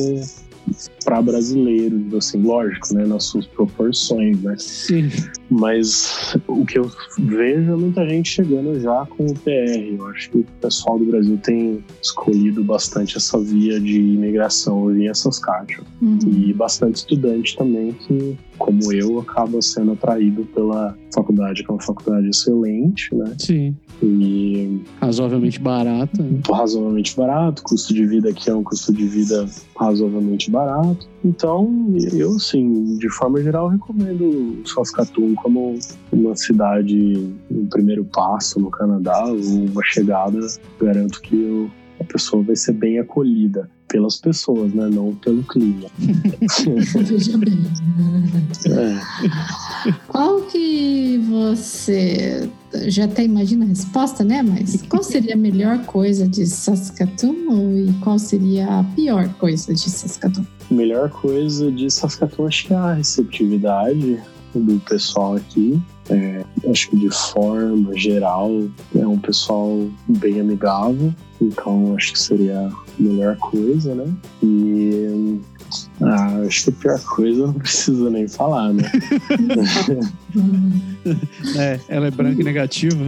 para 1.05 1.21
brasileiros, 1.21 2.13
assim, 2.15 2.41
lógico, 2.41 2.93
né, 2.93 3.05
nas 3.05 3.25
suas 3.25 3.45
proporções, 3.45 4.41
né? 4.41 4.55
Sim. 4.57 5.09
Mas 5.49 6.35
o 6.47 6.65
que 6.65 6.79
eu 6.79 6.91
vejo 7.19 7.71
é 7.71 7.75
muita 7.75 8.07
gente 8.09 8.29
chegando 8.29 8.79
já 8.79 9.05
com 9.05 9.27
o 9.27 9.33
PR. 9.35 9.95
Eu 9.97 10.07
acho 10.07 10.31
que 10.31 10.37
o 10.39 10.45
pessoal 10.59 10.97
do 10.97 11.05
Brasil 11.05 11.37
tem 11.43 11.83
escolhido 12.01 12.63
bastante 12.63 13.17
essa 13.17 13.39
via 13.39 13.79
de 13.79 13.99
imigração 13.99 14.87
via 14.87 15.13
Saskatchewan. 15.13 15.85
Uhum. 16.01 16.19
E 16.25 16.53
bastante 16.53 16.95
estudante 16.95 17.55
também 17.55 17.93
que, 17.93 18.35
como 18.57 18.91
eu, 18.91 19.19
acaba 19.19 19.61
sendo 19.61 19.91
atraído 19.91 20.43
pela 20.53 20.97
faculdade, 21.13 21.63
que 21.63 21.69
é 21.69 21.73
uma 21.73 21.81
faculdade 21.81 22.27
excelente, 22.27 23.13
né? 23.13 23.33
Sim. 23.37 23.75
E 24.03 24.81
Razoavelmente 24.99 25.59
barata. 25.59 26.25
razoavelmente 26.51 27.15
barato, 27.15 27.63
custo 27.63 27.93
de 27.93 28.05
vida 28.05 28.29
aqui 28.29 28.49
é 28.49 28.55
um 28.55 28.63
custo 28.63 28.91
de 28.91 29.05
vida 29.05 29.47
razoavelmente 29.79 30.51
barato. 30.51 30.94
Então, 31.23 31.93
eu, 32.13 32.37
sim, 32.39 32.97
de 32.97 33.09
forma 33.09 33.41
geral, 33.41 33.67
recomendo 33.69 34.61
Saskatoon 34.65 35.33
como 35.35 35.77
uma 36.11 36.35
cidade, 36.35 37.29
um 37.51 37.65
primeiro 37.67 38.05
passo 38.05 38.59
no 38.59 38.69
Canadá, 38.69 39.25
uma 39.25 39.81
chegada. 39.83 40.39
Garanto 40.79 41.21
que 41.21 41.35
o- 41.35 41.71
a 41.99 42.03
pessoa 42.03 42.43
vai 42.43 42.55
ser 42.55 42.73
bem 42.73 42.99
acolhida 42.99 43.69
pelas 43.87 44.17
pessoas, 44.17 44.73
né? 44.73 44.89
Não 44.91 45.15
pelo 45.15 45.41
clima. 45.43 45.87
Veja 45.99 47.37
bem. 47.37 47.57
É. 48.67 49.91
Qual 50.07 50.41
que 50.43 51.19
você 51.29 52.49
já 52.89 53.05
até 53.05 53.23
imagina 53.23 53.65
a 53.65 53.67
resposta, 53.67 54.23
né? 54.23 54.41
Mas 54.41 54.81
qual 54.83 55.03
seria 55.03 55.33
a 55.33 55.37
melhor 55.37 55.85
coisa 55.85 56.27
de 56.27 56.45
Saskatoon 56.45 57.77
e 57.77 57.93
qual 58.01 58.19
seria 58.19 58.79
a 58.79 58.83
pior 58.83 59.27
coisa 59.35 59.73
de 59.73 59.89
Saskatoon? 59.89 60.45
melhor 60.69 61.09
coisa 61.09 61.71
de 61.71 61.89
Saskatoon 61.91 62.47
acho 62.47 62.67
que 62.67 62.73
é 62.73 62.77
a 62.77 62.93
receptividade 62.93 64.19
do 64.53 64.79
pessoal 64.81 65.35
aqui. 65.35 65.79
É, 66.09 66.43
acho 66.69 66.89
que 66.89 66.97
de 66.97 67.09
forma 67.09 67.97
geral 67.97 68.51
é 68.95 69.05
um 69.05 69.17
pessoal 69.17 69.87
bem 70.07 70.39
amigável, 70.39 71.13
então 71.41 71.95
acho 71.95 72.13
que 72.13 72.19
seria 72.19 72.67
a 72.67 72.71
melhor 72.99 73.35
coisa, 73.37 73.95
né? 73.95 74.13
E 74.43 75.39
ah, 76.01 76.41
acho 76.45 76.65
que 76.65 76.69
a 76.69 76.73
pior 76.73 76.99
coisa 77.03 77.47
não 77.47 77.53
precisa 77.53 78.09
nem 78.09 78.27
falar, 78.27 78.73
né? 78.73 78.83
É, 81.55 81.79
ela 81.87 82.07
é 82.07 82.11
branca 82.11 82.41
e 82.41 82.43
negativa. 82.43 83.07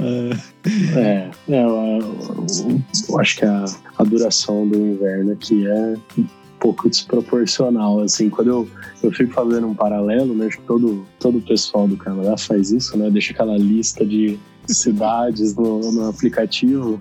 É, 0.00 0.36
É, 0.96 1.30
eu, 1.48 1.98
eu 3.08 3.20
acho 3.20 3.36
que 3.36 3.44
a, 3.44 3.64
a 3.98 4.04
duração 4.04 4.66
do 4.66 4.76
inverno 4.76 5.32
aqui 5.32 5.66
é 5.66 5.94
um 6.18 6.26
pouco 6.58 6.88
desproporcional, 6.88 8.00
assim, 8.00 8.30
quando 8.30 8.48
eu, 8.48 8.68
eu 9.02 9.12
fico 9.12 9.32
fazendo 9.32 9.66
um 9.66 9.74
paralelo, 9.74 10.34
né, 10.34 10.48
todo, 10.66 11.04
todo 11.18 11.38
o 11.38 11.42
pessoal 11.42 11.88
do 11.88 11.96
Canadá 11.96 12.36
faz 12.36 12.70
isso, 12.70 12.96
né, 12.96 13.10
deixa 13.10 13.32
aquela 13.32 13.56
lista 13.56 14.04
de 14.04 14.38
cidades 14.76 15.54
no, 15.54 15.92
no 15.92 16.08
aplicativo 16.08 16.98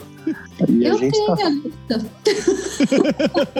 e 0.69 0.85
a 0.85 0.89
eu 0.89 0.98
gente 0.99 1.14
tenho 1.14 1.35
tá 1.35 1.45
a 1.45 1.49
lista. 1.49 2.06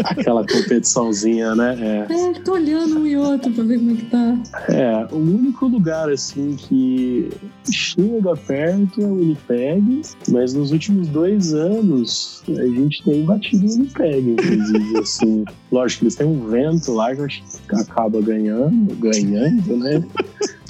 aquela 0.03 0.45
competiçãozinha, 0.45 1.55
né, 1.55 2.05
é, 2.09 2.13
É, 2.13 2.33
tô 2.41 2.53
olhando 2.53 2.99
um 2.99 3.07
e 3.07 3.17
outro 3.17 3.51
pra 3.51 3.63
ver 3.63 3.79
como 3.79 3.91
é 3.91 3.95
que 3.95 4.05
tá. 4.05 4.38
É, 4.69 5.07
o 5.11 5.17
único 5.17 5.67
lugar 5.67 6.09
assim 6.09 6.55
que 6.55 7.29
chega 7.69 8.35
perto 8.35 9.01
é 9.01 9.05
o 9.05 9.15
Winnipeg, 9.15 10.01
mas 10.29 10.53
nos 10.53 10.71
últimos 10.71 11.07
dois 11.07 11.53
anos 11.53 12.43
a 12.47 12.65
gente 12.65 13.03
tem 13.03 13.25
batido 13.25 13.65
o 13.65 13.69
Winnipeg, 13.69 14.31
inclusive, 14.31 14.97
assim. 14.99 15.45
Lógico 15.71 15.99
que 15.99 16.05
eles 16.05 16.15
têm 16.15 16.27
um 16.27 16.47
vento 16.47 16.91
lá 16.91 17.15
que 17.15 17.21
acho 17.21 17.41
que 17.41 17.75
acaba 17.75 18.21
ganhando, 18.21 18.93
ganhando, 18.95 19.77
né? 19.77 20.03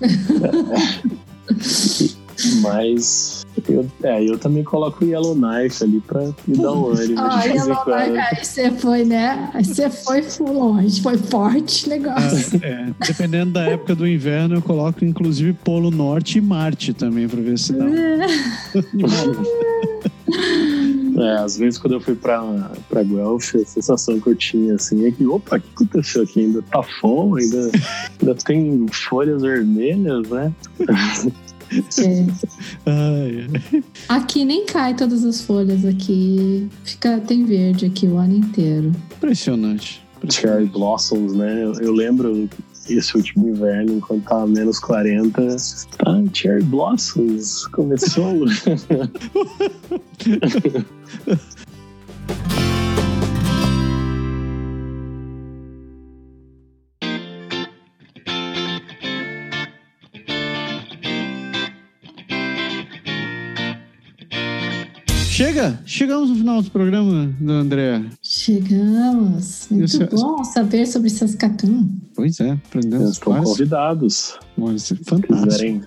Mas 2.61 3.45
eu, 3.67 3.89
é, 4.03 4.23
eu 4.23 4.37
também 4.37 4.63
coloco 4.63 5.03
o 5.03 5.07
Yellowknife 5.07 5.83
ali 5.83 5.99
pra 6.01 6.21
me 6.47 6.57
dar 6.57 6.71
um 6.71 6.89
ânimo 6.89 7.19
Ah, 7.19 7.37
de 7.37 7.49
vez 7.49 7.55
em 7.55 7.69
Yellow 7.69 7.83
quando. 7.83 8.13
Knife, 8.13 8.19
aí 8.19 8.45
você 8.45 8.71
foi, 8.71 9.05
né? 9.05 9.51
Aí 9.53 9.65
você 9.65 9.89
foi 9.89 10.25
longe, 10.39 11.01
foi 11.01 11.17
forte 11.17 11.89
negócio. 11.89 12.59
é, 12.63 12.91
dependendo 13.05 13.51
da 13.51 13.63
época 13.63 13.95
do 13.95 14.07
inverno, 14.07 14.55
eu 14.55 14.61
coloco 14.61 15.03
inclusive 15.03 15.53
Polo 15.53 15.91
Norte 15.91 16.37
e 16.37 16.41
Marte 16.41 16.93
também, 16.93 17.27
pra 17.27 17.41
ver 17.41 17.57
se 17.57 17.73
dá 17.73 17.85
um... 17.85 17.95
É, 21.21 21.37
às 21.43 21.57
vezes 21.57 21.77
quando 21.77 21.93
eu 21.93 21.99
fui 21.99 22.15
pra, 22.15 22.41
pra 22.89 23.03
Guelph, 23.03 23.55
a 23.55 23.65
sensação 23.65 24.19
que 24.19 24.27
eu 24.27 24.35
tinha 24.35 24.75
assim 24.75 25.05
é 25.05 25.11
que, 25.11 25.25
opa, 25.25 25.57
o 25.57 25.59
que 25.59 25.67
aconteceu 25.75 26.23
aqui? 26.23 26.39
Ainda 26.41 26.61
tá 26.61 26.81
fome, 26.83 27.43
ainda, 27.43 27.71
ainda 28.19 28.35
tem 28.35 28.85
folhas 28.89 29.41
vermelhas, 29.41 30.27
né? 30.29 30.53
Ai, 32.85 33.47
ai. 33.47 33.83
Aqui 34.09 34.45
nem 34.45 34.65
cai 34.65 34.95
todas 34.95 35.23
as 35.23 35.41
folhas 35.41 35.85
aqui. 35.85 36.67
Fica, 36.83 37.19
tem 37.19 37.45
verde 37.45 37.85
aqui 37.85 38.07
o 38.07 38.17
ano 38.17 38.35
inteiro. 38.35 38.91
Impressionante. 39.17 40.01
Cherry 40.29 40.65
Blossoms, 40.65 41.33
né? 41.33 41.63
Eu, 41.63 41.73
eu 41.81 41.93
lembro 41.93 42.49
esse 42.87 43.15
último 43.15 43.49
inverno, 43.49 43.93
enquanto 43.93 44.23
tava 44.23 44.47
menos 44.47 44.79
40, 44.79 45.55
tá, 45.97 46.23
Cherry 46.33 46.63
Blossoms 46.63 47.67
começou. 47.67 48.45
Chega! 65.61 65.79
Chegamos 65.85 66.29
no 66.29 66.35
final 66.35 66.61
do 66.61 66.71
programa, 66.71 67.31
do 67.39 67.51
André. 67.51 68.03
Chegamos. 68.21 69.67
Muito 69.69 69.85
Isso 69.85 70.03
é- 70.03 70.07
bom 70.07 70.43
saber 70.43 70.85
sobre 70.87 71.09
Saskatoon. 71.09 71.87
Pois 72.15 72.39
é, 72.39 72.51
aprendemos 72.51 73.11
Estão 73.11 73.43
convidados. 73.43 74.37
coisas. 74.55 74.81
Se 74.83 74.95
Fantástico. 74.95 75.43
quiserem 75.49 75.81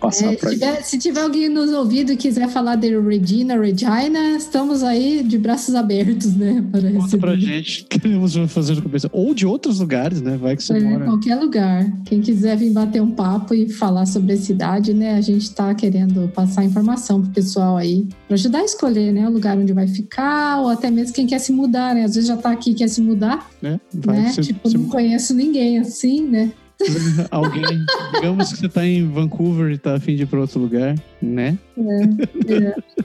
passar 0.00 0.26
É, 0.26 0.30
se, 0.32 0.36
pra 0.36 0.50
tiver, 0.50 0.82
se 0.82 0.98
tiver 0.98 1.20
alguém 1.22 1.48
nos 1.48 1.70
ouvindo 1.72 2.12
e 2.12 2.16
quiser 2.16 2.48
falar 2.48 2.76
de 2.76 2.96
Regina, 2.98 3.56
Regina, 3.58 4.36
estamos 4.36 4.82
aí 4.82 5.22
de 5.22 5.38
braços 5.38 5.74
abertos, 5.74 6.34
né? 6.36 6.64
Para 6.70 6.82
Conta 6.82 7.02
receber. 7.04 7.20
pra 7.20 7.36
gente. 7.36 7.84
Queremos 7.84 8.34
fazer 8.48 8.80
cabeça. 8.82 9.08
Ou 9.12 9.34
de 9.34 9.46
outros 9.46 9.80
lugares, 9.80 10.20
né? 10.20 10.36
Vai 10.36 10.56
que 10.56 10.62
você 10.62 10.76
É, 10.76 10.80
mora. 10.80 11.04
qualquer 11.04 11.36
lugar. 11.36 11.90
Quem 12.04 12.20
quiser 12.20 12.56
vir 12.56 12.70
bater 12.72 13.00
um 13.02 13.10
papo 13.10 13.54
e 13.54 13.68
falar 13.68 14.06
sobre 14.06 14.32
a 14.32 14.36
cidade, 14.36 14.92
né? 14.94 15.14
A 15.14 15.20
gente 15.20 15.50
tá 15.54 15.74
querendo 15.74 16.28
passar 16.34 16.64
informação 16.64 17.20
pro 17.22 17.30
pessoal 17.30 17.76
aí, 17.76 18.06
para 18.26 18.34
ajudar 18.34 18.58
a 18.60 18.64
escolher, 18.64 19.12
né? 19.12 19.28
O 19.28 19.32
lugar 19.32 19.56
onde 19.58 19.72
vai 19.72 19.86
ficar, 19.86 20.60
ou 20.60 20.68
até 20.68 20.90
mesmo 20.90 21.14
quem 21.14 21.26
quer 21.26 21.38
se 21.38 21.52
mudar, 21.52 21.94
né? 21.94 22.04
Às 22.04 22.14
vezes 22.14 22.28
já 22.28 22.36
tá 22.36 22.50
aqui 22.50 22.70
e 22.70 22.74
quer 22.74 22.88
se 22.88 23.00
mudar, 23.00 23.48
Né? 23.62 23.80
Vai 23.92 24.18
né? 24.20 24.24
que 24.28 24.34
você, 24.34 24.42
tipo, 24.42 24.68
você- 24.68 24.76
não 24.78 24.84
conheço 24.88 25.34
ninguém 25.34 25.78
assim, 25.78 26.22
né? 26.26 26.50
Alguém, 27.30 27.84
digamos 28.14 28.52
que 28.52 28.58
você 28.58 28.68
tá 28.68 28.84
em 28.84 29.08
Vancouver 29.08 29.72
e 29.72 29.78
tá 29.78 29.94
a 29.94 30.00
fim 30.00 30.16
de 30.16 30.22
ir 30.22 30.26
para 30.26 30.40
outro 30.40 30.60
lugar, 30.60 30.94
né? 31.20 31.58
É, 31.76 32.54
é. 32.54 32.74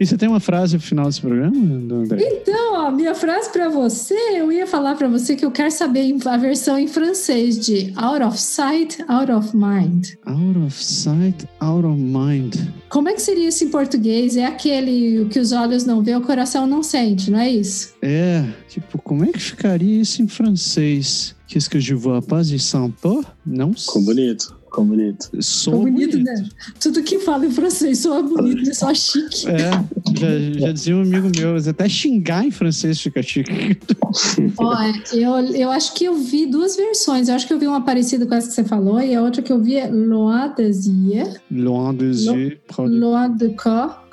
E 0.00 0.06
você 0.06 0.16
tem 0.16 0.28
uma 0.28 0.40
frase 0.40 0.78
pro 0.78 0.86
final 0.86 1.06
desse 1.06 1.20
programa, 1.20 1.56
André? 1.56 2.18
Então, 2.20 2.74
ó, 2.74 2.90
minha 2.90 3.14
frase 3.14 3.50
pra 3.50 3.68
você, 3.68 4.14
eu 4.34 4.50
ia 4.50 4.66
falar 4.66 4.94
pra 4.94 5.08
você 5.08 5.36
que 5.36 5.44
eu 5.44 5.50
quero 5.50 5.70
saber 5.70 6.14
a 6.24 6.36
versão 6.36 6.78
em 6.78 6.88
francês 6.88 7.58
de 7.58 7.92
out 7.96 8.22
of 8.22 8.38
sight, 8.38 9.04
out 9.08 9.30
of 9.30 9.54
mind. 9.54 10.08
Out 10.24 10.58
of 10.66 10.82
sight, 10.82 11.46
out 11.60 11.86
of 11.86 12.00
mind. 12.00 12.54
Como 12.88 13.08
é 13.08 13.12
que 13.12 13.20
seria 13.22 13.48
isso 13.48 13.64
em 13.64 13.68
português? 13.68 14.36
É 14.36 14.46
aquele 14.46 15.20
o 15.20 15.28
que 15.28 15.38
os 15.38 15.52
olhos 15.52 15.84
não 15.84 16.02
vê, 16.02 16.14
o 16.14 16.22
coração 16.22 16.66
não 16.66 16.82
sente, 16.82 17.30
não 17.30 17.38
é 17.38 17.50
isso? 17.50 17.94
É, 18.00 18.44
tipo, 18.68 18.98
como 19.02 19.24
é 19.24 19.28
que 19.28 19.40
ficaria 19.40 20.00
isso 20.00 20.22
em 20.22 20.28
francês? 20.28 21.36
Qu'est-ce 21.48 21.70
que 21.70 21.80
je 21.80 21.94
vois 21.94 22.20
pas 22.20 22.42
e 22.42 22.58
sens 22.58 22.90
pas? 23.00 23.20
Não 23.46 23.72
Ficou 23.72 24.02
bonito, 24.02 24.54
ficou 24.64 24.84
bonito. 24.84 25.30
sou 25.40 25.78
Ficou 25.78 25.90
bonito, 25.90 26.18
né? 26.18 26.46
Tudo 26.78 27.02
que 27.02 27.18
fala 27.20 27.46
em 27.46 27.50
francês 27.50 28.00
soa 28.00 28.22
bonito, 28.22 28.62
né? 28.64 28.74
Só 28.74 28.92
chique. 28.92 29.48
É, 29.48 29.70
já, 30.14 30.60
já 30.60 30.72
dizia 30.72 30.94
um 30.94 31.00
amigo 31.00 31.30
meu, 31.34 31.56
até 31.56 31.88
xingar 31.88 32.44
em 32.44 32.50
francês 32.50 33.00
fica 33.00 33.22
chique. 33.22 33.50
Ó, 34.58 34.76
eu, 35.14 35.30
eu 35.54 35.70
acho 35.70 35.94
que 35.94 36.04
eu 36.04 36.18
vi 36.18 36.44
duas 36.44 36.76
versões. 36.76 37.30
Eu 37.30 37.34
acho 37.34 37.46
que 37.46 37.54
eu 37.54 37.58
vi 37.58 37.66
uma 37.66 37.80
parecida 37.80 38.26
com 38.26 38.34
essa 38.34 38.48
que 38.48 38.54
você 38.54 38.64
falou, 38.64 39.00
e 39.00 39.14
a 39.14 39.22
outra 39.22 39.40
que 39.40 39.50
eu 39.50 39.58
vi 39.58 39.76
é 39.76 39.88
Loin 39.90 40.52
des 40.54 40.86
yeux, 40.86 41.40
Loin 41.50 41.94
des 41.94 42.26
yeux, 42.26 42.58
de 42.58 42.88
Loin 42.88 43.30
de 43.30 43.48
corps. 43.54 44.06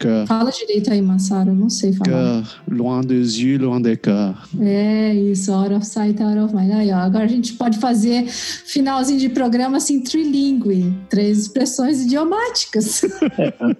Cœur. 0.00 0.26
Fala 0.26 0.50
direito 0.50 0.90
aí, 0.92 1.00
Massaro, 1.02 1.50
eu 1.50 1.54
não 1.54 1.68
sei 1.70 1.92
falar. 1.92 2.10
Cœur, 2.10 2.44
loin 2.70 3.00
des 3.02 3.38
yeux, 3.38 3.58
loin 3.60 3.80
des 3.80 3.96
cœurs. 3.96 4.34
É 4.60 5.14
isso, 5.14 5.52
out 5.52 5.72
of 5.74 5.86
sight, 5.86 6.20
out 6.22 6.38
of 6.38 6.54
mind. 6.54 6.72
Aí, 6.72 6.90
ó, 6.90 6.96
agora 6.96 7.24
a 7.24 7.28
gente 7.28 7.52
pode 7.54 7.78
fazer 7.78 8.26
finalzinho 8.28 9.18
de 9.20 9.28
programa 9.28 9.76
assim, 9.76 10.00
trilingue, 10.00 10.92
três 11.08 11.38
expressões 11.38 12.02
idiomáticas. 12.02 13.02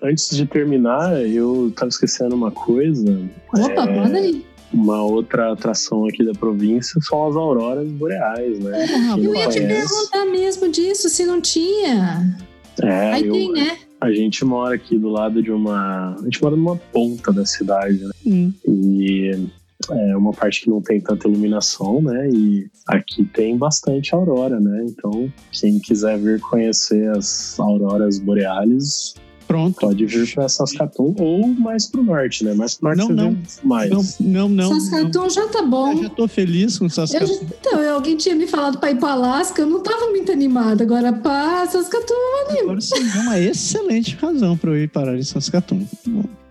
Antes 0.03 0.31
de 0.37 0.47
terminar, 0.47 1.21
eu 1.27 1.73
tava 1.75 1.89
esquecendo 1.89 2.35
uma 2.35 2.51
coisa. 2.51 3.19
Opa, 3.55 3.85
É. 3.89 3.97
manda 4.01 4.19
aí. 4.19 4.45
Uma 4.73 5.03
outra 5.03 5.53
atração 5.53 6.05
aqui 6.07 6.25
da 6.25 6.33
província 6.33 7.01
são 7.03 7.27
as 7.27 7.35
auroras 7.35 7.89
boreais, 7.91 8.61
né? 8.61 8.87
Quem 9.17 9.25
Eu 9.25 9.35
ia 9.35 9.49
te 9.49 9.59
conhece- 9.61 9.89
perguntar 9.89 10.27
mesmo 10.31 10.69
disso, 10.69 11.09
se 11.09 11.27
não 11.27 11.41
tinha. 11.41 12.39
É, 12.81 13.13
Aí 13.15 13.27
eu- 13.27 13.33
tem, 13.33 13.53
né? 13.53 13.77
A 14.01 14.11
gente 14.11 14.45
mora 14.45 14.75
aqui 14.75 14.99
do 14.99 15.09
lado 15.09 15.43
de 15.43 15.53
uma. 15.53 16.15
A 16.19 16.25
gente 16.25 16.43
mora 16.43 16.57
numa 16.57 16.77
ponta 16.77 17.33
da 17.33 17.45
cidade, 17.45 18.03
né? 18.03 18.11
Hum. 18.27 18.53
E 18.67 19.49
é 19.91 20.17
uma 20.17 20.33
parte 20.33 20.63
que 20.63 20.71
não 20.71 20.81
tem 20.81 21.01
tanta 21.01 21.29
iluminação, 21.29 22.01
né? 22.03 22.29
E 22.31 22.71
aqui 22.87 23.25
tem 23.25 23.57
bastante 23.57 24.15
aurora, 24.15 24.59
né? 24.59 24.87
Então, 24.87 25.31
quem 25.53 25.79
quiser 25.79 26.19
vir 26.19 26.41
conhecer 26.41 27.11
as 27.11 27.59
auroras 27.59 28.19
boreais, 28.19 29.15
Pronto. 29.51 29.81
pode 29.81 30.07
vir 30.07 30.33
para 30.35 30.49
Saskatoon 30.49 31.15
ou 31.19 31.49
mais 31.49 31.87
pro 31.87 32.03
norte, 32.05 32.45
né? 32.45 32.55
Mais 32.55 32.77
pro 32.77 32.89
norte 32.95 32.99
Não, 33.13 33.31
não. 33.31 33.37
mais. 33.65 33.91
Não, 33.91 34.03
não, 34.21 34.49
não. 34.49 34.71
não. 34.71 34.81
Saskatoon 34.81 35.29
já 35.29 35.49
tá 35.49 35.63
bom. 35.63 35.93
Eu 35.93 36.03
já 36.05 36.09
tô 36.11 36.29
feliz 36.29 36.79
com 36.79 36.85
Eu 36.85 36.91
Saskatoon. 36.91 37.27
já- 37.27 37.41
então, 37.61 37.95
alguém 37.95 38.17
tinha 38.17 38.35
me 38.37 38.47
falado 38.47 38.79
pra 38.79 38.91
ir 38.93 38.99
pra 38.99 39.11
Alasca, 39.13 39.63
eu 39.63 39.67
não 39.67 39.83
tava 39.83 40.07
muito 40.11 40.31
animada. 40.31 40.85
Agora, 40.85 41.13
pra 41.13 41.67
Saskatoon, 41.67 42.15
Agora 42.63 42.81
você 42.81 42.99
deu 43.01 43.23
uma 43.23 43.39
excelente 43.41 44.15
razão 44.17 44.57
para 44.57 44.71
eu 44.71 44.77
ir 44.77 44.89
parar 44.89 45.17
em 45.19 45.23
Saskatoon. 45.23 45.85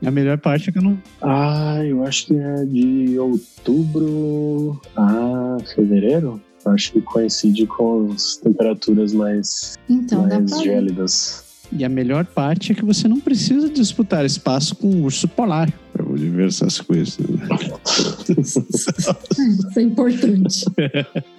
A 0.06 0.12
melhor 0.12 0.38
parte 0.38 0.70
é 0.70 0.72
que 0.74 0.78
eu 0.78 0.82
não. 0.84 0.98
Ah, 1.22 1.82
eu 1.86 2.04
acho 2.04 2.28
que 2.28 2.36
é 2.36 2.66
de 2.66 3.18
outubro 3.20 4.80
a 4.96 5.58
fevereiro. 5.76 6.42
Acho 6.66 6.92
que 6.94 7.02
coincide 7.02 7.66
com 7.66 8.12
as 8.14 8.36
temperaturas 8.36 9.14
mais, 9.14 9.76
então 9.90 10.28
dá 10.28 10.40
mais 10.40 10.62
gélidas. 10.62 11.44
E 11.72 11.86
a 11.86 11.90
melhor 11.90 12.26
parte 12.26 12.72
é 12.72 12.76
que 12.76 12.84
você 12.84 13.08
não 13.08 13.20
precisa 13.20 13.70
disputar 13.70 14.26
espaço 14.26 14.76
com 14.76 14.88
o 14.88 15.04
urso 15.04 15.28
polar 15.28 15.72
poder 16.20 16.32
ver 16.32 16.48
essas 16.48 16.82
coisas. 16.82 17.18
Isso 18.38 19.80
é 19.80 19.82
importante. 19.82 20.66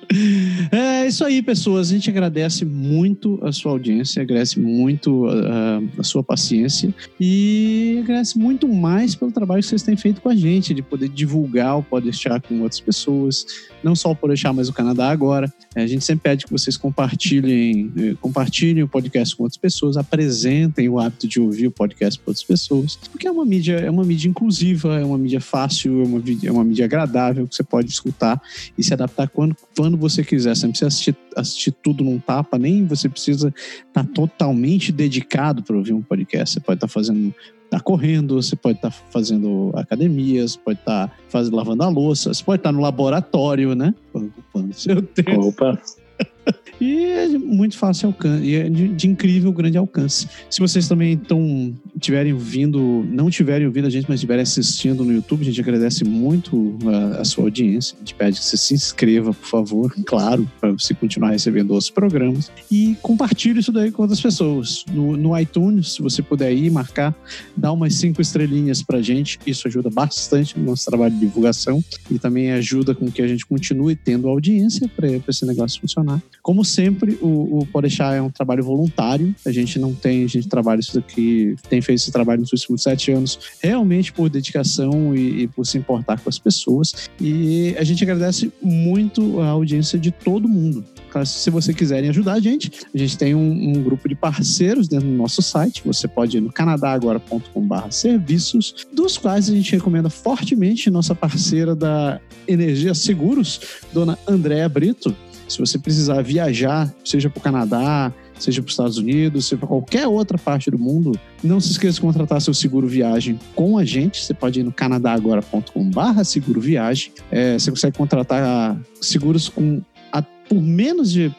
É 0.72 1.06
isso 1.06 1.24
aí, 1.24 1.40
pessoas. 1.40 1.88
A 1.90 1.92
gente 1.92 2.10
agradece 2.10 2.64
muito 2.64 3.38
a 3.42 3.52
sua 3.52 3.72
audiência, 3.72 4.22
agradece 4.22 4.58
muito 4.58 5.26
a, 5.28 5.80
a 5.98 6.02
sua 6.02 6.22
paciência 6.22 6.92
e 7.18 7.98
agradece 8.02 8.38
muito 8.38 8.66
mais 8.66 9.14
pelo 9.14 9.30
trabalho 9.30 9.62
que 9.62 9.68
vocês 9.68 9.82
têm 9.82 9.96
feito 9.96 10.20
com 10.20 10.28
a 10.28 10.34
gente, 10.34 10.74
de 10.74 10.82
poder 10.82 11.08
divulgar 11.08 11.78
o 11.78 11.82
Podeixar 11.82 12.40
com 12.42 12.60
outras 12.62 12.80
pessoas, 12.80 13.46
não 13.84 13.94
só 13.94 14.10
o 14.10 14.16
Podeixar, 14.16 14.52
mas 14.52 14.68
o 14.68 14.72
Canadá 14.72 15.10
agora. 15.10 15.52
É, 15.74 15.82
A 15.82 15.86
gente 15.86 16.04
sempre 16.04 16.24
pede 16.24 16.44
que 16.44 16.50
vocês 16.50 16.76
compartilhem, 16.76 17.92
eh, 17.96 18.14
compartilhem 18.20 18.82
o 18.82 18.88
podcast 18.88 19.36
com 19.36 19.44
outras 19.44 19.58
pessoas, 19.58 19.96
apresentem 19.96 20.88
o 20.88 20.98
hábito 20.98 21.28
de 21.28 21.40
ouvir 21.40 21.68
o 21.68 21.70
podcast 21.70 22.18
para 22.18 22.30
outras 22.30 22.44
pessoas, 22.44 22.96
porque 23.10 23.28
é 23.28 23.30
uma 23.30 23.44
mídia, 23.44 23.76
é 23.76 23.90
uma 23.90 24.04
mídia 24.04 24.28
inclusiva, 24.28 24.98
é 24.98 25.04
uma 25.04 25.18
mídia 25.18 25.40
fácil, 25.40 26.02
é 26.02 26.04
uma, 26.04 26.22
é 26.44 26.50
uma 26.50 26.64
mídia 26.64 26.84
agradável 26.84 27.46
que 27.46 27.54
você 27.54 27.62
pode 27.62 27.88
escutar 27.90 28.40
e 28.76 28.82
se 28.82 28.92
adaptar 28.92 29.28
quando, 29.28 29.56
quando 29.76 29.99
você 30.00 30.24
quiser. 30.24 30.56
Você 30.56 30.66
não 30.66 30.72
precisa 30.72 30.88
assistir, 30.88 31.16
assistir 31.36 31.72
tudo 31.72 32.02
num 32.02 32.18
tapa, 32.18 32.58
nem 32.58 32.86
você 32.86 33.08
precisa 33.08 33.52
estar 33.86 34.04
totalmente 34.04 34.90
dedicado 34.90 35.62
para 35.62 35.76
ouvir 35.76 35.92
um 35.92 36.02
podcast. 36.02 36.54
Você 36.54 36.60
pode 36.60 36.78
estar 36.78 36.88
fazendo. 36.88 37.34
Tá 37.70 37.78
correndo, 37.78 38.42
você 38.42 38.56
pode 38.56 38.78
estar 38.78 38.90
fazendo 38.90 39.70
academia, 39.76 40.42
você 40.42 40.58
pode 40.58 40.80
estar 40.80 41.16
fazendo, 41.28 41.54
lavando 41.54 41.84
a 41.84 41.88
louça, 41.88 42.34
você 42.34 42.42
pode 42.42 42.58
estar 42.58 42.72
no 42.72 42.80
laboratório, 42.80 43.76
né? 43.76 43.94
Ocupando 44.12 44.74
seu 44.74 45.00
tempo. 45.00 45.50
Opa, 45.50 45.80
E 46.80 47.04
é 47.04 47.28
muito 47.28 47.76
fácil 47.76 48.08
alcance, 48.08 48.54
é 48.54 48.68
de, 48.68 48.88
de 48.88 49.06
incrível 49.06 49.52
grande 49.52 49.76
alcance. 49.76 50.26
Se 50.48 50.60
vocês 50.60 50.88
também 50.88 51.12
estão 51.12 51.74
tiverem 51.98 52.34
vindo, 52.34 53.04
não 53.06 53.28
tiverem 53.28 53.66
ouvido 53.66 53.86
a 53.86 53.90
gente, 53.90 54.06
mas 54.08 54.16
estiverem 54.16 54.42
assistindo 54.42 55.04
no 55.04 55.12
YouTube, 55.12 55.42
a 55.42 55.44
gente 55.44 55.60
agradece 55.60 56.04
muito 56.04 56.78
a, 56.86 57.20
a 57.20 57.24
sua 57.24 57.44
audiência. 57.44 57.96
A 57.96 57.98
gente 57.98 58.14
pede 58.14 58.38
que 58.38 58.44
você 58.44 58.56
se 58.56 58.72
inscreva, 58.72 59.34
por 59.34 59.46
favor, 59.46 59.94
claro, 60.06 60.50
para 60.58 60.72
você 60.72 60.94
continuar 60.94 61.30
recebendo 61.32 61.74
os 61.74 61.90
programas. 61.90 62.50
E 62.70 62.96
compartilhe 63.02 63.60
isso 63.60 63.72
daí 63.72 63.90
com 63.90 64.02
outras 64.02 64.20
pessoas. 64.20 64.84
No, 64.90 65.16
no 65.18 65.38
iTunes, 65.38 65.94
se 65.94 66.02
você 66.02 66.22
puder 66.22 66.52
ir 66.52 66.70
marcar, 66.70 67.14
dá 67.54 67.70
umas 67.70 67.94
cinco 67.94 68.22
estrelinhas 68.22 68.82
pra 68.82 69.02
gente. 69.02 69.38
Isso 69.46 69.68
ajuda 69.68 69.90
bastante 69.90 70.58
no 70.58 70.64
nosso 70.64 70.86
trabalho 70.86 71.12
de 71.12 71.20
divulgação 71.20 71.84
e 72.10 72.18
também 72.18 72.52
ajuda 72.52 72.94
com 72.94 73.10
que 73.10 73.20
a 73.20 73.28
gente 73.28 73.44
continue 73.44 73.94
tendo 73.94 74.28
audiência 74.28 74.88
para 74.88 75.08
esse 75.28 75.44
negócio 75.44 75.78
funcionar. 75.78 76.22
Como 76.42 76.64
sempre, 76.64 77.18
o, 77.20 77.60
o 77.60 77.66
Podeixar 77.66 78.14
é 78.14 78.22
um 78.22 78.30
trabalho 78.30 78.62
voluntário. 78.64 79.34
A 79.46 79.52
gente 79.52 79.78
não 79.78 79.94
tem, 79.94 80.24
a 80.24 80.28
gente 80.28 80.48
trabalha 80.48 80.80
isso 80.80 80.94
daqui, 80.94 81.54
tem 81.68 81.80
feito 81.82 81.98
esse 82.00 82.10
trabalho 82.10 82.40
nos 82.40 82.52
últimos 82.52 82.82
sete 82.82 83.12
anos 83.12 83.38
realmente 83.62 84.12
por 84.12 84.28
dedicação 84.30 85.14
e, 85.14 85.42
e 85.42 85.46
por 85.48 85.66
se 85.66 85.76
importar 85.78 86.18
com 86.20 86.28
as 86.28 86.38
pessoas. 86.38 87.10
E 87.20 87.74
a 87.78 87.84
gente 87.84 88.02
agradece 88.02 88.52
muito 88.62 89.40
a 89.40 89.48
audiência 89.48 89.98
de 89.98 90.10
todo 90.10 90.48
mundo. 90.48 90.84
Caso- 91.10 91.32
Se 91.32 91.50
você 91.50 91.74
quiserem 91.74 92.08
ajudar 92.10 92.34
a 92.34 92.40
gente, 92.40 92.70
a 92.94 92.96
gente 92.98 93.18
tem 93.18 93.34
um, 93.34 93.70
um 93.70 93.82
grupo 93.82 94.08
de 94.08 94.14
parceiros 94.14 94.88
dentro 94.88 95.06
do 95.08 95.14
nosso 95.14 95.42
site. 95.42 95.82
Você 95.84 96.06
pode 96.08 96.36
ir 96.36 96.40
no 96.40 96.52
canadagora.com.br 96.52 97.90
serviços, 97.90 98.86
dos 98.92 99.16
quais 99.18 99.48
a 99.48 99.52
gente 99.54 99.72
recomenda 99.72 100.08
fortemente 100.10 100.90
nossa 100.90 101.14
parceira 101.14 101.74
da 101.74 102.20
Energia 102.46 102.94
Seguros, 102.94 103.60
dona 103.92 104.18
Andréa 104.26 104.68
Brito. 104.68 105.14
Se 105.50 105.58
você 105.58 105.78
precisar 105.78 106.22
viajar, 106.22 106.92
seja 107.04 107.28
para 107.28 107.38
o 107.40 107.42
Canadá, 107.42 108.12
seja 108.38 108.62
para 108.62 108.68
os 108.68 108.72
Estados 108.72 108.96
Unidos, 108.98 109.46
seja 109.46 109.58
para 109.58 109.66
qualquer 109.68 110.06
outra 110.06 110.38
parte 110.38 110.70
do 110.70 110.78
mundo, 110.78 111.12
não 111.42 111.58
se 111.60 111.72
esqueça 111.72 111.94
de 111.96 112.00
contratar 112.00 112.40
seu 112.40 112.54
seguro 112.54 112.86
viagem 112.86 113.38
com 113.54 113.76
a 113.76 113.84
gente. 113.84 114.24
Você 114.24 114.32
pode 114.32 114.60
ir 114.60 114.62
no 114.62 114.72
canadagora.com.br 114.72 116.24
seguro 116.24 116.60
viagem. 116.60 117.12
É, 117.30 117.58
você 117.58 117.70
consegue 117.70 117.96
contratar 117.98 118.80
seguros 119.00 119.48
com 119.48 119.82
a- 120.12 120.22
por 120.22 120.60
menos 120.62 121.10
de 121.10 121.30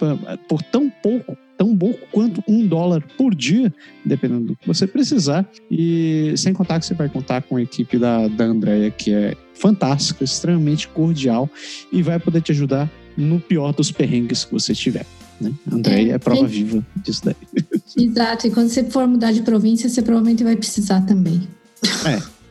por 0.48 0.62
tão 0.64 0.90
pouco 0.90 1.38
tão 1.58 1.78
pouco 1.78 2.00
quanto 2.12 2.44
um 2.48 2.66
dólar 2.66 3.04
por 3.16 3.36
dia, 3.36 3.72
dependendo 4.04 4.48
do 4.48 4.56
que 4.56 4.66
você 4.66 4.88
precisar. 4.88 5.48
E 5.70 6.34
sem 6.36 6.54
contar 6.54 6.80
que 6.80 6.88
você 6.88 6.96
vai 6.96 7.08
contar 7.08 7.44
com 7.44 7.56
a 7.56 7.62
equipe 7.62 8.00
da, 8.00 8.28
da 8.28 8.46
Andrea, 8.46 8.90
que 8.90 9.14
é 9.14 9.36
fantástica, 9.54 10.24
extremamente 10.24 10.88
cordial 10.88 11.48
e 11.92 12.02
vai 12.02 12.18
poder 12.20 12.42
te 12.42 12.52
ajudar 12.52 12.90
no 13.18 13.40
pior 13.40 13.74
dos 13.74 13.92
perrengues 13.92 14.46
que 14.46 14.52
você 14.54 14.74
tiver. 14.74 15.06
Né? 15.40 15.52
A 15.72 15.76
Andrea 15.76 16.12
é, 16.12 16.16
É, 16.16 16.18
prova 16.18 16.40
tem- 16.42 16.48
viva 16.48 16.86
disso 17.04 17.22
daí. 17.26 17.36
Exato, 17.98 18.48
e 18.48 18.52
quando 18.52 18.70
você 18.70 18.84
for 18.84 19.08
mudar 19.08 19.32
de 19.32 19.42
província, 19.42 19.90
você 19.90 20.02
provavelmente 20.02 20.44
vai 20.44 20.56
precisar 20.56 21.02
também. 21.02 21.42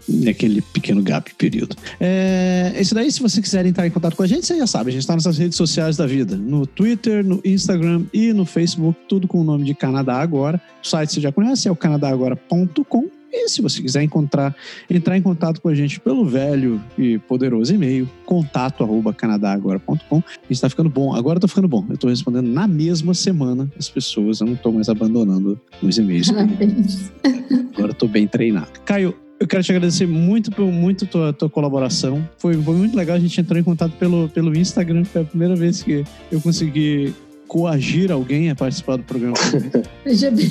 naquele 0.09 0.61
pequeno 0.61 1.01
gap 1.03 1.33
período. 1.37 1.77
É, 2.01 2.77
isso 2.81 2.95
daí, 2.95 3.11
se 3.13 3.21
você 3.21 3.41
quiser 3.41 3.65
entrar 3.65 3.87
em 3.87 3.91
contato 3.91 4.17
com 4.17 4.23
a 4.25 4.27
gente, 4.27 4.45
você 4.45 4.57
já 4.59 4.67
sabe, 4.67 4.91
a 4.91 4.93
gente 4.93 5.03
está 5.03 5.15
nas 5.15 5.39
redes 5.39 5.57
sociais 5.57 5.97
da 5.97 6.05
vida, 6.07 6.37
no 6.37 6.67
Twitter, 6.67 7.25
no 7.25 7.41
Instagram 7.45 8.05
e 8.13 8.33
no 8.33 8.45
Facebook, 8.45 8.99
tudo 9.09 9.29
com 9.29 9.41
o 9.41 9.45
nome 9.45 9.65
de 9.65 9.75
Canadá 9.75 10.21
Agora. 10.21 10.61
O 10.83 10.87
site 10.89 11.13
você 11.13 11.21
já 11.21 11.31
conhece, 11.31 11.69
é 11.69 11.71
o 11.71 11.77
canadagora.com. 11.77 13.09
E 13.33 13.49
se 13.49 13.63
você 13.63 13.81
quiser 13.81 14.03
encontrar, 14.03 14.55
entrar 14.89 15.17
em 15.17 15.23
contato 15.23 15.61
com 15.61 15.69
a 15.69 15.75
gente 15.75 16.01
pelo 16.01 16.25
velho 16.25 16.83
e 16.99 17.19
poderoso 17.19 17.75
e-mail, 17.75 18.09
contato 18.27 18.83
arroba 18.83 19.13
canadagora.com. 19.13 20.17
A 20.17 20.53
gente 20.53 20.61
tá 20.61 20.69
ficando 20.69 20.91
bom. 20.91 21.15
Agora 21.15 21.37
eu 21.37 21.41
tô 21.41 21.49
ficando 21.49 21.69
bom. 21.69 21.85
Eu 21.89 21.97
tô 21.97 22.09
respondendo 22.09 22.49
na 22.49 22.67
mesma 22.67 23.15
semana 23.15 23.71
as 23.79 23.89
pessoas. 23.89 24.41
Eu 24.41 24.49
não 24.49 24.57
tô 24.57 24.73
mais 24.73 24.89
abandonando 24.89 25.61
os 25.83 25.97
e-mails. 25.97 26.31
Parabéns. 26.31 27.13
Agora 27.75 27.91
eu 27.91 27.95
tô 27.95 28.09
bem 28.09 28.27
treinado. 28.27 28.69
Caio, 28.85 29.15
eu 29.39 29.47
quero 29.47 29.63
te 29.63 29.73
agradecer 29.73 30.07
muito 30.07 30.51
por 30.51 30.67
muito 30.67 31.07
tua, 31.07 31.33
tua 31.33 31.49
colaboração. 31.49 32.29
Foi, 32.37 32.55
foi 32.61 32.77
muito 32.77 32.97
legal. 32.97 33.17
A 33.17 33.21
gente 33.21 33.41
entrou 33.41 33.59
em 33.59 33.65
contato 33.65 33.93
pelo, 33.93 34.29
pelo 34.29 34.57
Instagram. 34.57 35.05
Foi 35.05 35.23
a 35.23 35.25
primeira 35.25 35.57
vez 35.57 35.83
que 35.83 36.05
eu 36.31 36.41
consegui 36.41 37.15
coagir 37.51 38.13
alguém 38.13 38.49
a 38.49 38.55
participar 38.55 38.97
do 38.97 39.03
programa. 39.03 39.35
Veja 40.07 40.31
bem. 40.31 40.49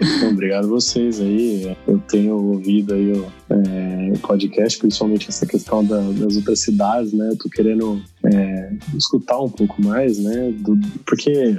Então, 0.00 0.30
obrigado 0.32 0.64
a 0.64 0.68
vocês 0.68 1.20
aí. 1.20 1.76
Eu 1.86 1.98
tenho 2.08 2.34
ouvido 2.34 2.94
aí 2.94 3.12
o, 3.12 3.32
é, 3.50 4.12
podcast, 4.22 4.78
principalmente 4.78 5.28
essa 5.28 5.44
questão 5.46 5.84
da- 5.84 6.00
das 6.12 6.36
outras 6.36 6.60
cidades, 6.60 7.12
né? 7.12 7.28
Eu 7.30 7.36
tô 7.36 7.48
querendo 7.48 8.00
é, 8.24 8.72
escutar 8.96 9.40
um 9.40 9.48
pouco 9.48 9.82
mais, 9.82 10.18
né? 10.18 10.52
do- 10.58 10.78
porque 11.06 11.56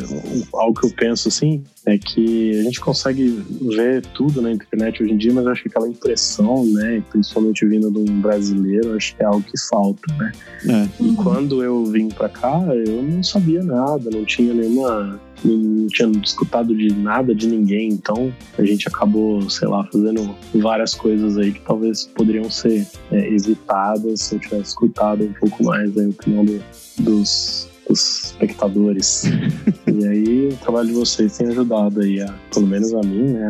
algo 0.53 0.79
que 0.79 0.85
eu 0.87 0.91
penso 0.95 1.27
assim 1.27 1.63
é 1.87 1.97
que 1.97 2.51
a 2.59 2.63
gente 2.63 2.79
consegue 2.79 3.43
ver 3.75 4.03
tudo 4.13 4.41
na 4.43 4.51
internet 4.51 5.01
hoje 5.01 5.11
em 5.13 5.17
dia, 5.17 5.33
mas 5.33 5.47
acho 5.47 5.63
que 5.63 5.69
aquela 5.69 5.87
impressão, 5.89 6.63
né? 6.67 7.03
Principalmente 7.09 7.65
vindo 7.65 7.89
de 7.89 8.11
um 8.11 8.21
brasileiro, 8.21 8.95
acho 8.95 9.15
que 9.15 9.23
é 9.23 9.25
algo 9.25 9.41
que 9.41 9.59
falta, 9.69 10.01
né? 10.17 10.31
É. 10.69 11.03
E 11.03 11.13
quando 11.15 11.63
eu 11.63 11.83
vim 11.85 12.09
pra 12.09 12.29
cá, 12.29 12.61
eu 12.85 13.01
não 13.01 13.23
sabia 13.23 13.63
nada, 13.63 14.09
não 14.11 14.23
tinha 14.23 14.53
nenhuma. 14.53 15.19
Não 15.43 15.87
tinha 15.87 16.07
escutado 16.23 16.75
de 16.75 16.93
nada 16.93 17.33
de 17.33 17.47
ninguém, 17.47 17.89
então 17.89 18.31
a 18.57 18.63
gente 18.63 18.87
acabou, 18.87 19.49
sei 19.49 19.67
lá, 19.67 19.83
fazendo 19.91 20.35
várias 20.55 20.93
coisas 20.93 21.37
aí 21.37 21.51
que 21.51 21.61
talvez 21.61 22.05
poderiam 22.15 22.49
ser 22.49 22.85
é, 23.11 23.27
evitadas 23.33 24.21
se 24.21 24.35
eu 24.35 24.39
tivesse 24.39 24.69
escutado 24.69 25.23
um 25.23 25.33
pouco 25.33 25.63
mais 25.63 25.97
a 25.97 26.01
opinião 26.07 26.45
do- 26.45 26.61
dos, 26.99 27.67
dos 27.87 28.25
espectadores. 28.25 29.23
e 29.87 30.07
aí 30.07 30.49
o 30.49 30.57
trabalho 30.57 30.87
de 30.89 30.93
vocês 30.93 31.37
tem 31.37 31.47
ajudado 31.47 32.01
aí, 32.01 32.21
a, 32.21 32.33
pelo 32.53 32.67
menos 32.67 32.93
a 32.93 33.01
mim, 33.01 33.23
né, 33.33 33.49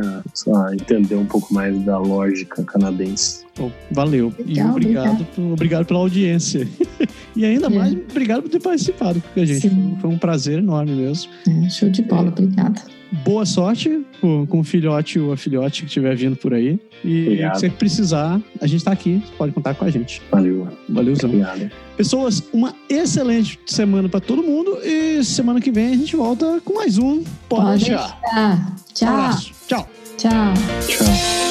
a, 0.54 0.68
a 0.70 0.74
entender 0.74 1.16
um 1.16 1.26
pouco 1.26 1.54
mais 1.54 1.78
da 1.84 1.98
lógica 1.98 2.64
canadense. 2.64 3.42
Bom, 3.58 3.70
valeu. 3.92 4.34
e 4.40 4.54
Legal, 4.54 4.70
obrigado, 4.72 5.26
por- 5.36 5.54
obrigado 5.54 5.86
pela 5.86 6.00
audiência. 6.00 6.68
e 7.36 7.46
ainda 7.46 7.68
É. 7.68 7.70
mais, 7.70 7.94
obrigado 7.94 8.42
por 8.44 8.50
ter 8.50 8.60
participado 8.62 9.22
com 9.34 9.40
a 9.40 9.46
gente. 9.46 9.70
Sim. 9.70 9.98
Foi 10.02 10.10
um 10.10 10.18
prazer 10.18 10.60
enorme 10.60 10.92
mesmo. 10.92 11.32
É, 11.48 11.70
show 11.70 11.90
de 11.90 12.02
bola, 12.02 12.30
obrigada. 12.30 12.82
Boa 13.26 13.46
sorte 13.46 14.06
com, 14.22 14.46
com 14.46 14.62
o 14.62 14.64
filhote 14.64 15.20
ou 15.20 15.34
a 15.34 15.38
filhote 15.38 15.82
que 15.82 15.88
estiver 15.88 16.16
vindo 16.16 16.38
por 16.38 16.54
aí. 16.54 16.80
E 17.04 17.24
Obrigado. 17.24 17.56
se 17.56 17.60
você 17.62 17.70
precisar, 17.70 18.40
a 18.62 18.66
gente 18.68 18.86
tá 18.86 18.92
aqui. 18.92 19.22
Você 19.26 19.34
pode 19.38 19.52
contar 19.52 19.74
com 19.76 19.84
a 19.84 19.90
gente. 19.90 20.22
Valeu. 20.32 20.68
Valeuzão. 20.88 21.30
Obrigado. 21.30 21.70
Pessoas, 21.98 22.42
uma 22.54 22.74
excelente 22.90 23.60
semana 23.66 24.08
pra 24.08 24.22
todo 24.22 24.42
mundo. 24.42 24.78
E 24.82 25.22
semana 25.26 25.60
que 25.60 25.72
vem 25.72 25.88
a 25.94 25.98
gente 25.98 26.16
volta 26.16 26.62
com 26.64 26.74
mais 26.76 26.98
um. 26.98 27.22
Pode 27.50 27.66
Pode 27.66 27.86
deixar. 27.86 28.18
Um 28.34 28.94
Tchau. 28.94 29.10
abraço. 29.10 29.52
Tchau. 29.68 29.90
Tchau. 30.18 30.54
Tchau. 30.88 31.51